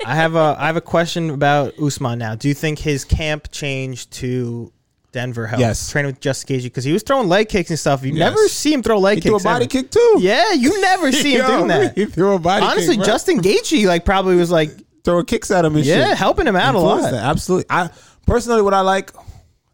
[0.05, 2.35] I have a I have a question about Usman now.
[2.35, 4.71] Do you think his camp change to
[5.13, 5.59] Denver helped?
[5.61, 5.89] Yes.
[5.91, 8.03] training with Justin Gaethje because he was throwing leg kicks and stuff.
[8.03, 8.19] You Yes.
[8.29, 9.29] never see him throw leg He kicks.
[9.31, 9.69] threw a body ever.
[9.69, 10.17] kick too.
[10.19, 11.97] Yeah, you never see him Yo, doing that.
[11.97, 12.97] He threw a body Honestly, kick.
[12.99, 13.05] bro.
[13.07, 14.69] Justin Gaethje like probably was like
[15.03, 16.17] throwing kicks at him and yeah, shit.
[16.17, 17.01] helping him out a lot.
[17.01, 17.13] that.
[17.15, 17.65] Absolutely.
[17.71, 17.89] I
[18.27, 19.11] personally, what I like,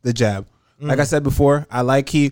[0.06, 0.48] the jab.
[0.80, 1.07] Like I Mm.
[1.07, 2.32] said before, I like he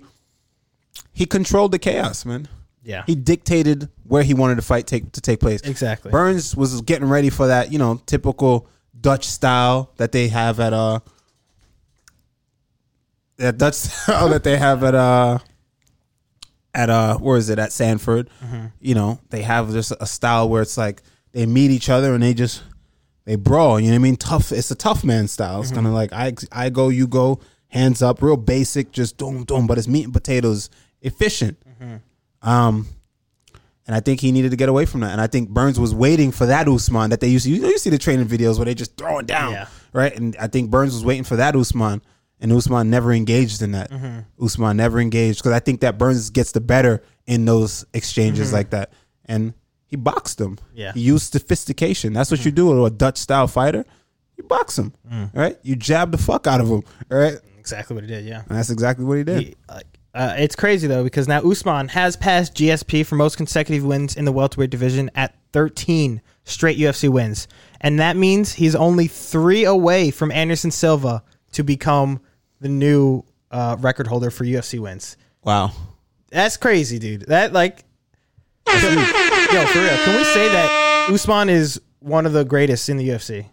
[1.11, 2.47] he controlled the chaos, man.
[2.83, 5.61] Yeah, He dictated where he wanted the fight take to take place.
[5.61, 6.11] exactly.
[6.11, 8.67] Burns was getting ready for that, you know, typical
[8.99, 10.99] Dutch style that they have at uh
[13.37, 15.39] that Dutch style that they have at uh
[16.73, 18.29] at uh where is it at Sanford?
[18.43, 18.65] Mm-hmm.
[18.81, 21.01] You know, they have just a style where it's like
[21.31, 22.63] they meet each other and they just
[23.25, 23.79] they brawl.
[23.79, 24.17] You know what I mean?
[24.17, 24.51] Tough.
[24.51, 25.61] It's a tough man style.
[25.61, 25.75] It's Mm-hmm.
[25.75, 27.39] kind of like I I go, you go,
[27.73, 29.67] hands up, real basic, just boom, boom.
[29.67, 30.69] But it's meat and potatoes,
[31.01, 31.57] efficient.
[31.81, 32.47] Mm-hmm.
[32.49, 32.87] Um,
[33.85, 35.11] and I think he needed to get away from that.
[35.11, 37.51] And I think Burns was waiting for that Usman that they used to.
[37.51, 39.67] You know, you see the training videos where they just throw it down, Yeah.
[39.91, 40.15] right?
[40.15, 42.01] And I think Burns was waiting for that Usman,
[42.39, 43.91] and Usman never engaged in that.
[43.91, 44.43] Mm-hmm.
[44.45, 48.69] Usman never engaged because I think that Burns gets the better in those exchanges like
[48.69, 48.91] that.
[49.25, 49.53] And
[49.85, 50.55] he boxed him.
[50.55, 50.77] Mm-hmm.
[50.77, 50.91] Yeah.
[50.93, 52.13] he used sophistication.
[52.13, 53.85] That's what you do to a Dutch style fighter.
[54.37, 55.29] You box him, Mm.
[55.35, 55.57] right?
[55.61, 57.37] You jab the fuck out of him, right?
[57.63, 58.25] Exactly what he did.
[58.25, 59.39] Yeah, And that's exactly what he did.
[59.41, 63.83] he, like Uh, it's crazy though because now Usman has passed GSP for most consecutive
[63.85, 67.47] wins in the welterweight division at 13 straight UFC wins,
[67.81, 71.23] and that means he's only three away from Anderson Silva
[71.53, 72.19] to become
[72.59, 75.15] the new uh, record holder for UFC wins.
[75.43, 75.71] Wow.
[76.31, 77.27] That's crazy, dude.
[77.27, 77.83] That like,
[78.67, 79.97] yo, for real.
[80.05, 83.45] Can we say that Usman is one of the greatest in the UFC?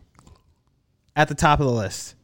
[1.16, 2.14] At the top of the list,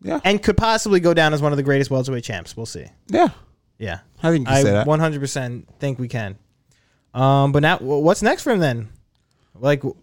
[0.00, 0.20] Yeah.
[0.24, 2.56] and could possibly go down as one of the greatest welterweight champs.
[2.56, 2.86] We'll see.
[3.08, 3.28] Yeah.
[3.78, 4.86] Yeah, I think you I say that.
[4.88, 6.36] 100% think we can.
[7.14, 8.88] Um, but now, what's next for him then?
[9.54, 9.94] Like, who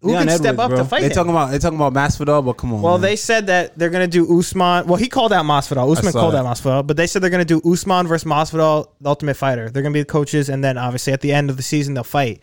[0.00, 0.78] who Leon can step Edwards, up bro.
[0.78, 1.12] to fight They him?
[1.12, 2.82] talking about they talking about Masvidal, but come on.
[2.82, 3.02] Well, man.
[3.02, 4.86] they said that they're going to do Usman.
[4.86, 5.90] Well, he called out Masvidal.
[5.96, 6.44] Usman called that.
[6.44, 9.70] out Masvidal, but they said they're going to do Usman versus Masvidal, the Ultimate Fighter.
[9.70, 11.94] They're going to be the coaches, and then obviously at the end of the season
[11.94, 12.40] they'll fight.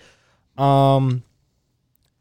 [0.57, 1.23] Um,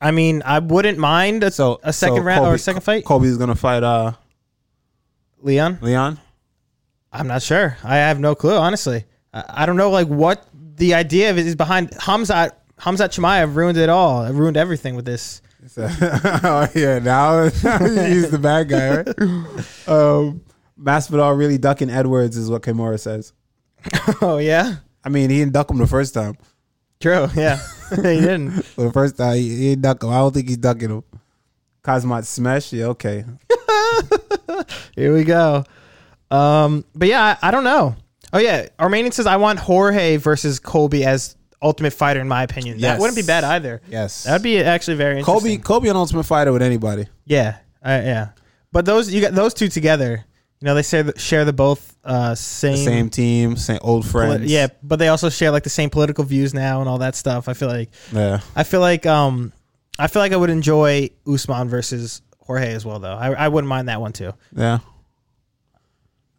[0.00, 3.04] I mean, I wouldn't mind a, so a second so round or a second fight.
[3.04, 4.12] Colby's gonna fight uh
[5.44, 6.18] Leon, Leon.
[7.12, 7.76] I'm not sure.
[7.84, 9.04] I have no clue, honestly.
[9.32, 12.52] I, I don't know like what the idea of it is behind Khamzat.
[12.80, 14.24] Khamzat Chimaev ruined it all.
[14.24, 15.42] It ruined everything with this.
[15.78, 19.08] oh yeah, now he's the bad guy, right?
[19.88, 20.42] um,
[20.80, 23.34] Masvidal really ducking Edwards is what Kimura says.
[24.22, 26.38] oh yeah, I mean, he didn't duck him the first time.
[27.00, 27.28] true.
[27.34, 27.58] Yeah,
[27.90, 28.56] he didn't.
[28.76, 30.08] The first time he, he didn't duck him.
[30.08, 31.04] I don't think he's ducking him.
[31.84, 32.72] Kazmat smash.
[32.72, 33.24] Yeah, okay.
[34.94, 35.64] Here we go.
[36.30, 37.96] Um, but yeah, I, I don't know.
[38.32, 42.20] Oh yeah, Armenian says I want Jorge versus Colby as Ultimate Fighter.
[42.20, 43.00] In my opinion, that Yes.
[43.00, 43.80] wouldn't be bad either.
[43.88, 44.24] Yes.
[44.24, 45.40] That'd be actually very interesting.
[45.40, 45.58] Colby.
[45.58, 47.06] Colby an Ultimate Fighter with anybody.
[47.26, 48.28] yeah, uh, yeah.
[48.72, 50.24] But those you got those two together.
[50.60, 54.26] You know, they share the, share the both uh, same, Same team, same old poli-
[54.38, 54.50] friends.
[54.50, 57.48] yeah, but they also share like the same political views now and all that stuff.
[57.48, 58.40] I feel like yeah.
[58.56, 59.52] I feel like um
[59.98, 63.14] I feel like I would enjoy Usman versus Jorge as well though.
[63.14, 64.32] I, I wouldn't mind that one too.
[64.54, 64.78] Yeah.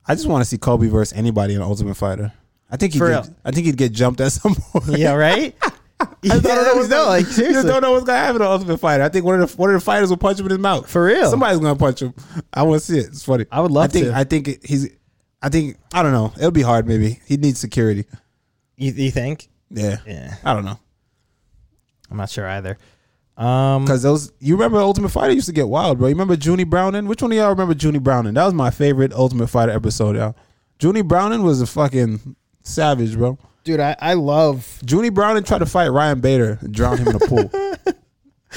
[0.07, 2.32] I just want to see Colby versus anybody in Ultimate Fighter.
[2.69, 3.26] I think he'd For real.
[3.44, 4.98] I think he'd get jumped at some point.
[4.99, 5.56] Yeah, right.
[6.22, 7.69] yeah, I don't know what's no, like You seriously.
[7.69, 9.03] don't know what's gonna happen in Ultimate Fighter.
[9.03, 10.90] I think one of the one of the fighters will punch him in his mouth.
[10.90, 11.30] For real.
[11.30, 12.14] Somebody's gonna punch him.
[12.53, 13.07] I want to see it.
[13.07, 13.45] It's funny.
[13.52, 14.15] I would love I think, to.
[14.15, 14.90] I think it- he's.
[15.41, 16.34] I think I don't know.
[16.38, 16.88] It'll be hard.
[16.88, 18.06] Maybe he needs security.
[18.77, 19.48] You, you think?
[19.69, 19.98] Yeah.
[20.06, 20.80] Yeah, I don't know.
[22.11, 22.77] I'm not sure either.
[23.37, 26.07] Um, Because those, you remember Ultimate Fighter used to get wild, bro.
[26.07, 27.05] You remember Junie Browning?
[27.07, 28.33] Which one of y'all remember Junie Browning?
[28.35, 30.35] That was my favorite Ultimate Fighter episode, y'all.
[30.81, 33.37] Junie Browning was a fucking savage, bro.
[33.63, 34.79] dude, I, I love.
[34.89, 37.51] Junie Browning tried to fight Ryan Bader and drown him in a pool.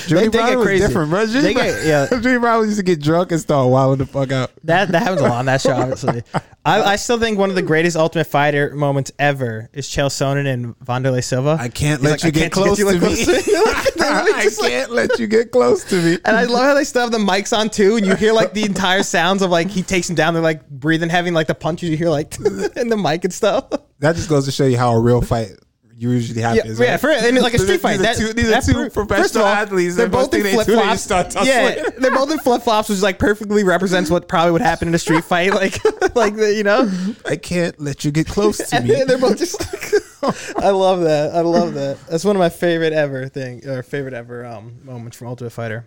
[0.07, 0.87] Junie they get Browning was crazy.
[0.87, 1.23] different, bro.
[1.23, 2.07] Junie They get- yeah.
[2.21, 4.53] Junie Browning used to get drunk and start wilding the fuck out.
[4.63, 6.23] That that happens a lot on that show, obviously.
[6.69, 10.47] I, I still think one of the greatest Ultimate Fighter moments ever is Chael Sonnen
[10.47, 11.57] and Wanderlei Silva.
[11.59, 13.25] I can't He's let like, you I get can't close you to get me.
[13.25, 13.57] close to me.
[14.01, 16.19] I can't let you get close to me.
[16.25, 18.53] And I love how they still have the mics on too, and you hear like
[18.53, 20.35] the entire sounds of like he takes him down.
[20.35, 22.39] They're like breathing heavy, and, like the punches you hear like
[22.77, 23.71] in the mic and stuff.
[24.01, 25.53] That just goes to show you how a real fight
[25.99, 26.79] usually Yeah, happens.
[26.79, 27.01] yeah, right?
[27.01, 27.99] for and like a street fight.
[27.99, 29.97] These are two, these are two pro- professional all, athletes.
[29.97, 31.11] They're both in flip flops.
[31.45, 34.95] Yeah, they're both in flip flops, which like perfectly represents what probably would happen in
[34.95, 35.53] a street fight.
[35.53, 35.79] Like,
[36.15, 36.91] like the, you know,
[37.27, 39.03] I can't let you get close to me.
[39.07, 39.61] they're both just.
[39.61, 39.93] Like,
[40.57, 41.35] I love that.
[41.35, 41.99] I love that.
[42.09, 45.87] That's one of my favorite ever thing or favorite ever um moments from Ultimate Fighter.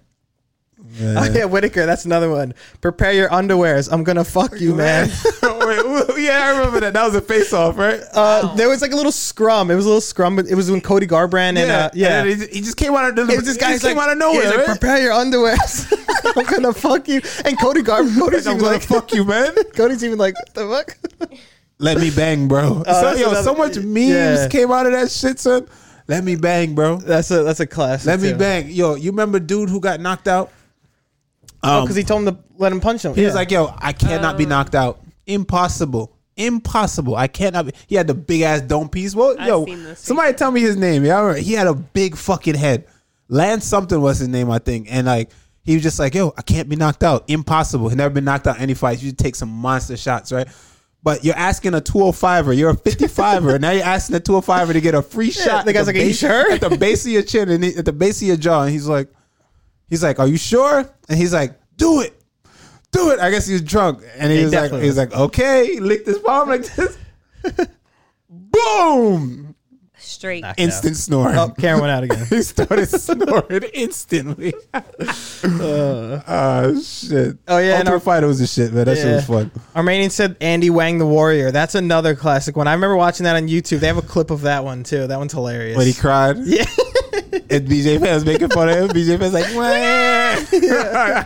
[1.04, 1.86] Oh yeah, Whitaker.
[1.86, 2.54] That's another one.
[2.82, 3.92] Prepare your underwears.
[3.92, 5.08] I'm gonna fuck you, man.
[5.44, 6.94] Wait, yeah, I remember that.
[6.94, 8.02] That was a face off, right?
[8.14, 9.72] Uh, there was like a little scrum.
[9.72, 10.36] It was a little scrum.
[10.36, 12.24] But it was when Cody Garbrandt and uh, yeah.
[12.24, 13.94] And he, he just came out of the, It was this he guy just like,
[13.94, 14.48] came out of he's nowhere.
[14.58, 14.80] like, right?
[14.80, 16.36] prepare your underwears.
[16.38, 17.22] I'm gonna fuck you.
[17.46, 19.56] And Cody Gar Cody's I'm even gonna like, fuck you, man.
[19.74, 21.38] Cody's even like, what the fuck?
[21.80, 22.84] Let me bang, bro.
[22.84, 24.48] so, Oh, yo, another- so much memes Yeah.
[24.50, 25.68] came out of that shit, son.
[26.08, 26.98] Let me bang, bro.
[26.98, 28.08] That's a that's a classic.
[28.08, 28.70] Let me bang.
[28.70, 30.52] Yo, you remember dude who got knocked out?
[31.64, 33.14] Um, because he told him to let him punch him.
[33.14, 34.38] He was like, "Yo, I cannot Oh.
[34.38, 35.00] be knocked out.
[35.28, 36.14] Impossible.
[36.38, 37.16] Impossible.
[37.16, 39.14] I cannot be." He had the big ass dome piece.
[39.16, 41.04] Well, I've yo, seen this somebody tell me his name.
[41.06, 41.40] Yeah, I remember.
[41.42, 42.86] he had a big fucking head.
[43.30, 45.30] Lance something was his name, I think, and like
[45.64, 47.26] he was just like, "Yo, I can't be knocked out.
[47.28, 47.90] Impossible.
[47.90, 49.04] He never been knocked out in any fights.
[49.04, 50.48] You take some monster shots, right?"
[51.04, 54.94] But you're asking a 205er, you're a 55er, now you're asking a 205er to get
[54.94, 55.66] a free shot.
[55.66, 57.64] the at guy's like, "Are you base- sure?" At the base of your chin and
[57.64, 59.08] he- at the base of your jaw, and he's like,
[59.92, 62.18] he's like, "Are you sure?" And he's like, "Do it."
[62.92, 63.20] do it.
[63.20, 65.66] I guess he was drunk, and he He was like, definitely he was like, okay,
[65.76, 66.98] he licked his palm like this.
[68.30, 69.56] Boom!
[69.98, 70.42] Straight.
[70.42, 71.36] Knocked Instant snoring.
[71.38, 71.52] out.
[71.52, 72.26] Oh, Karen went out again.
[72.30, 74.54] he started snoring instantly.
[75.44, 77.38] Ah, shit.
[77.48, 78.86] Oh, yeah, and Ultimate our- Fighter was the shit, man.
[78.86, 79.52] That shit was fun.
[79.76, 81.52] Armenian said Andy Wang the Warrior.
[81.52, 82.68] That's another classic one.
[82.68, 83.80] I remember watching that on YouTube.
[83.80, 85.08] They have a clip of that one too.
[85.08, 85.78] That one's hilarious.
[85.78, 86.66] But he cried, yeah.
[87.50, 88.88] and BJ Penn was making fun of him.
[88.90, 91.22] BJ Penn's like, Wah.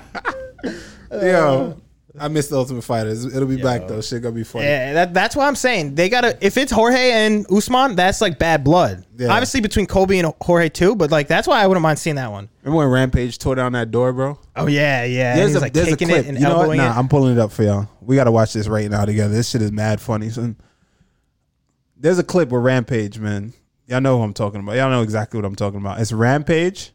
[1.21, 1.75] yo, uh,
[2.17, 3.25] I missed the Ultimate Fighters.
[3.25, 4.01] It'll be back though.
[4.01, 4.65] Shit gonna be funny.
[4.65, 5.95] Yeah, that, that's what I'm saying.
[5.95, 9.05] They gotta if it's Jorge and Usman, that's like bad blood.
[9.17, 9.29] Yeah.
[9.31, 12.31] Obviously between Colby and Jorge too, but like that's why I wouldn't mind seeing that
[12.31, 12.47] one.
[12.63, 14.39] Remember when Rampage tore down that door, bro?
[14.55, 15.31] Oh yeah, yeah.
[15.31, 16.25] And There's he's a like there's a kicking clip.
[16.25, 16.61] it and you know what?
[16.61, 16.97] elbowing Nah, it.
[16.97, 17.89] I'm pulling it up for y'all.
[17.99, 19.33] We gotta watch this right now together.
[19.33, 20.29] This shit is mad funny.
[20.29, 20.55] Son.
[21.97, 23.53] There's a clip with Rampage, man.
[23.87, 24.75] Y'all know who I'm talking about.
[24.75, 25.99] Y'all know exactly what I'm talking about.
[25.99, 26.91] It's Rampage,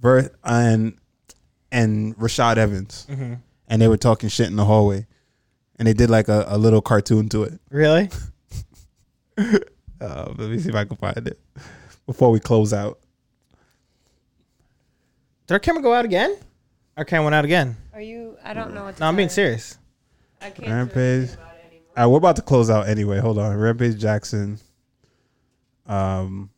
[0.00, 0.96] Ver and
[1.70, 3.34] and Rashad Evans, Mm-hmm.
[3.68, 5.06] and they were talking shit in the hallway,
[5.78, 7.60] and they did like a, a little cartoon to it.
[7.70, 8.08] Really?
[9.98, 11.38] Uh, let me see if I can find it
[12.06, 12.98] before we close out.
[15.46, 16.36] Did our camera go out again?
[16.98, 17.76] Our camera went out again.
[17.94, 18.36] Are you?
[18.44, 18.96] I don't know what.
[18.96, 19.78] To No, I'm being tell serious.
[20.42, 20.98] I can't Rampage.
[20.98, 21.88] anything about it anymore.
[21.96, 23.18] All right, we're about to close out anyway.
[23.20, 23.56] Hold on.
[23.56, 24.58] Rampage Jackson.
[25.88, 26.50] Um,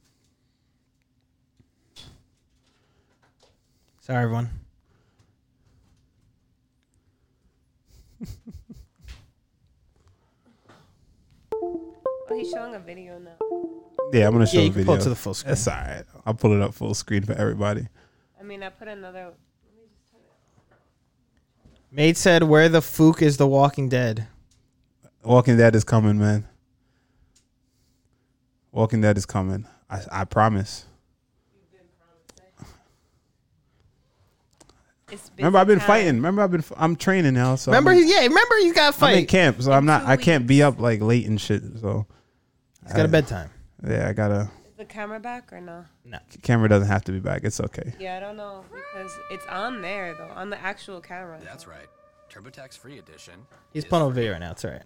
[4.01, 4.49] Sorry, everyone.
[11.53, 11.95] Oh,
[12.37, 13.37] he's showing a video now.
[14.13, 14.87] yeah, I'm gonna show Yeah, you a can video.
[14.87, 15.51] pull it to the full screen.
[15.51, 16.05] That's all right.
[16.27, 17.89] I'll pull it up full screen for everybody.
[18.39, 19.33] I mean, I put another.
[21.91, 24.27] Maid said, "Where the fook is the Walking Dead?"
[25.25, 26.47] Walking Dead is coming, man.
[28.79, 29.67] Walking Dead is coming.
[29.91, 30.87] I, I promise.
[35.37, 35.87] Remember, I've been time.
[35.89, 36.15] fighting.
[36.15, 36.63] Remember, I've been.
[36.77, 37.57] I'm training now.
[37.57, 39.29] So Remember, I'm he, yeah, remember you got to I'm in fight.
[39.29, 40.05] camp, so I'm not.
[40.05, 41.63] I can't be up like late and shit.
[41.81, 42.07] So
[42.85, 43.51] He's got a bedtime.
[43.85, 44.49] yeah, I gotta.
[44.69, 45.85] Is the camera back or no?
[46.05, 47.43] No, camera doesn't have to be back.
[47.43, 47.95] It's okay.
[47.99, 51.41] Yeah, I don't know because it's on there though, on the actual camera.
[51.43, 51.87] That's right.
[52.31, 53.35] TurboTax Free Edition.
[53.73, 54.23] He's is pulling over free.
[54.23, 54.53] video right now.
[54.53, 54.83] It's all right.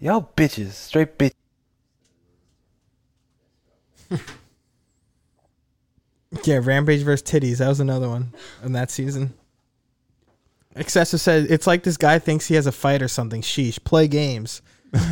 [0.00, 1.32] Y'all bitches, straight bitch.
[6.44, 7.58] Yeah, Rampage versus Titties.
[7.58, 8.32] That was another one
[8.62, 9.34] in that season.
[10.76, 13.42] Excessive said it's like this guy thinks he has a fight or something.
[13.42, 13.82] Sheesh.
[13.82, 14.62] Play games.
[14.94, 15.02] All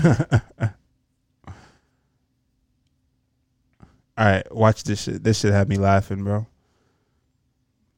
[4.16, 5.24] right, watch this shit.
[5.24, 6.46] This shit had me laughing, bro.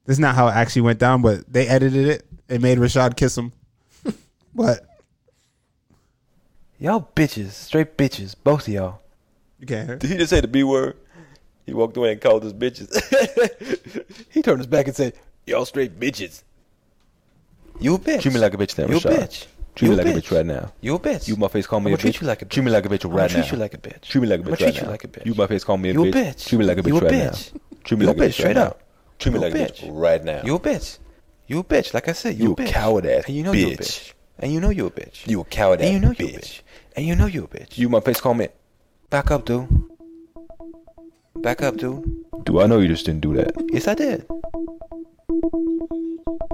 [0.06, 2.26] This is not how it actually went down, but they edited it.
[2.46, 3.52] They made Rashad kiss him.
[4.54, 4.86] but
[6.80, 9.00] Y'all bitches, straight bitches, both of y'all.
[9.60, 9.96] You can't hear.
[9.96, 10.96] Did he just say the B word?
[11.66, 12.90] He walked away and called us bitches.
[14.30, 15.12] he turned his back and said,
[15.46, 16.42] Y'all straight bitches.
[17.78, 18.22] You a bitch.
[18.22, 19.10] Treat me like a bitch now, You a Rashad.
[19.20, 19.46] bitch.
[19.76, 20.22] Treat You me a like a bitch.
[20.24, 20.72] bitch right now.
[20.80, 21.28] You a bitch.
[21.28, 22.00] You my face call me I'ma a bitch.
[22.02, 22.50] treat you like a bitch.
[22.50, 23.52] Treat me like a bitch I'ma right treat now.
[23.52, 24.00] you like a bitch.
[24.02, 24.90] Treat me like a I'ma bitch treat right you now.
[24.90, 25.26] like a bitch.
[25.26, 26.12] You my face call me a You a bitch.
[26.14, 26.46] bitch.
[26.48, 27.52] Treat me like a You bitch a right bitch.
[27.52, 27.60] now.
[27.84, 28.62] Treat me You a like a bitch, bitch straight right now.
[28.66, 28.82] up.
[29.18, 29.88] Treat me You a like a bitch bitch.
[30.00, 30.42] right now.
[30.44, 30.98] You a bitch.
[31.46, 31.94] You a bitch.
[31.94, 32.66] Like I said, you, You a a bitch.
[32.66, 33.78] coward ass And you know you a bitch.
[33.78, 34.12] bitch.
[34.38, 35.26] And you know you a bitch.
[35.26, 36.38] You a coward and you know you a bitch.
[36.40, 36.60] bitch.
[36.96, 37.78] And you know you a bitch.
[37.78, 38.48] You my face call me.
[39.10, 39.66] Back up, dude.
[41.42, 42.04] Back up, dude.
[42.44, 43.52] Do I know you just didn't do that?
[43.72, 44.24] Yes, I did.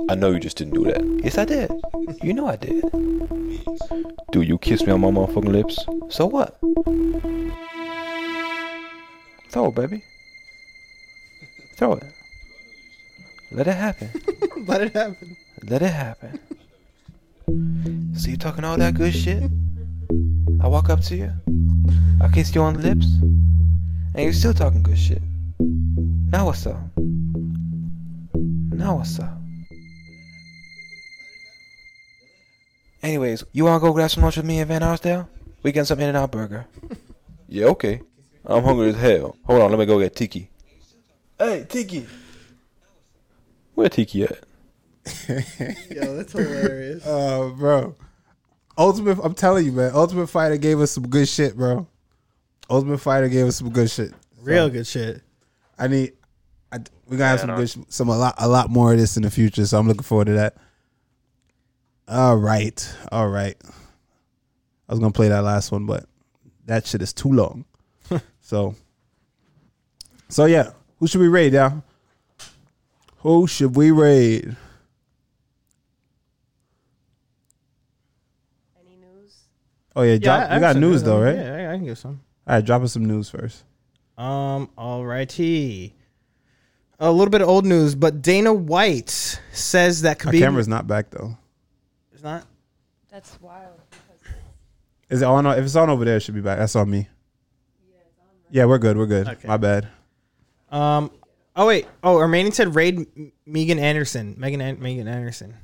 [0.08, 1.04] I know you just didn't do that.
[1.22, 1.70] Yes, I did.
[2.22, 2.82] You know I did.
[4.32, 5.84] Do you kiss me on my motherfucking lips?
[6.08, 6.58] So what?
[9.50, 10.02] Throw it, baby.
[11.76, 12.04] Throw it.
[13.52, 14.10] Let it happen.
[14.66, 15.36] Let it happen.
[15.62, 16.40] Let it happen.
[18.16, 19.42] So you talking all that good shit?
[20.62, 21.32] I walk up to you.
[22.20, 23.06] I kiss you on the lips.
[24.14, 25.22] And you're still talking good shit.
[25.58, 26.80] Now what's up?
[28.34, 29.32] Now what's up?
[33.02, 35.28] Anyways, you wanna go grab some lunch with me and Van Arsdale?
[35.62, 36.66] We getting some In-N-Out Burger.
[37.48, 38.00] Yeah, okay.
[38.44, 39.36] I'm hungry as hell.
[39.44, 40.50] Hold on, let me go get Tiki.
[41.38, 42.04] Hey, Tiki.
[43.76, 44.40] Where Tiki at?
[45.28, 47.04] Yo, that's hilarious.
[47.06, 47.94] Oh, bro.
[48.78, 49.92] Ultimate, I'm telling you, man.
[49.94, 51.86] Ultimate Fighter gave us some good shit, bro.
[52.68, 54.12] Ultimate Fighter gave us some good shit.
[54.40, 55.22] Real good shit.
[55.78, 56.12] I need.
[56.72, 56.78] I,
[57.08, 59.22] we gotta have some good, sh- some a lot, a lot more of this in
[59.22, 59.64] the future.
[59.66, 60.56] So I'm looking forward to that.
[62.08, 63.56] All right, all right.
[64.88, 66.04] I was gonna play that last one, but
[66.66, 67.64] that shit is too long.
[68.40, 68.74] so,
[70.28, 70.70] so yeah.
[70.98, 71.82] Who should we raid, y'all?
[73.18, 74.56] Who should we raid?
[78.80, 79.34] Any news?
[79.96, 81.34] Oh yeah, drop, I- I you got news though, right?
[81.34, 82.20] Yeah, I can give some.
[82.46, 83.64] All right, drop us some news first.
[84.18, 85.92] Um, alrighty.
[87.00, 90.86] A little bit of old news, but Dana White says that Our Khabib camera's not
[90.86, 91.36] back though.
[92.14, 92.44] is not.
[93.10, 93.80] That's wild.
[95.08, 95.46] Is it on?
[95.46, 96.58] If it's on over there, it should be back.
[96.58, 97.08] That's on me.
[98.50, 98.96] Yeah, we're good.
[98.96, 99.28] We're good.
[99.28, 99.48] Okay.
[99.48, 99.88] My bad.
[100.70, 101.10] Um.
[101.54, 101.86] Oh wait.
[102.02, 103.06] Oh, remaining said raid
[103.46, 104.34] Megan Anderson.
[104.38, 105.54] Megan An- Megan Anderson.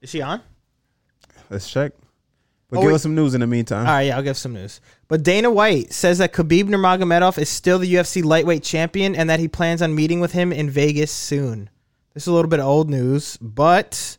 [0.00, 0.40] Is she on?
[1.50, 1.92] Let's check.
[2.68, 2.94] But Oh, give wait.
[2.96, 3.86] us some news in the meantime.
[3.86, 4.80] All right, yeah, I'll give some news.
[5.06, 9.38] But Dana White says that Khabib Nurmagomedov is still the UFC lightweight champion and that
[9.38, 11.70] he plans on meeting with him in Vegas soon.
[12.12, 14.16] This is a little bit of old news, but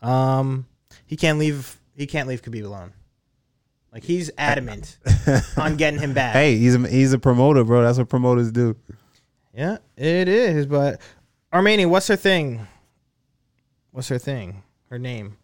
[0.00, 0.66] um,
[1.06, 1.78] he can't leave.
[1.96, 2.92] He can't leave Khabib alone.
[3.92, 4.98] Like he's adamant
[5.56, 6.32] on getting him back.
[6.34, 7.82] Hey, he's a, he's a promoter, bro.
[7.82, 8.76] That's what promoters do.
[9.52, 10.66] Yeah, it is.
[10.66, 11.00] But
[11.52, 12.68] Armenia, what's her thing?
[13.90, 14.62] What's her thing?
[14.90, 15.36] Her name.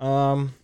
[0.00, 0.54] Um.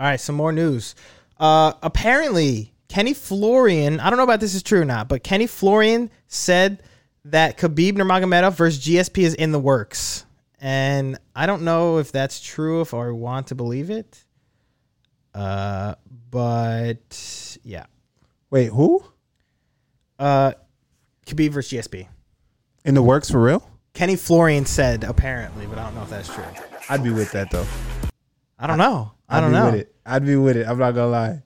[0.00, 0.94] All right, some more news.
[1.38, 4.00] Uh, apparently, Kenny Florian.
[4.00, 6.82] I don't know about this is true or not, but Kenny Florian said
[7.26, 10.24] that Khabib Nurmagomedov versus GSP is in the works,
[10.58, 12.80] and I don't know if that's true.
[12.80, 14.24] If I want to believe it.
[15.34, 15.94] Uh,
[16.30, 17.84] but yeah.
[18.50, 19.04] Wait, who
[20.18, 20.52] Uh,
[21.26, 22.08] Khabib versus GSP.
[22.86, 23.68] in the works for real?
[23.92, 26.44] Kenny Florian said apparently, but I don't know if that's true.
[26.88, 27.66] I'd be with that though.
[28.58, 29.12] I don't know.
[29.30, 29.64] I I'd don't be know.
[29.66, 29.94] With it.
[30.04, 30.66] I'd be with it.
[30.66, 31.42] I'm not gonna lie.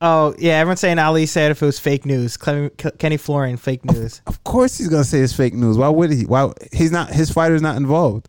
[0.00, 2.36] Oh yeah, everyone's saying Ali said if it was fake news.
[2.36, 4.22] Cle- Kenny Florian, fake news.
[4.26, 5.76] Of course he's gonna say it's fake news.
[5.76, 6.24] Why would he?
[6.24, 7.10] Why he's not?
[7.10, 8.28] His fighter's not involved.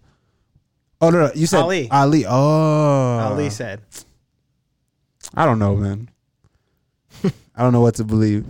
[1.00, 1.88] Oh no, no you said Ali.
[1.92, 2.26] Ali.
[2.26, 3.82] Oh, Ali said.
[5.36, 6.10] I don't know, man.
[7.24, 8.46] I don't know what to believe.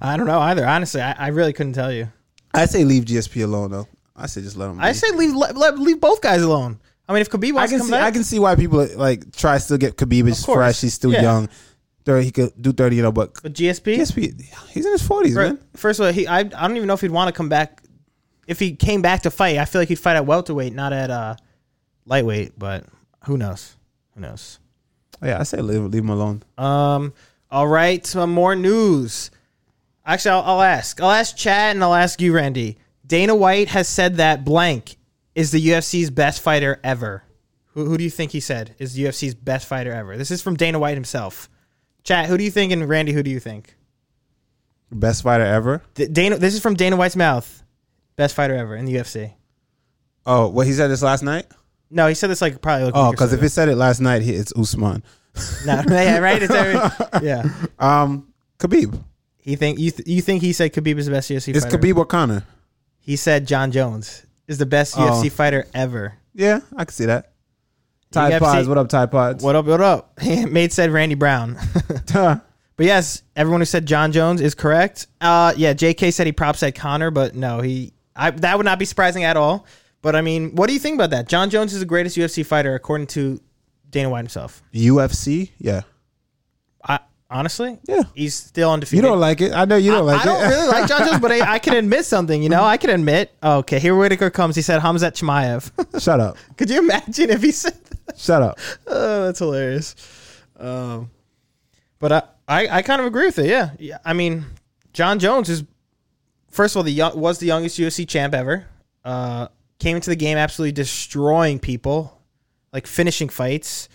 [0.00, 0.64] I don't know either.
[0.64, 2.12] Honestly, I, I really couldn't tell you.
[2.54, 3.88] I say leave GSP alone though.
[4.14, 4.78] I say just let him.
[4.78, 6.78] I say leave let- leave both guys alone.
[7.08, 7.90] I mean, if Khabib I wants to can come see.
[7.92, 10.20] back, I can see why people like try to still get Khabib.
[10.30, 10.56] Of course.
[10.56, 10.80] fresh.
[10.80, 11.22] He's still Yeah.
[11.22, 11.48] young.
[12.04, 13.12] Thirty, he could do thirty, you know.
[13.12, 15.58] But but GSP, GSP, he's in his forties, fir- man.
[15.76, 17.82] first of all, he I, I don't even know if he'd want to come back.
[18.48, 21.10] If he came back to fight, I feel like he'd fight at welterweight, not at
[21.10, 21.36] uh
[22.06, 22.58] lightweight.
[22.58, 22.84] But
[23.26, 23.76] who knows?
[24.14, 24.58] Who knows?
[25.22, 26.42] Yeah, I say leave leave him alone.
[26.58, 27.12] Um.
[27.50, 28.04] All right.
[28.06, 29.30] Some more news.
[30.04, 31.00] Actually, I'll, I'll ask.
[31.00, 32.78] I'll ask Chad and I'll ask you, Randy.
[33.06, 34.96] Dana White has said that blank
[35.34, 37.24] is the UFC's best fighter ever.
[37.74, 40.16] Who, who do you think he said is the UFC's best fighter ever?
[40.16, 41.48] This is from Dana White himself.
[42.04, 42.26] Chat.
[42.26, 42.72] Who do you think?
[42.72, 43.74] And Randy, who do you think?
[44.90, 45.82] Best fighter ever.
[45.94, 46.36] D- Dana.
[46.36, 47.62] This is from Dana White's mouth.
[48.16, 49.32] Best fighter ever in the UFC.
[50.26, 51.46] Oh, what he said this last night.
[51.90, 52.86] No, he said this like probably.
[52.86, 55.02] Like Oh, because so if he said it last night, he, it's Usman.
[55.66, 56.42] no, yeah, right.
[56.42, 56.74] It's every,
[57.26, 57.44] yeah.
[57.78, 59.02] Um, Khabib.
[59.38, 61.78] He think you th- you think he said Khabib is the best UFC It's fighter?
[61.78, 62.44] Khabib or Conor.
[63.00, 65.00] He said Jon Jones is the best Oh.
[65.02, 66.14] UFC fighter ever.
[66.34, 67.32] Yeah, I can see that.
[68.10, 69.42] Tide UFC Pods, what up, Tide Pods?
[69.42, 69.64] What up?
[69.66, 70.18] What up?
[70.24, 71.56] Mate said Randy Brown.
[72.12, 72.40] but
[72.78, 75.06] yes, everyone who said Jon Jones is correct.
[75.20, 76.10] Uh, yeah, J.K.
[76.10, 77.92] said he props at Conor, but no, he.
[78.14, 79.66] I that would not be surprising at all.
[80.02, 81.28] But I mean, what do you think about that?
[81.28, 83.40] Jon Jones is the greatest UFC fighter according to
[83.88, 84.62] Dana White himself.
[84.74, 85.82] UFC, yeah, I
[87.32, 88.02] honestly, yeah.
[88.14, 89.02] he's still undefeated.
[89.02, 89.52] You don't like it.
[89.52, 90.48] I know you don't I, like I don't it.
[90.48, 92.42] really like Jon Jones, but I, I can admit something.
[92.42, 93.34] You know, I can admit.
[93.42, 94.54] Okay, here Whitaker comes.
[94.54, 96.00] He said Khamzat Chimaev.
[96.02, 96.36] Shut up.
[96.56, 97.74] Could you imagine if he said?
[98.06, 98.18] That?
[98.18, 98.58] Shut up.
[98.86, 99.96] Oh, that's hilarious.
[100.58, 101.10] Um,
[101.98, 103.46] but I, I, I kind of agree with it.
[103.46, 103.98] Yeah, yeah.
[104.04, 104.44] I mean,
[104.92, 105.64] Jon Jones is
[106.50, 108.66] first of all the young, was the youngest UFC champ ever.
[109.04, 109.48] Uh,
[109.78, 112.20] came into the game absolutely destroying people,
[112.72, 113.88] like finishing fights.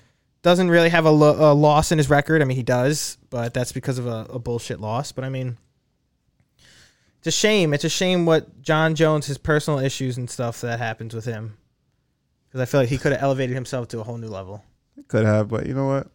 [0.43, 2.41] Doesn't really have a, lo- a loss in his record.
[2.41, 5.11] I mean, he does, but that's because of a, a bullshit loss.
[5.11, 5.57] But I mean,
[7.17, 7.73] it's a shame.
[7.73, 11.57] It's a shame what Jon Jones, his personal issues and stuff that happens with him.
[12.47, 14.63] Because I feel like he could have elevated himself to a whole new level.
[15.07, 16.07] Could have, but you know what?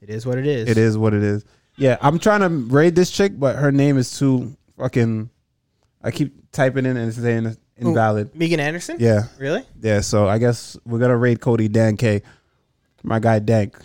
[0.00, 0.68] It is what it is.
[0.68, 1.44] It is what it is.
[1.76, 5.30] Yeah, I'm trying to raid this chick, but her name is too fucking.
[6.02, 8.34] I keep typing in and saying invalid.
[8.34, 8.96] Megan Anderson?
[9.00, 9.64] Yeah, Really?
[9.80, 10.00] yeah.
[10.00, 12.22] So I guess we're gonna raid Cody Dan K.
[13.02, 13.76] My guy Dank.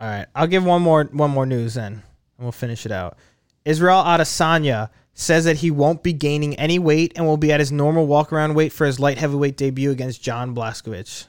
[0.00, 0.26] All right.
[0.34, 2.02] I'll give one more one more news then, and
[2.38, 3.16] we'll finish it out.
[3.64, 7.70] Israel Adesanya says that he won't be gaining any weight and will be at his
[7.72, 11.28] normal walk around weight for his light heavyweight debut against Jan Blachowicz.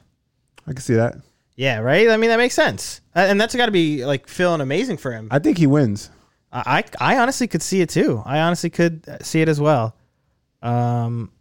[0.68, 1.16] I can see that.
[1.56, 2.10] Yeah, right.
[2.10, 5.30] I mean that makes sense, and that's got to be like feeling amazing for him.
[5.32, 6.10] I think he wins.
[6.52, 8.22] I, I I honestly could see it too.
[8.26, 9.96] I honestly could see it as well.
[10.62, 11.32] Um,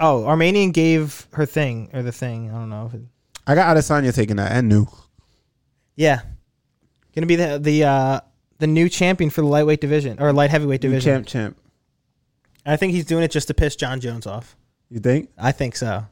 [0.00, 2.50] oh, Armenian gave her thing or the thing.
[2.50, 3.02] I don't know if it,
[3.46, 4.86] I got Adesanya taking that and new.
[5.96, 6.20] Yeah,
[7.14, 8.20] gonna be the the uh,
[8.58, 11.24] the new champion for the lightweight division or light heavyweight division.
[11.24, 11.56] Champ, champ.
[12.66, 14.56] I think he's doing it just to piss Jon Jones off.
[14.90, 15.30] You think?
[15.38, 16.04] I think so.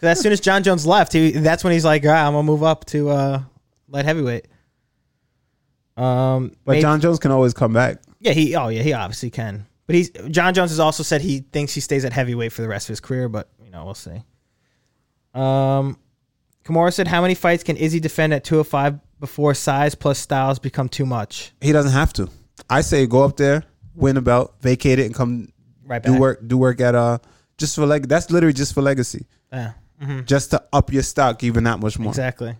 [0.00, 2.32] 'Cause as soon as Jon Jones left, he that's when he's like, "All right, I'm
[2.34, 3.42] gonna move up to uh,
[3.88, 4.46] light heavyweight."
[5.96, 8.02] Um, But maybe- Jon Jones can always come back.
[8.20, 9.66] yeah, he oh yeah, he obviously can.
[9.86, 12.68] But he's Jon Jones has also said he thinks he stays at heavyweight for the
[12.68, 13.28] rest of his career.
[13.28, 14.22] But you know, we'll see.
[15.34, 15.98] Um,
[16.64, 20.88] Kimura said, "How many fights can Izzy defend at 205 before size plus styles become
[20.88, 22.28] too much?" He doesn't have to.
[22.68, 23.64] I say go up there,
[23.94, 25.52] win a belt, vacate it, and come
[25.84, 26.12] Right back.
[26.12, 26.40] do work.
[26.46, 27.18] Do work at uh
[27.58, 28.08] just for leg.
[28.08, 29.72] That's literally just for legacy, Yeah.
[30.02, 32.10] hmm just to up your stock even that much more.
[32.10, 32.56] Exactly.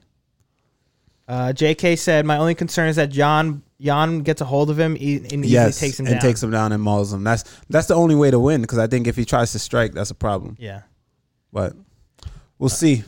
[1.28, 1.96] Uh, J.K.
[1.96, 5.44] said, "My only concern is that John Jan gets a hold of him e- and
[5.44, 6.12] Yes, takes him down.
[6.14, 7.24] and down." takes him down and mauls him.
[7.24, 9.92] That's that's the only way to win because I think if he tries to strike,
[9.92, 10.56] that's a problem.
[10.58, 10.82] yeah.
[11.52, 11.74] But
[12.58, 13.04] we'll see.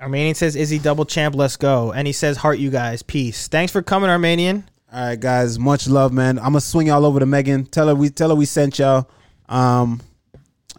[0.00, 3.48] Armenian says, "Is he double champ, let's go." And he says, "Heart you guys, peace."
[3.48, 4.64] Thanks for coming, Armenian.
[4.92, 5.58] All right, guys.
[5.58, 6.38] Much love, man.
[6.38, 7.64] I'm gonna swing y'all over to Megan.
[7.66, 9.08] Tell her we tell her we sent y'all.
[9.48, 10.00] Um,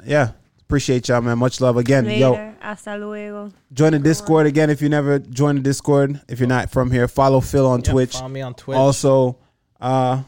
[0.05, 0.31] yeah,
[0.65, 1.37] appreciate y'all, man.
[1.39, 2.05] Much love again.
[2.09, 2.55] Yo, Later.
[2.59, 3.51] Hasta luego.
[3.71, 6.19] join the Discord again if you never joined the Discord.
[6.27, 8.13] If you're not from here, follow Phil on Yep, Twitch.
[8.13, 8.77] Follow me on Twitch.
[8.77, 9.37] Also,
[9.79, 10.23] uh,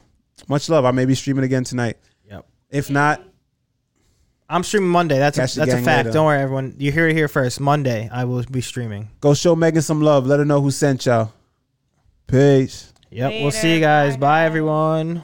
[0.47, 0.85] much love.
[0.85, 1.97] I may be streaming again tonight.
[2.29, 2.45] Yep.
[2.69, 3.23] If not,
[4.49, 5.17] I'm streaming Monday.
[5.19, 6.05] That's Catch a, that's a fact.
[6.05, 6.11] later.
[6.11, 6.75] Don't worry, everyone.
[6.77, 7.59] You hear it here first.
[7.59, 9.09] Monday, I will be streaming.
[9.19, 10.25] go show Megan some love.
[10.27, 11.33] Let her know who sent y'all.
[12.27, 12.93] Peace.
[13.09, 13.31] Yep.
[13.41, 14.15] we'll see you guys.
[14.15, 14.47] Bye, Bye guys.
[14.47, 15.23] everyone.